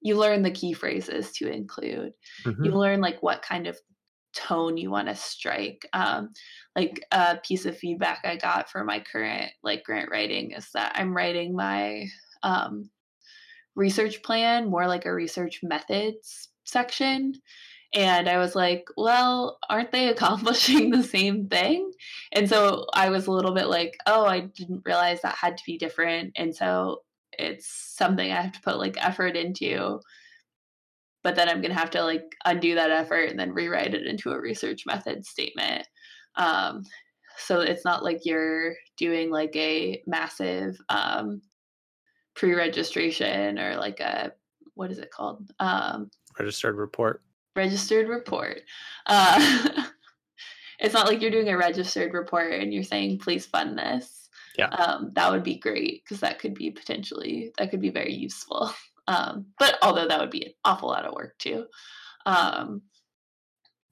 you 0.01 0.17
learn 0.17 0.43
the 0.43 0.51
key 0.51 0.71
phrases 0.71 1.33
to 1.33 1.51
include. 1.51 2.13
Mm-hmm. 2.45 2.63
You 2.63 2.71
learn 2.71 3.01
like 3.01 3.21
what 3.21 3.41
kind 3.41 3.67
of 3.67 3.77
tone 4.33 4.77
you 4.77 4.89
want 4.89 5.09
to 5.09 5.15
strike. 5.15 5.85
Um, 5.91 6.29
like 6.77 7.05
a 7.11 7.37
piece 7.45 7.65
of 7.65 7.77
feedback 7.77 8.21
I 8.23 8.37
got 8.37 8.69
for 8.69 8.85
my 8.85 9.01
current 9.01 9.51
like 9.61 9.83
grant 9.83 10.09
writing 10.09 10.51
is 10.51 10.69
that 10.73 10.93
I'm 10.95 11.13
writing 11.13 11.53
my 11.53 12.05
um, 12.43 12.89
research 13.75 14.23
plan, 14.23 14.69
more 14.69 14.87
like 14.87 15.05
a 15.05 15.13
research 15.13 15.59
methods 15.63 16.47
section. 16.63 17.33
And 17.93 18.29
I 18.29 18.37
was 18.37 18.55
like, 18.55 18.85
well, 18.95 19.59
aren't 19.69 19.91
they 19.91 20.07
accomplishing 20.09 20.91
the 20.91 21.03
same 21.03 21.47
thing? 21.47 21.91
And 22.31 22.49
so 22.49 22.85
I 22.93 23.09
was 23.09 23.27
a 23.27 23.31
little 23.31 23.53
bit 23.53 23.67
like, 23.67 23.97
oh, 24.05 24.25
I 24.25 24.41
didn't 24.41 24.83
realize 24.85 25.21
that 25.21 25.35
had 25.35 25.57
to 25.57 25.63
be 25.65 25.77
different. 25.77 26.33
And 26.35 26.55
so 26.55 27.01
it's 27.37 27.67
something 27.97 28.31
I 28.31 28.41
have 28.41 28.53
to 28.53 28.61
put 28.61 28.77
like 28.77 29.03
effort 29.03 29.35
into. 29.35 29.99
But 31.23 31.35
then 31.35 31.49
I'm 31.49 31.61
going 31.61 31.73
to 31.73 31.79
have 31.79 31.91
to 31.91 32.03
like 32.03 32.35
undo 32.45 32.75
that 32.75 32.89
effort 32.89 33.29
and 33.29 33.39
then 33.39 33.53
rewrite 33.53 33.93
it 33.93 34.07
into 34.07 34.31
a 34.31 34.41
research 34.41 34.85
method 34.85 35.25
statement. 35.25 35.87
Um, 36.35 36.83
so 37.37 37.59
it's 37.59 37.85
not 37.85 38.03
like 38.03 38.21
you're 38.23 38.75
doing 38.97 39.29
like 39.29 39.55
a 39.55 40.01
massive 40.07 40.77
um, 40.89 41.41
pre-registration 42.35 43.59
or 43.59 43.75
like 43.75 43.99
a 43.99 44.31
what 44.75 44.91
is 44.91 44.99
it 44.99 45.11
called 45.11 45.51
um, 45.59 46.09
registered 46.39 46.77
report. 46.77 47.21
Registered 47.55 48.07
report. 48.07 48.61
Uh, 49.05 49.85
it's 50.79 50.93
not 50.93 51.07
like 51.07 51.21
you're 51.21 51.31
doing 51.31 51.49
a 51.49 51.57
registered 51.57 52.13
report 52.13 52.53
and 52.53 52.73
you're 52.73 52.83
saying 52.83 53.19
please 53.19 53.45
fund 53.45 53.77
this. 53.77 54.29
Yeah. 54.57 54.67
Um, 54.67 55.11
that 55.13 55.31
would 55.31 55.43
be 55.43 55.57
great 55.57 56.03
because 56.03 56.19
that 56.21 56.39
could 56.39 56.53
be 56.53 56.71
potentially 56.71 57.51
that 57.57 57.71
could 57.71 57.81
be 57.81 57.91
very 57.91 58.13
useful. 58.13 58.71
Um, 59.07 59.47
but 59.57 59.79
although 59.81 60.07
that 60.07 60.21
would 60.21 60.29
be 60.29 60.45
an 60.45 60.53
awful 60.63 60.87
lot 60.87 61.05
of 61.05 61.15
work 61.15 61.35
too. 61.39 61.65
Um, 62.27 62.83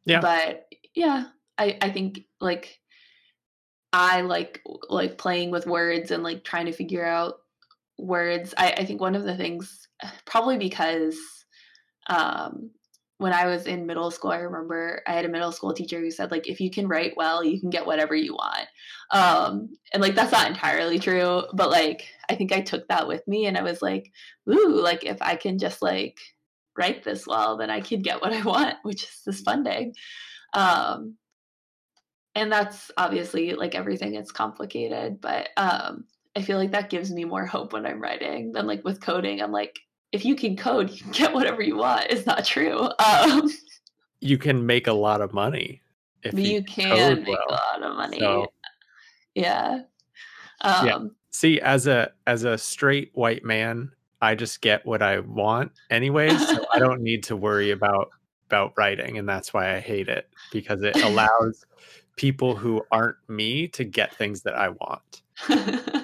yeah. 0.05 0.21
but 0.21 0.67
yeah 0.93 1.25
I, 1.59 1.77
I 1.81 1.89
think 1.89 2.21
like 2.39 2.79
I 3.91 4.21
like 4.21 4.61
like 4.87 5.17
playing 5.17 5.51
with 5.51 5.67
words 5.67 6.11
and 6.11 6.23
like 6.23 6.43
trying 6.43 6.67
to 6.67 6.71
figure 6.71 7.05
out 7.05 7.35
words. 7.97 8.53
I, 8.57 8.71
I 8.77 8.85
think 8.85 9.01
one 9.01 9.15
of 9.15 9.23
the 9.23 9.35
things, 9.35 9.87
probably 10.25 10.57
because 10.57 11.17
um, 12.09 12.71
when 13.17 13.33
I 13.33 13.47
was 13.47 13.67
in 13.67 13.85
middle 13.85 14.11
school, 14.11 14.31
I 14.31 14.37
remember 14.37 15.01
I 15.05 15.13
had 15.13 15.25
a 15.25 15.29
middle 15.29 15.51
school 15.51 15.73
teacher 15.73 15.99
who 15.99 16.09
said 16.09 16.31
like, 16.31 16.47
if 16.47 16.59
you 16.59 16.71
can 16.71 16.87
write 16.87 17.17
well, 17.17 17.43
you 17.43 17.59
can 17.59 17.69
get 17.69 17.85
whatever 17.85 18.15
you 18.15 18.33
want. 18.33 18.67
Um, 19.11 19.69
and 19.93 20.01
like 20.01 20.15
that's 20.15 20.31
not 20.31 20.47
entirely 20.47 20.99
true, 20.99 21.43
but 21.53 21.69
like 21.69 22.05
I 22.29 22.35
think 22.35 22.51
I 22.51 22.61
took 22.61 22.87
that 22.87 23.07
with 23.07 23.27
me 23.27 23.45
and 23.45 23.57
I 23.57 23.61
was 23.61 23.81
like, 23.81 24.11
ooh, 24.49 24.81
like 24.81 25.03
if 25.05 25.21
I 25.21 25.35
can 25.35 25.59
just 25.59 25.81
like 25.81 26.17
write 26.77 27.03
this 27.03 27.27
well, 27.27 27.57
then 27.57 27.69
I 27.69 27.81
could 27.81 28.03
get 28.03 28.21
what 28.21 28.33
I 28.33 28.41
want, 28.41 28.75
which 28.83 29.03
is 29.03 29.21
this 29.25 29.41
funding. 29.41 29.93
Um, 30.53 31.17
and 32.35 32.51
that's 32.51 32.89
obviously 32.95 33.53
like 33.53 33.75
everything 33.75 34.15
it's 34.15 34.31
complicated 34.31 35.19
but 35.19 35.49
um 35.57 36.05
i 36.35 36.41
feel 36.41 36.57
like 36.57 36.71
that 36.71 36.89
gives 36.89 37.11
me 37.11 37.25
more 37.25 37.45
hope 37.45 37.73
when 37.73 37.85
i'm 37.85 38.01
writing 38.01 38.51
than 38.51 38.67
like 38.67 38.83
with 38.85 39.01
coding 39.01 39.41
i'm 39.41 39.51
like 39.51 39.79
if 40.11 40.25
you 40.25 40.35
can 40.35 40.55
code 40.55 40.89
you 40.89 41.01
can 41.01 41.11
get 41.11 41.33
whatever 41.33 41.61
you 41.61 41.75
want 41.75 42.05
it's 42.09 42.25
not 42.25 42.45
true 42.45 42.89
um 42.99 43.49
you 44.19 44.37
can 44.37 44.65
make 44.65 44.87
a 44.87 44.93
lot 44.93 45.21
of 45.21 45.33
money 45.33 45.81
if 46.23 46.33
you, 46.33 46.55
you 46.55 46.63
can 46.63 47.23
make 47.23 47.27
well. 47.27 47.43
a 47.49 47.51
lot 47.51 47.83
of 47.83 47.95
money 47.95 48.19
so, 48.19 48.47
yeah 49.35 49.81
um 50.61 50.87
yeah. 50.87 50.99
see 51.31 51.59
as 51.61 51.87
a 51.87 52.11
as 52.27 52.43
a 52.43 52.57
straight 52.57 53.11
white 53.13 53.43
man 53.43 53.91
i 54.21 54.35
just 54.35 54.61
get 54.61 54.85
what 54.85 55.01
i 55.01 55.19
want 55.19 55.71
anyways 55.89 56.47
so 56.47 56.65
i 56.73 56.79
don't 56.79 57.01
need 57.01 57.23
to 57.23 57.35
worry 57.35 57.71
about 57.71 58.09
about 58.47 58.73
writing 58.77 59.17
and 59.17 59.29
that's 59.29 59.53
why 59.53 59.75
i 59.75 59.79
hate 59.79 60.09
it 60.09 60.29
because 60.51 60.81
it 60.81 60.95
allows 61.03 61.65
people 62.19 62.53
who 62.53 62.85
aren't 62.91 63.15
me 63.29 63.65
to 63.65 63.85
get 63.85 64.13
things 64.13 64.41
that 64.41 64.53
I 64.53 64.67
want. 64.67 65.21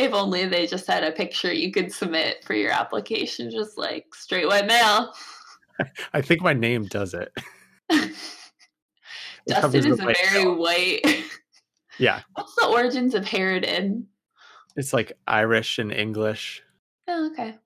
if 0.00 0.12
only 0.12 0.46
they 0.46 0.66
just 0.66 0.86
had 0.86 1.04
a 1.04 1.12
picture 1.12 1.52
you 1.52 1.70
could 1.70 1.92
submit 1.92 2.44
for 2.44 2.54
your 2.54 2.72
application, 2.72 3.50
just 3.50 3.76
like 3.78 4.14
straight 4.14 4.46
white 4.46 4.66
male. 4.66 5.12
I 6.12 6.20
think 6.20 6.42
my 6.42 6.52
name 6.52 6.86
does 6.86 7.14
it. 7.14 7.32
Dustin 9.46 9.86
is 9.86 10.00
a 10.00 10.04
very 10.04 10.44
male. 10.44 10.56
white. 10.56 11.04
Yeah. 11.98 12.20
What's 12.32 12.54
the 12.54 12.66
origins 12.66 13.14
of 13.14 13.26
Harridan? 13.26 14.04
It's 14.74 14.94
like 14.94 15.12
Irish 15.26 15.78
and 15.78 15.92
English. 15.92 16.62
Oh, 17.08 17.26
okay. 17.30 17.58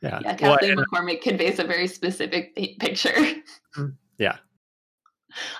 Yeah. 0.00 0.20
Yeah, 0.22 0.36
Kathleen 0.36 0.76
well, 0.76 0.84
McCormick 0.92 1.22
conveys 1.22 1.58
a 1.58 1.64
very 1.64 1.88
specific 1.88 2.54
picture. 2.78 3.12
Mm, 3.76 3.96
yeah 4.16 4.36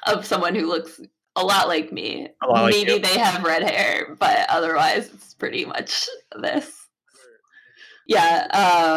of 0.06 0.24
someone 0.24 0.54
who 0.54 0.66
looks 0.66 1.00
a 1.36 1.44
lot 1.44 1.68
like 1.68 1.92
me. 1.92 2.28
Lot 2.46 2.70
Maybe 2.70 2.94
like 2.94 3.02
they 3.02 3.18
have 3.18 3.44
red 3.44 3.62
hair, 3.62 4.16
but 4.18 4.46
otherwise 4.48 5.10
it's 5.12 5.34
pretty 5.34 5.64
much 5.64 6.08
this. 6.40 6.88
Yeah, 8.06 8.46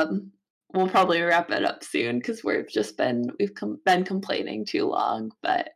um, 0.07 0.31
we'll 0.73 0.89
probably 0.89 1.21
wrap 1.21 1.51
it 1.51 1.63
up 1.63 1.83
soon 1.83 2.17
because 2.17 2.43
we've 2.43 2.67
just 2.67 2.97
been 2.97 3.29
we've 3.39 3.53
com- 3.53 3.79
been 3.85 4.03
complaining 4.03 4.65
too 4.65 4.85
long. 4.85 5.31
But 5.41 5.69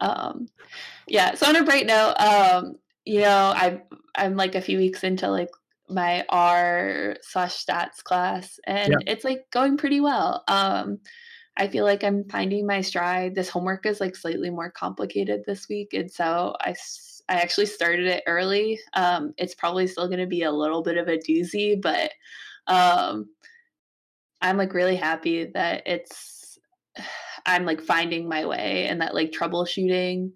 um, 0.00 0.48
yeah, 1.08 1.34
so 1.34 1.46
on 1.46 1.56
a 1.56 1.64
bright 1.64 1.86
note, 1.86 2.14
um, 2.18 2.74
you 3.04 3.20
know, 3.20 3.52
I 3.54 3.80
I'm 4.14 4.36
like 4.36 4.54
a 4.54 4.60
few 4.60 4.78
weeks 4.78 5.04
into 5.04 5.28
like 5.28 5.48
my 5.88 6.24
R 6.28 7.16
slash 7.22 7.64
stats 7.64 8.02
class, 8.02 8.58
and 8.66 8.92
yeah. 8.92 9.12
it's 9.12 9.24
like 9.24 9.44
going 9.50 9.76
pretty 9.76 10.00
well. 10.00 10.44
Um, 10.48 10.98
I 11.56 11.68
feel 11.68 11.84
like 11.84 12.02
I'm 12.02 12.24
finding 12.30 12.66
my 12.66 12.80
stride. 12.80 13.34
This 13.34 13.50
homework 13.50 13.84
is 13.84 14.00
like 14.00 14.16
slightly 14.16 14.50
more 14.50 14.70
complicated 14.70 15.42
this 15.46 15.68
week. 15.68 15.92
And 15.92 16.10
so 16.10 16.54
I, 16.60 16.74
I 17.28 17.34
actually 17.34 17.66
started 17.66 18.06
it 18.06 18.22
early. 18.26 18.80
Um, 18.94 19.34
it's 19.36 19.54
probably 19.54 19.86
still 19.86 20.08
going 20.08 20.20
to 20.20 20.26
be 20.26 20.42
a 20.42 20.52
little 20.52 20.82
bit 20.82 20.96
of 20.96 21.08
a 21.08 21.18
doozy, 21.18 21.80
but 21.80 22.12
um, 22.66 23.26
I'm 24.40 24.56
like 24.56 24.72
really 24.72 24.96
happy 24.96 25.50
that 25.54 25.82
it's, 25.86 26.58
I'm 27.46 27.66
like 27.66 27.80
finding 27.82 28.28
my 28.28 28.46
way 28.46 28.86
and 28.88 29.00
that 29.00 29.14
like 29.14 29.32
troubleshooting. 29.32 30.30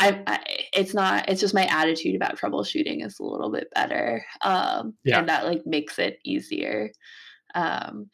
I, 0.00 0.22
I, 0.26 0.38
it's 0.72 0.94
not 0.94 1.28
it's 1.28 1.40
just 1.40 1.54
my 1.54 1.66
attitude 1.66 2.14
about 2.14 2.38
troubleshooting 2.38 3.04
is 3.04 3.18
a 3.18 3.24
little 3.24 3.50
bit 3.50 3.66
better 3.74 4.24
um 4.42 4.94
yeah. 5.04 5.18
and 5.18 5.28
that 5.28 5.44
like 5.44 5.62
makes 5.66 5.98
it 5.98 6.20
easier 6.24 6.92
um 7.56 8.08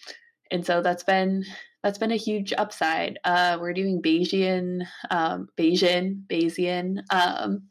and 0.51 0.65
so 0.65 0.81
that's 0.81 1.05
been 1.05 1.45
that's 1.85 1.99
been 1.99 2.13
a 2.13 2.17
huge 2.17 2.55
upside. 2.57 3.19
Uh, 3.25 3.59
we're 3.61 3.75
doing 3.75 4.01
Bayesian, 4.01 4.87
um, 5.11 5.51
Bayesian, 5.59 6.23
Bayesian 6.29 7.03
um, 7.11 7.65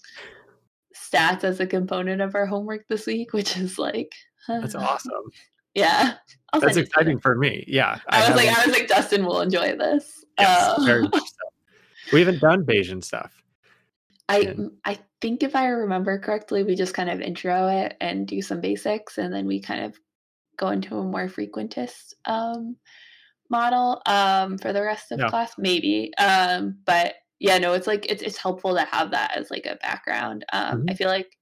stats 0.96 1.44
as 1.44 1.60
a 1.60 1.66
component 1.66 2.22
of 2.22 2.36
our 2.36 2.46
homework 2.46 2.88
this 2.88 3.08
week, 3.08 3.34
which 3.34 3.58
is 3.58 3.80
like 3.80 4.14
that's 4.48 4.76
awesome. 4.76 5.32
Yeah, 5.74 6.14
I'll 6.54 6.62
that's 6.62 6.78
exciting 6.78 7.20
for 7.20 7.36
me. 7.36 7.66
Yeah, 7.68 8.00
I, 8.08 8.24
I 8.24 8.30
was 8.30 8.38
like, 8.38 8.56
I 8.56 8.66
was 8.68 8.78
like, 8.78 8.88
Dustin 8.88 9.26
will 9.26 9.42
enjoy 9.42 9.76
this. 9.76 10.24
Yes, 10.40 10.70
uh, 10.78 10.84
very 10.86 11.04
much 11.04 11.14
so. 11.14 11.50
We 12.12 12.20
haven't 12.20 12.42
done 12.42 12.64
Bayesian 12.66 13.04
stuff. 13.04 13.44
I 14.30 14.40
and... 14.42 14.72
I 14.86 15.00
think 15.22 15.42
if 15.42 15.56
I 15.56 15.70
remember 15.70 16.20
correctly, 16.20 16.64
we 16.64 16.76
just 16.76 16.94
kind 16.94 17.10
of 17.10 17.20
intro 17.20 17.68
it 17.68 17.98
and 18.00 18.28
do 18.28 18.44
some 18.44 18.62
basics, 18.62 19.18
and 19.18 19.34
then 19.34 19.48
we 19.48 19.60
kind 19.60 19.86
of 19.86 20.00
go 20.58 20.70
into 20.70 20.98
a 20.98 21.04
more 21.04 21.28
frequentist 21.28 22.14
um, 22.26 22.76
model 23.54 24.02
um, 24.06 24.58
for 24.58 24.74
the 24.74 24.82
rest 24.82 25.14
of 25.14 25.20
yeah. 25.20 25.30
class, 25.30 25.54
maybe. 25.58 26.12
Um, 26.18 26.80
but 26.86 27.14
yeah, 27.40 27.58
no, 27.60 27.74
it's 27.74 27.88
like 27.88 28.06
it's 28.10 28.22
it's 28.22 28.38
helpful 28.38 28.76
to 28.76 28.84
have 28.84 29.12
that 29.12 29.38
as 29.38 29.50
like 29.50 29.66
a 29.66 29.78
background. 29.78 30.44
Um, 30.52 30.80
mm-hmm. 30.80 30.90
I 30.90 30.94
feel 30.96 31.08
like 31.08 31.38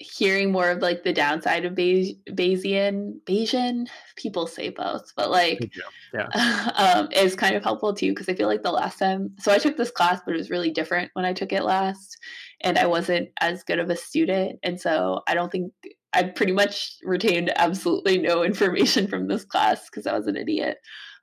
hearing 0.00 0.50
more 0.50 0.70
of 0.70 0.80
like 0.80 1.04
the 1.04 1.12
downside 1.12 1.66
of 1.66 1.74
Bay- 1.74 2.16
Bayesian, 2.30 3.20
Bayesian, 3.26 3.86
people 4.16 4.46
say 4.46 4.70
both, 4.70 5.12
but 5.14 5.30
like, 5.30 5.70
yeah, 6.14 6.70
um, 6.96 7.08
is 7.12 7.36
kind 7.36 7.54
of 7.54 7.62
helpful 7.62 7.94
too 7.94 8.12
because 8.12 8.28
I 8.28 8.34
feel 8.34 8.48
like 8.48 8.62
the 8.62 8.72
last 8.72 8.98
time, 8.98 9.30
so 9.38 9.52
I 9.52 9.58
took 9.58 9.76
this 9.76 9.90
class, 9.90 10.20
but 10.24 10.34
it 10.34 10.38
was 10.38 10.50
really 10.50 10.70
different 10.70 11.10
when 11.12 11.26
I 11.26 11.34
took 11.34 11.52
it 11.52 11.64
last, 11.64 12.16
and 12.62 12.78
I 12.78 12.86
wasn't 12.86 13.28
as 13.40 13.62
good 13.62 13.78
of 13.78 13.90
a 13.90 13.96
student, 13.96 14.58
and 14.62 14.80
so 14.80 15.20
I 15.28 15.34
don't 15.34 15.52
think 15.52 15.72
I 16.12 16.24
pretty 16.24 16.52
much 16.52 16.96
retained 17.02 17.52
absolutely 17.56 18.18
no 18.18 18.42
information 18.44 19.06
from 19.06 19.28
this 19.28 19.44
class 19.44 19.88
because 19.88 20.06
I 20.06 20.16
was 20.16 20.26
an 20.26 20.36
idiot. 20.36 20.78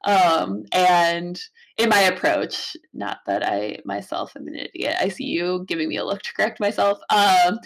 Um, 0.05 0.63
and 0.71 1.39
in 1.77 1.89
my 1.89 2.01
approach, 2.01 2.77
not 2.93 3.19
that 3.27 3.45
I 3.45 3.79
myself 3.85 4.33
am 4.35 4.47
an 4.47 4.55
idiot. 4.55 4.95
I 4.99 5.09
see 5.09 5.25
you 5.25 5.65
giving 5.67 5.89
me 5.89 5.97
a 5.97 6.05
look 6.05 6.21
to 6.21 6.33
correct 6.33 6.59
myself. 6.59 6.99
Um, 7.09 7.59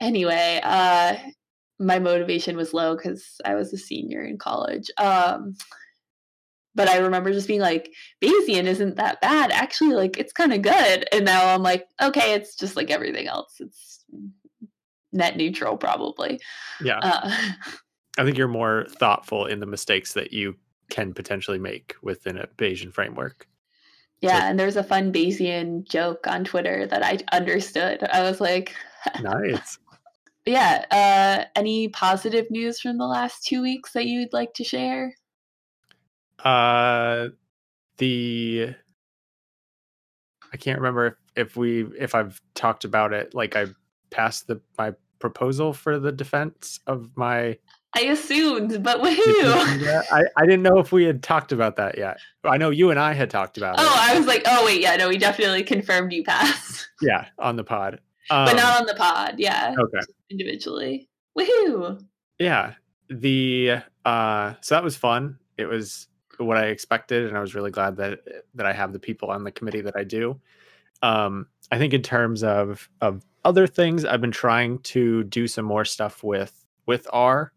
anyway, 0.00 0.60
uh, 0.62 1.16
my 1.78 1.98
motivation 1.98 2.56
was 2.56 2.74
low 2.74 2.96
because 2.96 3.40
I 3.44 3.54
was 3.54 3.72
a 3.72 3.78
senior 3.78 4.22
in 4.22 4.38
college. 4.38 4.90
Um, 4.98 5.54
but 6.74 6.88
I 6.88 6.98
remember 6.98 7.32
just 7.32 7.48
being 7.48 7.60
like, 7.60 7.92
Bayesian 8.22 8.64
isn't 8.64 8.96
that 8.96 9.20
bad. 9.20 9.52
Actually, 9.52 9.94
like 9.94 10.16
it's 10.18 10.32
kind 10.32 10.52
of 10.52 10.62
good. 10.62 11.06
And 11.12 11.24
now 11.24 11.54
I'm 11.54 11.62
like, 11.62 11.86
okay, 12.00 12.32
it's 12.34 12.56
just 12.56 12.76
like 12.76 12.90
everything 12.90 13.26
else. 13.28 13.56
It's 13.60 14.04
net 15.12 15.36
neutral 15.36 15.76
probably. 15.76 16.40
Yeah. 16.82 16.98
Uh, 16.98 17.30
i 18.18 18.24
think 18.24 18.36
you're 18.36 18.46
more 18.46 18.84
thoughtful 18.90 19.46
in 19.46 19.58
the 19.60 19.66
mistakes 19.66 20.12
that 20.12 20.34
you 20.34 20.54
can 20.90 21.14
potentially 21.14 21.58
make 21.58 21.94
within 22.02 22.36
a 22.36 22.46
bayesian 22.58 22.92
framework. 22.92 23.48
Yeah 24.20 24.40
so, 24.40 24.44
and 24.46 24.60
there's 24.60 24.76
a 24.76 24.84
fun 24.84 25.12
bayesian 25.12 25.88
joke 25.88 26.26
on 26.26 26.44
twitter 26.44 26.86
that 26.86 27.02
i 27.04 27.18
understood. 27.34 28.02
I 28.12 28.22
was 28.22 28.40
like 28.40 28.74
nice. 29.22 29.78
Yeah, 30.44 30.84
uh, 30.90 31.44
any 31.54 31.88
positive 31.88 32.50
news 32.50 32.80
from 32.80 32.98
the 32.98 33.06
last 33.06 33.44
two 33.44 33.62
weeks 33.62 33.92
that 33.92 34.06
you'd 34.06 34.32
like 34.32 34.54
to 34.54 34.64
share? 34.64 35.14
Uh, 36.44 37.28
the 37.98 38.74
I 40.52 40.56
can't 40.56 40.78
remember 40.78 41.06
if, 41.06 41.14
if 41.36 41.56
we 41.56 41.84
if 41.96 42.14
I've 42.14 42.40
talked 42.54 42.84
about 42.84 43.12
it. 43.12 43.34
Like 43.34 43.54
I 43.54 43.66
passed 44.10 44.48
the 44.48 44.60
my 44.76 44.94
proposal 45.22 45.72
for 45.72 45.98
the 45.98 46.12
defense 46.12 46.80
of 46.86 47.16
my. 47.16 47.56
I 47.94 48.00
assumed, 48.00 48.82
but 48.82 49.00
woohoo! 49.00 50.02
I, 50.12 50.24
I 50.36 50.44
didn't 50.44 50.62
know 50.62 50.78
if 50.78 50.92
we 50.92 51.04
had 51.04 51.22
talked 51.22 51.52
about 51.52 51.76
that 51.76 51.96
yet. 51.96 52.18
I 52.44 52.58
know 52.58 52.70
you 52.70 52.90
and 52.90 52.98
I 52.98 53.12
had 53.14 53.30
talked 53.30 53.56
about 53.56 53.76
oh, 53.78 53.82
it. 53.82 53.86
Oh, 53.88 53.96
I 53.96 54.18
was 54.18 54.26
like, 54.26 54.42
oh 54.46 54.66
wait, 54.66 54.80
yeah, 54.82 54.96
no, 54.96 55.08
we 55.08 55.16
definitely 55.16 55.62
confirmed 55.62 56.12
you 56.12 56.24
passed. 56.24 56.88
Yeah, 57.02 57.26
on 57.40 57.56
the 57.56 57.64
pod, 57.64 57.98
um, 58.30 58.44
but 58.44 58.54
not 58.54 58.80
on 58.80 58.86
the 58.86 58.94
pod. 58.94 59.34
Yeah. 59.36 59.74
Okay. 59.76 60.06
individually, 60.30 61.08
woohoo! 61.36 62.00
Yeah, 62.38 62.74
the 63.08 63.78
uh, 64.04 64.54
so 64.60 64.76
that 64.76 64.84
was 64.84 64.96
fun. 64.96 65.36
It 65.58 65.66
was 65.66 66.06
what 66.38 66.56
I 66.56 66.66
expected, 66.66 67.26
and 67.26 67.36
I 67.36 67.40
was 67.40 67.56
really 67.56 67.72
glad 67.72 67.96
that 67.96 68.20
that 68.54 68.66
I 68.66 68.72
have 68.72 68.92
the 68.92 69.00
people 69.00 69.30
on 69.30 69.42
the 69.42 69.50
committee 69.50 69.80
that 69.80 69.96
I 69.96 70.04
do. 70.04 70.40
Um, 71.02 71.46
I 71.70 71.78
think 71.78 71.94
in 71.94 72.02
terms 72.02 72.42
of 72.42 72.88
of 73.00 73.24
other 73.44 73.66
things, 73.66 74.04
I've 74.04 74.20
been 74.20 74.30
trying 74.30 74.78
to 74.80 75.24
do 75.24 75.46
some 75.46 75.64
more 75.64 75.84
stuff 75.84 76.22
with 76.22 76.64
with 76.86 77.06
R 77.12 77.52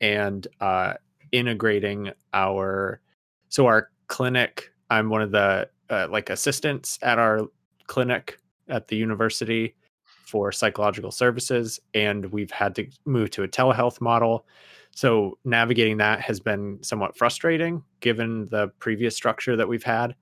and 0.00 0.46
uh, 0.60 0.94
integrating 1.32 2.10
our 2.32 3.00
so 3.48 3.66
our 3.66 3.90
clinic. 4.08 4.72
I'm 4.90 5.08
one 5.08 5.22
of 5.22 5.30
the 5.30 5.68
uh, 5.88 6.08
like 6.10 6.30
assistants 6.30 6.98
at 7.02 7.18
our 7.18 7.42
clinic 7.86 8.38
at 8.68 8.88
the 8.88 8.96
university 8.96 9.74
for 10.04 10.52
psychological 10.52 11.10
services, 11.10 11.80
and 11.94 12.26
we've 12.26 12.52
had 12.52 12.74
to 12.76 12.86
move 13.04 13.30
to 13.30 13.42
a 13.42 13.48
telehealth 13.48 14.00
model. 14.00 14.46
So 14.92 15.38
navigating 15.44 15.98
that 15.98 16.20
has 16.20 16.40
been 16.40 16.78
somewhat 16.82 17.16
frustrating 17.16 17.82
given 18.00 18.46
the 18.46 18.68
previous 18.78 19.14
structure 19.16 19.56
that 19.56 19.68
we've 19.68 19.84
had. 19.84 20.14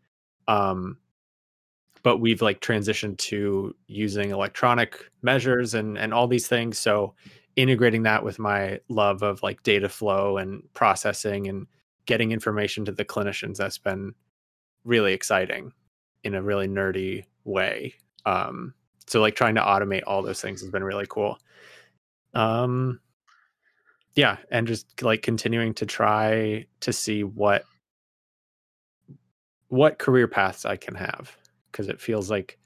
Um, 0.47 0.99
but 2.03 2.19
we've 2.19 2.43
like 2.43 2.61
transitioned 2.61 3.19
to 3.19 3.75
using 3.87 4.31
electronic 4.31 5.11
measures 5.23 5.75
and 5.75 5.99
and 5.99 6.15
all 6.15 6.27
these 6.27 6.49
things. 6.49 6.79
So 6.79 7.15
integrating 7.57 8.03
that 8.05 8.25
with 8.25 8.39
my 8.39 8.81
love 8.89 9.23
of 9.23 9.43
like 9.43 9.63
data 9.63 9.89
flow 9.89 10.39
and 10.39 10.63
processing 10.75 11.49
and 11.49 11.67
getting 12.07 12.33
information 12.33 12.85
to 12.85 12.93
the 12.93 13.05
clinicians 13.05 13.57
that's 13.57 13.79
been 13.79 14.15
really 14.85 15.13
exciting 15.13 15.73
in 16.25 16.35
a 16.35 16.43
really 16.43 16.69
nerdy 16.69 17.25
way. 17.45 17.95
Um, 18.27 18.75
so 19.07 19.21
like 19.21 19.35
trying 19.35 19.57
to 19.57 19.61
automate 19.61 20.03
all 20.07 20.23
those 20.23 20.41
things 20.41 20.61
has 20.61 20.71
been 20.71 20.85
really 20.85 21.07
cool. 21.09 21.39
Um, 22.35 23.01
yeah 24.19 24.37
and 24.51 24.67
just 24.67 25.01
like 25.01 25.23
continuing 25.23 25.73
to 25.73 25.87
try 25.87 26.67
to 26.81 26.93
see 26.93 27.23
what 27.23 27.63
what 29.69 30.01
career 30.01 30.27
paths 30.27 30.65
i 30.65 30.75
can 30.75 30.97
have 30.97 31.37
because 31.71 31.89
it 31.89 32.01
feels 32.01 32.31
like 32.31 32.59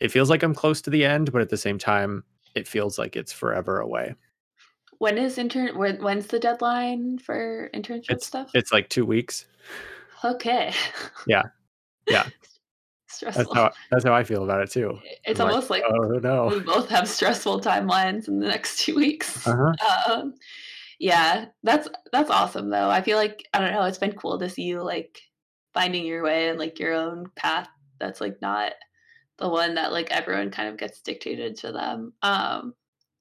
it 0.00 0.10
feels 0.10 0.30
like 0.30 0.42
i'm 0.42 0.54
close 0.54 0.80
to 0.82 0.90
the 0.90 1.04
end 1.04 1.32
but 1.32 1.40
at 1.40 1.48
the 1.48 1.56
same 1.56 1.78
time 1.78 2.24
it 2.56 2.66
feels 2.66 2.98
like 2.98 3.14
it's 3.14 3.32
forever 3.32 3.78
away. 3.78 4.14
When 4.98 5.18
is 5.18 5.36
intern 5.36 5.76
when's 5.76 6.26
the 6.26 6.40
deadline 6.40 7.18
for 7.18 7.70
internship 7.74 8.06
it's, 8.10 8.26
stuff? 8.26 8.50
it's 8.54 8.72
like 8.72 8.88
two 8.88 9.04
weeks. 9.04 9.46
Okay. 10.24 10.72
Yeah. 11.26 11.42
Yeah. 12.08 12.26
Stressful. 13.08 13.44
that's 13.44 13.54
how, 13.54 13.70
that's 13.90 14.04
how 14.04 14.12
i 14.12 14.24
feel 14.24 14.42
about 14.42 14.60
it 14.60 14.70
too. 14.70 14.98
It's 15.24 15.38
I'm 15.38 15.48
almost 15.48 15.70
like, 15.70 15.82
like, 15.82 15.92
oh 15.92 16.18
no. 16.18 16.48
we 16.48 16.60
both 16.60 16.88
have 16.88 17.08
stressful 17.08 17.60
timelines 17.60 18.26
in 18.26 18.40
the 18.40 18.48
next 18.48 18.80
two 18.80 18.96
weeks. 18.96 19.46
Uh-huh. 19.46 20.12
um, 20.12 20.34
yeah 20.98 21.46
that's 21.62 21.88
that's 22.10 22.30
awesome 22.30 22.70
though. 22.70 22.90
I 22.90 23.02
feel 23.02 23.18
like 23.18 23.46
i 23.52 23.60
don't 23.60 23.72
know 23.72 23.84
it's 23.84 23.98
been 23.98 24.12
cool 24.12 24.38
to 24.38 24.48
see 24.48 24.62
you 24.62 24.82
like 24.82 25.20
finding 25.74 26.06
your 26.06 26.24
way 26.24 26.48
and 26.48 26.58
like 26.58 26.78
your 26.78 26.94
own 26.94 27.30
path 27.36 27.68
that's 27.98 28.20
like 28.20 28.40
not 28.40 28.72
the 29.38 29.48
one 29.48 29.74
that 29.74 29.92
like 29.92 30.10
everyone 30.10 30.50
kind 30.50 30.68
of 30.68 30.76
gets 30.76 31.00
dictated 31.00 31.56
to 31.56 31.72
them 31.72 32.12
um 32.22 32.74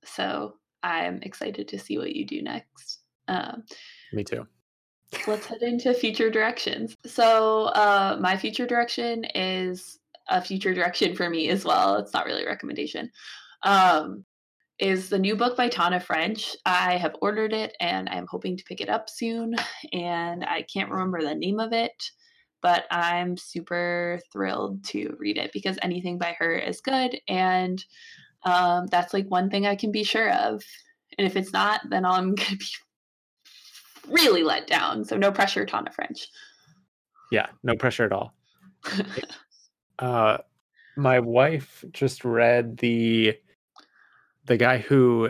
so 0.03 0.55
i'm 0.83 1.19
excited 1.23 1.67
to 1.67 1.79
see 1.79 1.97
what 1.97 2.15
you 2.15 2.25
do 2.25 2.41
next 2.41 2.99
um 3.27 3.63
me 4.13 4.23
too 4.23 4.45
let's 5.27 5.45
head 5.45 5.61
into 5.61 5.93
future 5.93 6.29
directions 6.29 6.95
so 7.05 7.65
uh 7.65 8.17
my 8.19 8.37
future 8.37 8.65
direction 8.65 9.25
is 9.35 9.99
a 10.29 10.41
future 10.41 10.73
direction 10.73 11.15
for 11.15 11.29
me 11.29 11.49
as 11.49 11.63
well 11.63 11.97
it's 11.97 12.13
not 12.13 12.25
really 12.25 12.43
a 12.43 12.47
recommendation 12.47 13.09
um 13.63 14.25
is 14.79 15.09
the 15.09 15.19
new 15.19 15.35
book 15.35 15.55
by 15.55 15.69
Tana 15.69 15.99
French. 15.99 16.55
I 16.65 16.97
have 16.97 17.15
ordered 17.21 17.53
it 17.53 17.75
and 17.79 18.09
I'm 18.09 18.27
hoping 18.27 18.57
to 18.57 18.63
pick 18.63 18.81
it 18.81 18.89
up 18.89 19.09
soon. 19.09 19.55
And 19.93 20.43
I 20.43 20.63
can't 20.63 20.91
remember 20.91 21.21
the 21.21 21.35
name 21.35 21.59
of 21.59 21.71
it, 21.71 22.11
but 22.65 22.87
I'm 22.89 23.37
super 23.37 24.19
thrilled 24.31 24.83
to 24.85 25.15
read 25.19 25.37
it 25.37 25.53
because 25.53 25.77
anything 25.83 26.17
by 26.17 26.35
her 26.39 26.51
is 26.51 26.81
good. 26.81 27.21
And 27.27 27.85
um, 28.41 28.87
that's 28.87 29.13
like 29.13 29.27
one 29.27 29.51
thing 29.51 29.67
I 29.67 29.75
can 29.75 29.91
be 29.91 30.03
sure 30.03 30.31
of. 30.31 30.63
And 31.19 31.27
if 31.27 31.35
it's 31.35 31.53
not, 31.53 31.81
then 31.91 32.05
I'm 32.05 32.33
going 32.35 32.47
to 32.47 32.57
be 32.57 32.65
really 34.09 34.41
let 34.41 34.65
down. 34.65 35.05
So 35.05 35.15
no 35.15 35.31
pressure, 35.31 35.63
Tana 35.63 35.91
French. 35.91 36.27
Yeah, 37.31 37.45
no 37.61 37.75
pressure 37.75 38.05
at 38.05 38.11
all. 38.11 38.33
uh, 39.99 40.39
my 40.97 41.19
wife 41.19 41.85
just 41.91 42.25
read 42.25 42.77
the 42.77 43.37
the 44.45 44.57
guy 44.57 44.79
who 44.79 45.29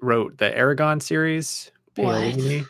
wrote 0.00 0.38
the 0.38 0.52
Eragon 0.52 1.02
series, 1.02 1.72
Paolini, 1.96 2.64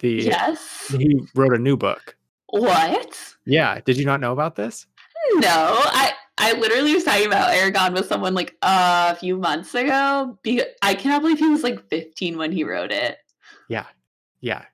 the 0.00 0.10
yes, 0.10 0.94
he 0.94 1.22
wrote 1.34 1.54
a 1.54 1.58
new 1.58 1.78
book. 1.78 2.18
What? 2.50 3.29
Yeah, 3.46 3.80
did 3.80 3.96
you 3.96 4.04
not 4.04 4.20
know 4.20 4.32
about 4.32 4.56
this? 4.56 4.86
No, 5.34 5.48
I 5.48 6.12
I 6.38 6.52
literally 6.52 6.94
was 6.94 7.04
talking 7.04 7.26
about 7.26 7.52
Eragon 7.52 7.94
with 7.94 8.06
someone 8.06 8.34
like 8.34 8.56
a 8.62 9.14
few 9.16 9.36
months 9.36 9.74
ago. 9.74 10.38
Because 10.42 10.66
I 10.82 10.94
cannot 10.94 11.22
believe 11.22 11.38
he 11.38 11.48
was 11.48 11.62
like 11.62 11.88
15 11.88 12.38
when 12.38 12.52
he 12.52 12.64
wrote 12.64 12.92
it. 12.92 13.18
Yeah, 13.68 13.86
yeah. 14.40 14.64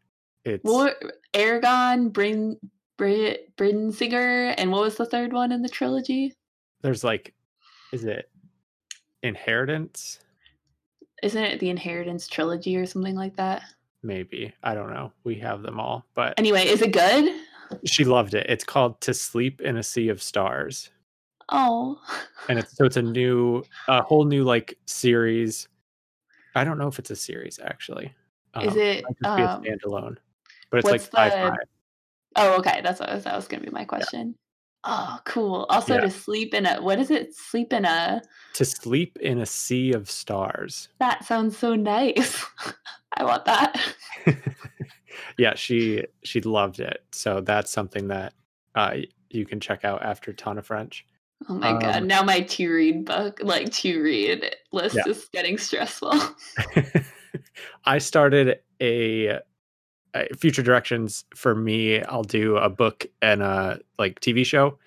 It's 0.45 0.63
what 0.63 1.03
Eragon, 1.33 2.13
Bryn, 2.13 2.57
Bryn, 2.97 3.37
Brisingr, 3.57 4.55
and 4.57 4.71
what 4.71 4.83
was 4.83 4.97
the 4.97 5.07
third 5.07 5.33
one 5.33 5.51
in 5.51 5.63
the 5.63 5.69
trilogy? 5.69 6.33
There's 6.83 7.03
like, 7.03 7.35
is 7.93 8.05
it 8.05 8.31
Inheritance? 9.23 10.21
isn't 11.23 11.43
it 11.43 11.61
the 11.61 11.71
Inheritance 11.71 12.29
trilogy 12.29 12.77
or 12.77 12.87
something 12.87 13.15
like 13.15 13.37
that? 13.37 13.63
Maybe. 14.03 14.53
I 14.63 14.75
don't 14.75 14.93
know. 14.93 15.13
We 15.25 15.37
have 15.37 15.63
them 15.63 15.81
all. 15.81 16.07
But 16.15 16.35
anyway, 16.39 16.67
is 16.67 16.83
it 16.83 16.93
good? 16.93 17.35
She 17.85 18.05
loved 18.05 18.35
it. 18.35 18.47
It's 18.49 18.65
called 18.65 19.01
To 19.03 19.15
Sleep 19.15 19.61
in 19.61 19.77
a 19.77 19.83
Sea 19.83 20.09
of 20.09 20.23
Stars. 20.23 20.91
Oh. 21.49 22.01
and 22.49 22.59
it's 22.59 22.77
so 22.77 22.85
it's 22.85 22.97
a 22.97 23.03
new 23.03 23.63
a 23.89 24.03
whole 24.03 24.25
new 24.25 24.45
like 24.45 24.77
series. 24.87 25.69
I 26.55 26.65
don't 26.65 26.79
know 26.79 26.89
if 26.89 26.99
it's 26.99 27.11
a 27.11 27.17
series 27.17 27.61
actually. 27.63 28.13
Um, 28.55 28.69
is 28.69 28.77
it, 28.77 29.05
it 29.09 29.27
um, 29.27 29.37
be 29.37 29.43
a 29.43 29.49
um, 29.49 29.63
standalone? 29.63 30.17
But 30.71 30.79
it's 30.79 30.91
like 30.91 31.01
sci-fi. 31.01 31.51
The... 31.51 31.57
Oh, 32.37 32.57
okay. 32.59 32.81
That's 32.83 33.01
what 33.01 33.13
was, 33.13 33.25
that 33.25 33.37
was 33.37 33.47
going 33.47 33.61
to 33.63 33.67
be 33.67 33.73
my 33.73 33.85
question. 33.85 34.35
Oh, 34.89 35.19
cool. 35.25 35.67
Also, 35.69 35.95
yeah. 35.95 36.03
to 36.03 36.11
sleep 36.11 36.55
in 36.55 36.65
a 36.65 36.81
what 36.81 37.01
is 37.01 37.11
it? 37.11 37.35
Sleep 37.35 37.73
in 37.73 37.85
a 37.85 38.23
to 38.55 38.65
sleep 38.65 39.19
in 39.21 39.41
a 39.41 39.47
sea 39.47 39.93
of 39.93 40.09
stars. 40.09 40.89
That 41.01 41.25
sounds 41.25 41.59
so 41.59 41.75
nice. 41.75 42.45
I 43.17 43.25
want 43.25 43.45
that. 43.47 43.95
yeah, 45.39 45.55
she 45.55 46.05
she 46.23 46.41
loved 46.41 46.81
it. 46.81 47.05
So 47.13 47.41
that's 47.41 47.71
something 47.71 48.09
that 48.09 48.35
uh, 48.75 48.97
you 49.31 49.47
can 49.47 49.61
check 49.61 49.85
out 49.85 50.03
after 50.03 50.33
Tana 50.33 50.63
French. 50.63 51.07
Oh 51.49 51.55
my 51.55 51.71
um, 51.71 51.79
god! 51.79 52.05
Now 52.05 52.23
my 52.23 52.41
to 52.41 52.69
read 52.69 53.05
book, 53.05 53.41
like 53.43 53.71
to 53.75 54.03
read 54.03 54.57
list, 54.73 54.97
yeah. 54.97 55.03
is 55.07 55.29
getting 55.33 55.59
stressful. 55.59 56.15
I 57.85 57.99
started 57.99 58.61
a 58.81 59.41
uh, 60.17 60.25
future 60.37 60.63
directions 60.63 61.25
for 61.35 61.55
me 61.55 62.03
i'll 62.05 62.23
do 62.23 62.57
a 62.57 62.71
book 62.71 63.07
and 63.21 63.43
a 63.43 63.79
like 63.99 64.19
tv 64.21 64.47
show 64.47 64.79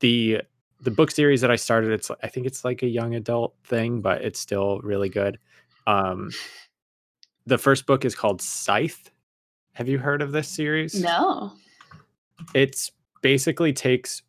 the 0.00 0.40
the 0.80 0.90
book 0.90 1.10
series 1.10 1.40
that 1.42 1.50
i 1.50 1.56
started 1.56 1.90
it's 1.90 2.10
i 2.22 2.28
think 2.28 2.46
it's 2.46 2.64
like 2.64 2.82
a 2.82 2.86
young 2.86 3.14
adult 3.14 3.54
thing 3.64 4.00
but 4.00 4.22
it's 4.22 4.40
still 4.40 4.80
really 4.80 5.08
good 5.08 5.38
um 5.86 6.30
the 7.44 7.58
first 7.58 7.86
book 7.86 8.04
is 8.04 8.14
called 8.14 8.40
scythe 8.40 9.10
have 9.72 9.88
you 9.88 9.98
heard 9.98 10.22
of 10.22 10.32
this 10.32 10.48
series? 10.48 11.00
No. 11.00 11.52
It's 12.54 12.90
basically 13.22 13.72
takes 13.72 14.22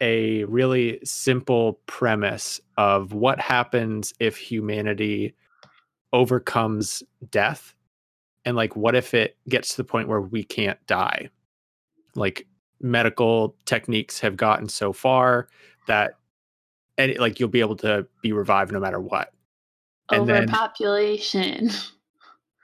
a 0.00 0.44
really 0.44 1.00
simple 1.04 1.80
premise 1.86 2.60
of 2.76 3.12
what 3.12 3.40
happens 3.40 4.12
if 4.20 4.36
humanity 4.36 5.34
overcomes 6.12 7.02
death 7.30 7.74
and 8.44 8.56
like 8.56 8.76
what 8.76 8.94
if 8.94 9.12
it 9.14 9.36
gets 9.48 9.70
to 9.70 9.76
the 9.78 9.84
point 9.84 10.08
where 10.08 10.20
we 10.20 10.44
can't 10.44 10.78
die? 10.86 11.30
Like 12.14 12.46
medical 12.80 13.56
techniques 13.64 14.20
have 14.20 14.36
gotten 14.36 14.68
so 14.68 14.92
far 14.92 15.48
that 15.86 16.14
and 16.96 17.16
like 17.18 17.40
you'll 17.40 17.48
be 17.48 17.60
able 17.60 17.76
to 17.76 18.06
be 18.22 18.32
revived 18.32 18.72
no 18.72 18.80
matter 18.80 19.00
what. 19.00 19.32
And 20.10 20.28
then- 20.28 20.44
Overpopulation. 20.44 21.70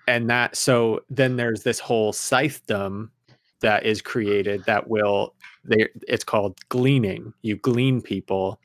and 0.07 0.29
that 0.31 0.57
so 0.57 1.01
then 1.11 1.37
there's 1.37 1.63
this 1.63 1.79
whole 1.79 2.13
scythedom 2.13 3.11
that 3.61 3.87
is 3.87 4.03
created 4.03 4.63
that 4.67 4.89
will 4.89 5.35
they 5.65 5.89
it's 6.07 6.25
called 6.25 6.59
gleaning. 6.69 7.33
You 7.43 7.57
glean 7.57 8.03
people. 8.03 8.61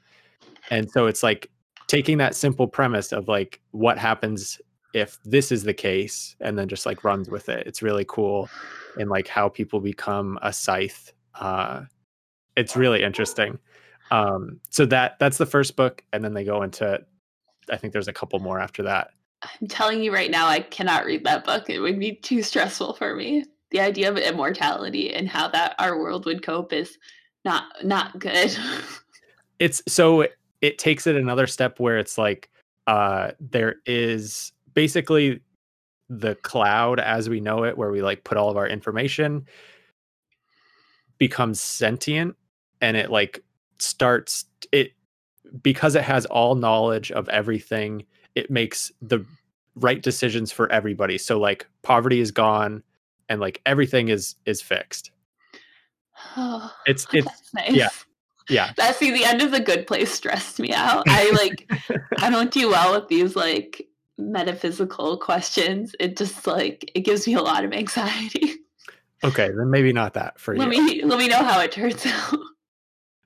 And 0.69 0.89
so 0.91 1.07
it's 1.07 1.23
like 1.23 1.49
taking 1.87 2.17
that 2.17 2.35
simple 2.35 2.67
premise 2.67 3.11
of 3.11 3.27
like 3.27 3.61
what 3.71 3.97
happens 3.97 4.59
if 4.93 5.17
this 5.23 5.51
is 5.51 5.63
the 5.63 5.73
case 5.73 6.35
and 6.41 6.57
then 6.57 6.67
just 6.67 6.85
like 6.85 7.03
runs 7.03 7.29
with 7.29 7.47
it. 7.47 7.65
It's 7.65 7.81
really 7.81 8.05
cool 8.07 8.49
and 8.97 9.09
like 9.09 9.27
how 9.27 9.47
people 9.47 9.79
become 9.79 10.37
a 10.41 10.51
scythe 10.51 11.13
uh 11.35 11.83
it's 12.57 12.75
really 12.75 13.03
interesting. 13.03 13.57
Um 14.11 14.59
so 14.69 14.85
that 14.87 15.17
that's 15.19 15.37
the 15.37 15.45
first 15.45 15.75
book 15.75 16.03
and 16.11 16.23
then 16.23 16.33
they 16.33 16.43
go 16.43 16.63
into 16.63 16.99
i 17.71 17.77
think 17.77 17.93
there's 17.93 18.07
a 18.07 18.13
couple 18.13 18.39
more 18.39 18.59
after 18.59 18.83
that 18.83 19.11
I'm 19.41 19.67
telling 19.67 20.03
you 20.03 20.13
right 20.13 20.31
now, 20.31 20.47
I 20.47 20.59
cannot 20.59 21.05
read 21.05 21.23
that 21.23 21.45
book. 21.45 21.69
It 21.69 21.79
would 21.79 21.99
be 21.99 22.15
too 22.15 22.43
stressful 22.43 22.93
for 22.93 23.15
me. 23.15 23.45
The 23.71 23.79
idea 23.79 24.09
of 24.09 24.17
immortality 24.17 25.13
and 25.13 25.29
how 25.29 25.47
that 25.49 25.75
our 25.79 25.97
world 25.97 26.25
would 26.25 26.43
cope 26.43 26.73
is 26.73 26.97
not 27.45 27.65
not 27.83 28.19
good. 28.19 28.57
it's 29.59 29.81
so 29.87 30.27
it 30.61 30.77
takes 30.77 31.07
it 31.07 31.15
another 31.15 31.47
step 31.47 31.79
where 31.79 31.97
it's 31.97 32.17
like 32.17 32.49
uh 32.87 33.31
there 33.39 33.75
is 33.85 34.51
basically 34.73 35.41
the 36.09 36.35
cloud 36.35 36.99
as 36.99 37.29
we 37.29 37.39
know 37.39 37.63
it 37.63 37.77
where 37.77 37.91
we 37.91 38.01
like 38.01 38.23
put 38.23 38.37
all 38.37 38.49
of 38.49 38.57
our 38.57 38.67
information 38.67 39.45
becomes 41.19 41.61
sentient 41.61 42.35
and 42.81 42.97
it 42.97 43.11
like 43.11 43.43
starts 43.77 44.45
it 44.71 44.93
because 45.61 45.95
it 45.95 46.03
has 46.03 46.25
all 46.25 46.55
knowledge 46.55 47.11
of 47.11 47.29
everything 47.29 48.03
it 48.39 48.49
makes 48.49 48.91
the 49.01 49.23
right 49.75 50.01
decisions 50.01 50.51
for 50.51 50.71
everybody 50.71 51.17
so 51.17 51.39
like 51.39 51.67
poverty 51.83 52.19
is 52.19 52.31
gone 52.31 52.81
and 53.29 53.39
like 53.39 53.61
everything 53.65 54.09
is 54.09 54.35
is 54.45 54.61
fixed 54.61 55.11
oh, 56.37 56.73
it's 56.87 57.05
it's 57.13 57.53
nice. 57.53 57.71
yeah. 57.71 57.89
yeah 58.49 58.71
That 58.77 58.95
see 58.95 59.11
the 59.11 59.25
end 59.25 59.41
of 59.41 59.51
the 59.51 59.59
good 59.59 59.85
place 59.87 60.11
stressed 60.11 60.59
me 60.59 60.73
out. 60.73 61.03
I 61.07 61.29
like 61.41 61.69
I 62.19 62.29
don't 62.29 62.51
do 62.51 62.69
well 62.69 62.93
with 62.99 63.07
these 63.09 63.35
like 63.35 63.87
metaphysical 64.17 65.17
questions. 65.17 65.95
It 65.99 66.17
just 66.17 66.47
like 66.47 66.91
it 66.95 67.01
gives 67.01 67.27
me 67.27 67.35
a 67.35 67.41
lot 67.41 67.63
of 67.63 67.71
anxiety. 67.73 68.55
okay 69.23 69.49
then 69.55 69.69
maybe 69.69 69.91
not 69.93 70.13
that 70.13 70.39
for 70.39 70.53
you 70.53 70.59
let 70.59 70.69
me 70.69 71.03
let 71.03 71.19
me 71.19 71.27
know 71.27 71.43
how 71.43 71.59
it 71.61 71.71
turns 71.71 72.05
out. 72.05 72.39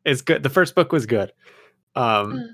it's 0.05 0.21
good. 0.21 0.43
The 0.43 0.49
first 0.49 0.75
book 0.75 0.91
was 0.91 1.05
good. 1.05 1.31
Um, 1.95 2.33
Mm. 2.33 2.47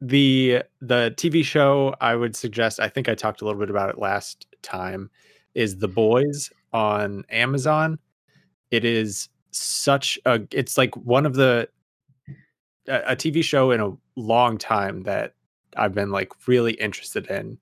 The 0.00 0.62
the 0.80 1.12
TV 1.16 1.44
show 1.44 1.94
I 2.00 2.14
would 2.14 2.36
suggest. 2.36 2.80
I 2.80 2.88
think 2.88 3.08
I 3.08 3.14
talked 3.14 3.40
a 3.40 3.44
little 3.44 3.60
bit 3.60 3.70
about 3.70 3.90
it 3.90 3.98
last 3.98 4.46
time. 4.62 5.10
Is 5.54 5.78
The 5.78 5.86
mm-hmm. 5.86 5.94
Boys 5.94 6.50
on 6.72 7.24
Amazon? 7.30 7.98
It 8.70 8.84
is 8.84 9.28
such 9.50 10.18
a. 10.24 10.40
It's 10.52 10.78
like 10.78 10.96
one 10.96 11.26
of 11.26 11.34
the 11.34 11.68
a, 12.86 13.12
a 13.12 13.16
TV 13.16 13.42
show 13.42 13.70
in 13.70 13.80
a 13.80 13.92
long 14.16 14.58
time 14.58 15.02
that 15.02 15.34
I've 15.76 15.94
been 15.94 16.10
like 16.10 16.32
really 16.46 16.74
interested 16.74 17.26
in. 17.26 17.58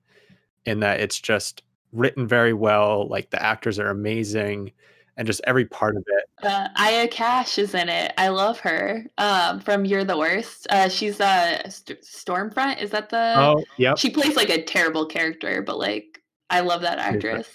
In 0.65 0.81
that 0.81 0.99
it's 0.99 1.19
just 1.19 1.63
written 1.93 2.27
very 2.27 2.53
well. 2.53 3.07
Like 3.07 3.29
the 3.29 3.41
actors 3.41 3.79
are 3.79 3.89
amazing, 3.89 4.71
and 5.15 5.25
just 5.25 5.41
every 5.47 5.65
part 5.65 5.95
of 5.95 6.03
it. 6.05 6.26
Uh, 6.47 6.69
Aya 6.77 7.07
Cash 7.07 7.57
is 7.57 7.73
in 7.75 7.89
it. 7.89 8.13
I 8.17 8.29
love 8.29 8.59
her. 8.61 9.05
Um, 9.17 9.59
from 9.59 9.85
You're 9.85 10.03
the 10.05 10.17
Worst. 10.17 10.65
Uh, 10.69 10.89
she's 10.89 11.19
uh, 11.19 11.69
St- 11.69 12.01
Stormfront. 12.01 12.81
Is 12.81 12.91
that 12.91 13.09
the? 13.09 13.33
oh, 13.37 13.63
yeah. 13.77 13.95
She 13.95 14.09
plays 14.09 14.35
like 14.35 14.49
a 14.49 14.63
terrible 14.63 15.05
character, 15.05 15.61
but 15.61 15.77
like 15.77 16.21
I 16.49 16.61
love 16.61 16.81
that 16.81 16.99
actress. 16.99 17.47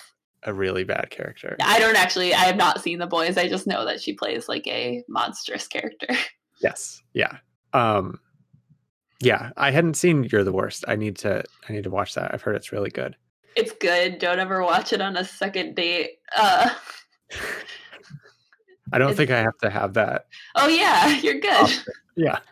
a 0.45 0.53
really 0.53 0.85
bad 0.85 1.11
character. 1.11 1.57
I 1.63 1.79
don't 1.79 1.97
actually. 1.97 2.35
I 2.35 2.45
have 2.45 2.57
not 2.57 2.83
seen 2.83 2.99
The 2.99 3.07
Boys. 3.07 3.37
I 3.39 3.49
just 3.49 3.67
know 3.67 3.85
that 3.87 4.01
she 4.03 4.13
plays 4.13 4.49
like 4.49 4.67
a 4.67 5.03
monstrous 5.09 5.67
character. 5.67 6.09
Yes. 6.61 7.03
Yeah. 7.13 7.39
Um 7.73 8.21
yeah, 9.21 9.51
I 9.57 9.73
hadn't 9.73 9.95
seen 9.95 10.29
You're 10.31 10.45
the 10.45 10.53
Worst. 10.53 10.85
I 10.87 10.95
need 10.95 11.17
to 11.19 11.43
I 11.69 11.73
need 11.73 11.83
to 11.85 11.91
watch 11.91 12.15
that. 12.15 12.33
I've 12.33 12.43
heard 12.43 12.55
it's 12.55 12.71
really 12.71 12.91
good. 12.91 13.17
It's 13.57 13.73
good. 13.73 14.19
Don't 14.21 14.39
ever 14.39 14.63
watch 14.63 14.93
it 14.93 15.01
on 15.01 15.17
a 15.17 15.25
second 15.25 15.75
date. 15.75 16.19
Uh, 16.37 16.71
I 18.93 18.99
don't 18.99 19.11
It's- 19.11 19.17
think 19.17 19.31
I 19.31 19.41
have 19.41 19.57
to 19.63 19.71
have 19.71 19.95
that. 19.95 20.27
oh 20.57 20.69
yeah, 20.69 21.09
you're 21.21 21.41
good. 21.41 21.71
Yeah. 22.17 22.39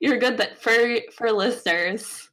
You're 0.00 0.18
good. 0.18 0.36
That 0.38 0.62
for 0.62 0.72
for 1.16 1.32
listeners, 1.32 2.30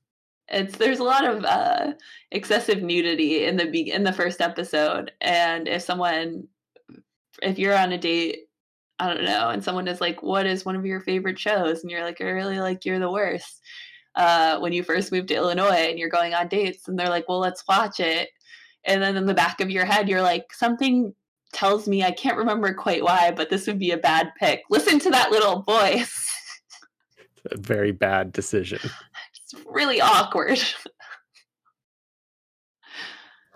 it's 0.47 0.77
there's 0.77 0.99
a 0.99 1.03
lot 1.03 1.25
of 1.25 1.43
uh, 1.43 1.93
excessive 2.31 2.83
nudity 2.83 3.45
in 3.45 3.57
the 3.57 3.65
be- 3.65 3.91
in 3.91 4.03
the 4.03 4.13
first 4.13 4.41
episode, 4.41 5.11
and 5.21 5.67
if 5.67 5.81
someone, 5.81 6.47
if 7.41 7.57
you're 7.57 7.75
on 7.75 7.93
a 7.93 7.97
date, 7.97 8.41
I 8.99 9.11
don't 9.11 9.23
know, 9.23 9.49
and 9.49 9.63
someone 9.63 9.87
is 9.87 10.01
like, 10.01 10.21
"What 10.21 10.45
is 10.45 10.65
one 10.65 10.75
of 10.75 10.85
your 10.85 10.99
favorite 11.01 11.39
shows?" 11.39 11.81
and 11.81 11.89
you're 11.89 12.03
like, 12.03 12.21
"I 12.21 12.25
really 12.25 12.59
like 12.59 12.85
You're 12.85 12.99
the 12.99 13.09
Worst." 13.11 13.59
Uh, 14.13 14.59
when 14.59 14.71
you 14.71 14.83
first 14.83 15.11
moved 15.11 15.29
to 15.29 15.35
Illinois 15.35 15.89
and 15.89 15.97
you're 15.97 16.09
going 16.09 16.35
on 16.35 16.47
dates, 16.47 16.87
and 16.87 16.97
they're 16.99 17.09
like, 17.09 17.27
"Well, 17.27 17.39
let's 17.39 17.63
watch 17.67 17.99
it," 17.99 18.29
and 18.83 19.01
then 19.01 19.17
in 19.17 19.25
the 19.25 19.33
back 19.33 19.61
of 19.61 19.71
your 19.71 19.85
head, 19.85 20.07
you're 20.07 20.21
like, 20.21 20.53
"Something." 20.53 21.15
Tells 21.55 21.87
me 21.87 22.03
I 22.03 22.11
can't 22.11 22.37
remember 22.37 22.73
quite 22.73 23.03
why, 23.03 23.31
but 23.31 23.49
this 23.49 23.65
would 23.65 23.79
be 23.79 23.91
a 23.91 23.97
bad 23.97 24.31
pick. 24.37 24.63
Listen 24.69 24.99
to 24.99 25.09
that 25.11 25.31
little 25.31 25.61
voice. 25.61 26.31
A 27.51 27.57
very 27.57 27.91
bad 27.91 28.33
decision. 28.33 28.79
It's 29.43 29.53
really 29.67 30.01
awkward. 30.01 30.59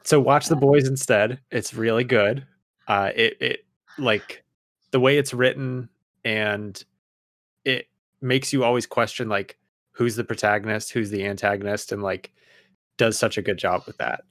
So 0.04 0.20
watch 0.20 0.48
The 0.48 0.56
Boys 0.56 0.88
instead. 0.88 1.40
It's 1.52 1.74
really 1.74 2.04
good. 2.04 2.46
Uh 2.88 3.12
it 3.16 3.38
it 3.40 3.66
like 3.98 4.44
the 4.92 5.00
way 5.00 5.18
it's 5.18 5.34
written 5.34 5.90
and 6.24 6.84
it 7.66 7.88
makes 8.22 8.54
you 8.54 8.64
always 8.64 8.86
question 8.86 9.30
like 9.30 9.58
who's 9.92 10.16
the 10.16 10.24
protagonist, 10.24 10.92
who's 10.92 11.10
the 11.10 11.26
antagonist 11.26 11.92
and 11.92 12.02
like 12.02 12.32
does 12.98 13.18
such 13.18 13.38
a 13.38 13.42
good 13.42 13.58
job 13.58 13.84
with 13.86 13.98
that. 13.98 14.22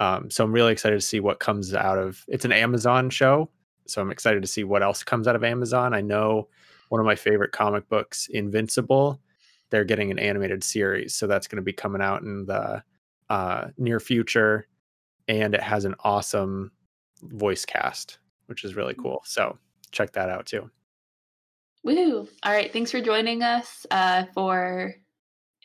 Um 0.00 0.30
so 0.30 0.44
I'm 0.44 0.52
really 0.52 0.72
excited 0.72 0.96
to 0.96 1.06
see 1.06 1.20
what 1.20 1.40
comes 1.40 1.74
out 1.74 1.98
of 1.98 2.24
it's 2.28 2.44
an 2.44 2.52
Amazon 2.52 3.10
show. 3.10 3.50
So 3.86 4.00
I'm 4.00 4.10
excited 4.10 4.42
to 4.42 4.48
see 4.48 4.64
what 4.64 4.82
else 4.82 5.04
comes 5.04 5.28
out 5.28 5.36
of 5.36 5.44
Amazon. 5.44 5.94
I 5.94 6.00
know 6.00 6.48
one 6.88 7.00
of 7.00 7.06
my 7.06 7.14
favorite 7.14 7.52
comic 7.52 7.88
books, 7.88 8.28
Invincible, 8.30 9.20
they're 9.70 9.84
getting 9.84 10.10
an 10.10 10.18
animated 10.18 10.62
series. 10.62 11.14
So 11.14 11.26
that's 11.26 11.46
going 11.46 11.56
to 11.56 11.62
be 11.62 11.72
coming 11.72 12.02
out 12.02 12.22
in 12.22 12.46
the 12.46 12.82
uh, 13.28 13.68
near 13.78 14.00
future. 14.00 14.66
And 15.28 15.54
it 15.54 15.62
has 15.62 15.84
an 15.84 15.94
awesome 16.04 16.70
voice 17.22 17.64
cast, 17.64 18.18
which 18.46 18.64
is 18.64 18.76
really 18.76 18.94
cool. 18.94 19.22
So 19.24 19.58
check 19.90 20.12
that 20.12 20.28
out 20.28 20.46
too. 20.46 20.70
Woo! 21.82 22.28
All 22.42 22.52
right, 22.52 22.72
thanks 22.72 22.90
for 22.90 23.00
joining 23.00 23.42
us 23.42 23.86
uh, 23.90 24.24
for 24.34 24.94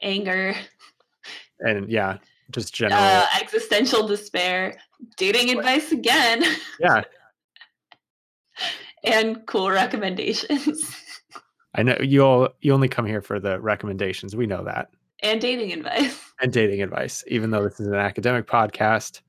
anger, 0.01 0.55
And 1.59 1.89
yeah, 1.89 2.17
just 2.51 2.73
general. 2.73 3.01
uh, 3.01 3.25
existential 3.39 4.07
despair, 4.07 4.77
dating 5.17 5.57
advice 5.57 5.91
again, 5.91 6.43
yeah, 6.79 7.01
and 9.03 9.45
cool 9.47 9.69
recommendations 9.71 10.95
I 11.73 11.83
know 11.83 11.97
you 12.01 12.23
all, 12.25 12.49
you 12.59 12.73
only 12.73 12.89
come 12.89 13.05
here 13.05 13.21
for 13.21 13.39
the 13.39 13.57
recommendations. 13.59 14.35
We 14.35 14.45
know 14.45 14.61
that. 14.65 14.89
and 15.23 15.39
dating 15.39 15.71
advice. 15.71 16.19
And 16.41 16.51
dating 16.51 16.81
advice, 16.81 17.23
even 17.27 17.49
though 17.51 17.63
this 17.63 17.79
is 17.79 17.87
an 17.87 17.93
academic 17.95 18.45
podcast, 18.47 19.21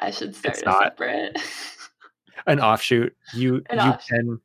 I 0.00 0.10
should 0.10 0.34
start 0.34 0.62
a 0.62 0.64
not. 0.64 0.82
separate. 0.82 1.38
an 2.48 2.58
offshoot. 2.60 3.14
You 3.34 3.62
An 3.70 3.76
you 3.78 3.84
offshoot. 3.84 4.08
can 4.08 4.40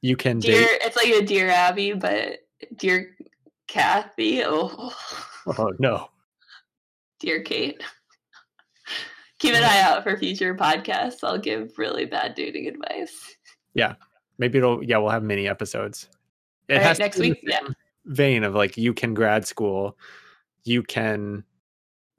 you 0.00 0.16
can 0.16 0.38
Dear, 0.38 0.60
date. 0.60 0.78
it's 0.84 0.96
like 0.96 1.08
a 1.08 1.20
dear 1.22 1.48
Abby, 1.50 1.92
but 1.92 2.38
dear 2.76 3.14
Kathy. 3.68 4.42
Oh, 4.44 4.94
Oh 5.58 5.72
no. 5.78 6.08
Dear 7.20 7.42
Kate. 7.42 7.82
Keep 9.38 9.54
an 9.54 9.64
eye 9.64 9.80
out 9.80 10.02
for 10.02 10.16
future 10.16 10.54
podcasts. 10.54 11.18
I'll 11.22 11.38
give 11.38 11.72
really 11.78 12.06
bad 12.06 12.34
dating 12.34 12.68
advice. 12.68 13.36
Yeah. 13.74 13.94
Maybe 14.38 14.58
it'll 14.58 14.82
yeah, 14.82 14.98
we'll 14.98 15.10
have 15.10 15.22
mini 15.22 15.48
episodes. 15.48 16.08
It 16.68 16.74
All 16.74 16.78
right, 16.78 16.86
has 16.86 16.96
to 16.96 17.02
next 17.02 17.18
week, 17.18 17.40
yeah. 17.42 17.60
vein 18.06 18.42
of 18.42 18.54
like 18.54 18.76
you 18.76 18.94
can 18.94 19.14
grad 19.14 19.46
school, 19.46 19.96
you 20.64 20.82
can 20.82 21.44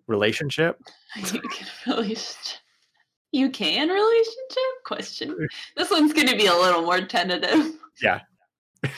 relationship. 0.08 0.82
You 1.32 1.42
can 1.42 1.68
relationship. 1.88 2.60
You 3.32 3.50
can 3.50 3.90
relationship? 3.90 4.84
Question. 4.86 5.48
This 5.78 5.90
one's 5.90 6.14
going 6.14 6.28
to 6.28 6.36
be 6.36 6.48
a 6.48 6.54
little 6.54 6.82
more 6.82 7.02
tentative. 7.02 7.74
Yeah. 8.02 8.22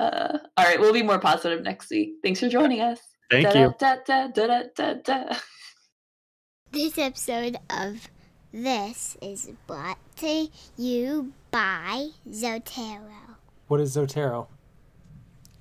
Uh, 0.00 0.38
all 0.56 0.64
right, 0.64 0.80
we'll 0.80 0.92
be 0.92 1.04
more 1.04 1.20
positive 1.20 1.62
next 1.62 1.88
week. 1.88 2.14
Thanks 2.20 2.40
for 2.40 2.48
joining 2.48 2.80
us. 2.80 2.98
Thank 3.30 3.54
you. 3.54 3.74
This 6.72 6.98
episode 6.98 7.56
of 7.70 8.08
This 8.52 9.16
is 9.22 9.52
brought 9.68 9.98
to 10.16 10.48
you 10.76 11.32
by 11.52 12.08
Zotero. 12.28 13.36
What 13.68 13.80
is 13.80 13.96
Zotero? 13.96 14.48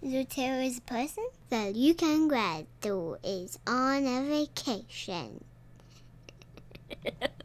Zotero 0.04 0.66
is 0.66 0.80
a 0.80 0.82
person 0.82 1.28
that 1.50 1.76
you 1.76 1.94
can 1.94 2.28
grad 2.28 2.66
through 2.82 3.18
is 3.24 3.60
on 3.68 4.08
a 4.08 4.24
vacation. 4.24 5.44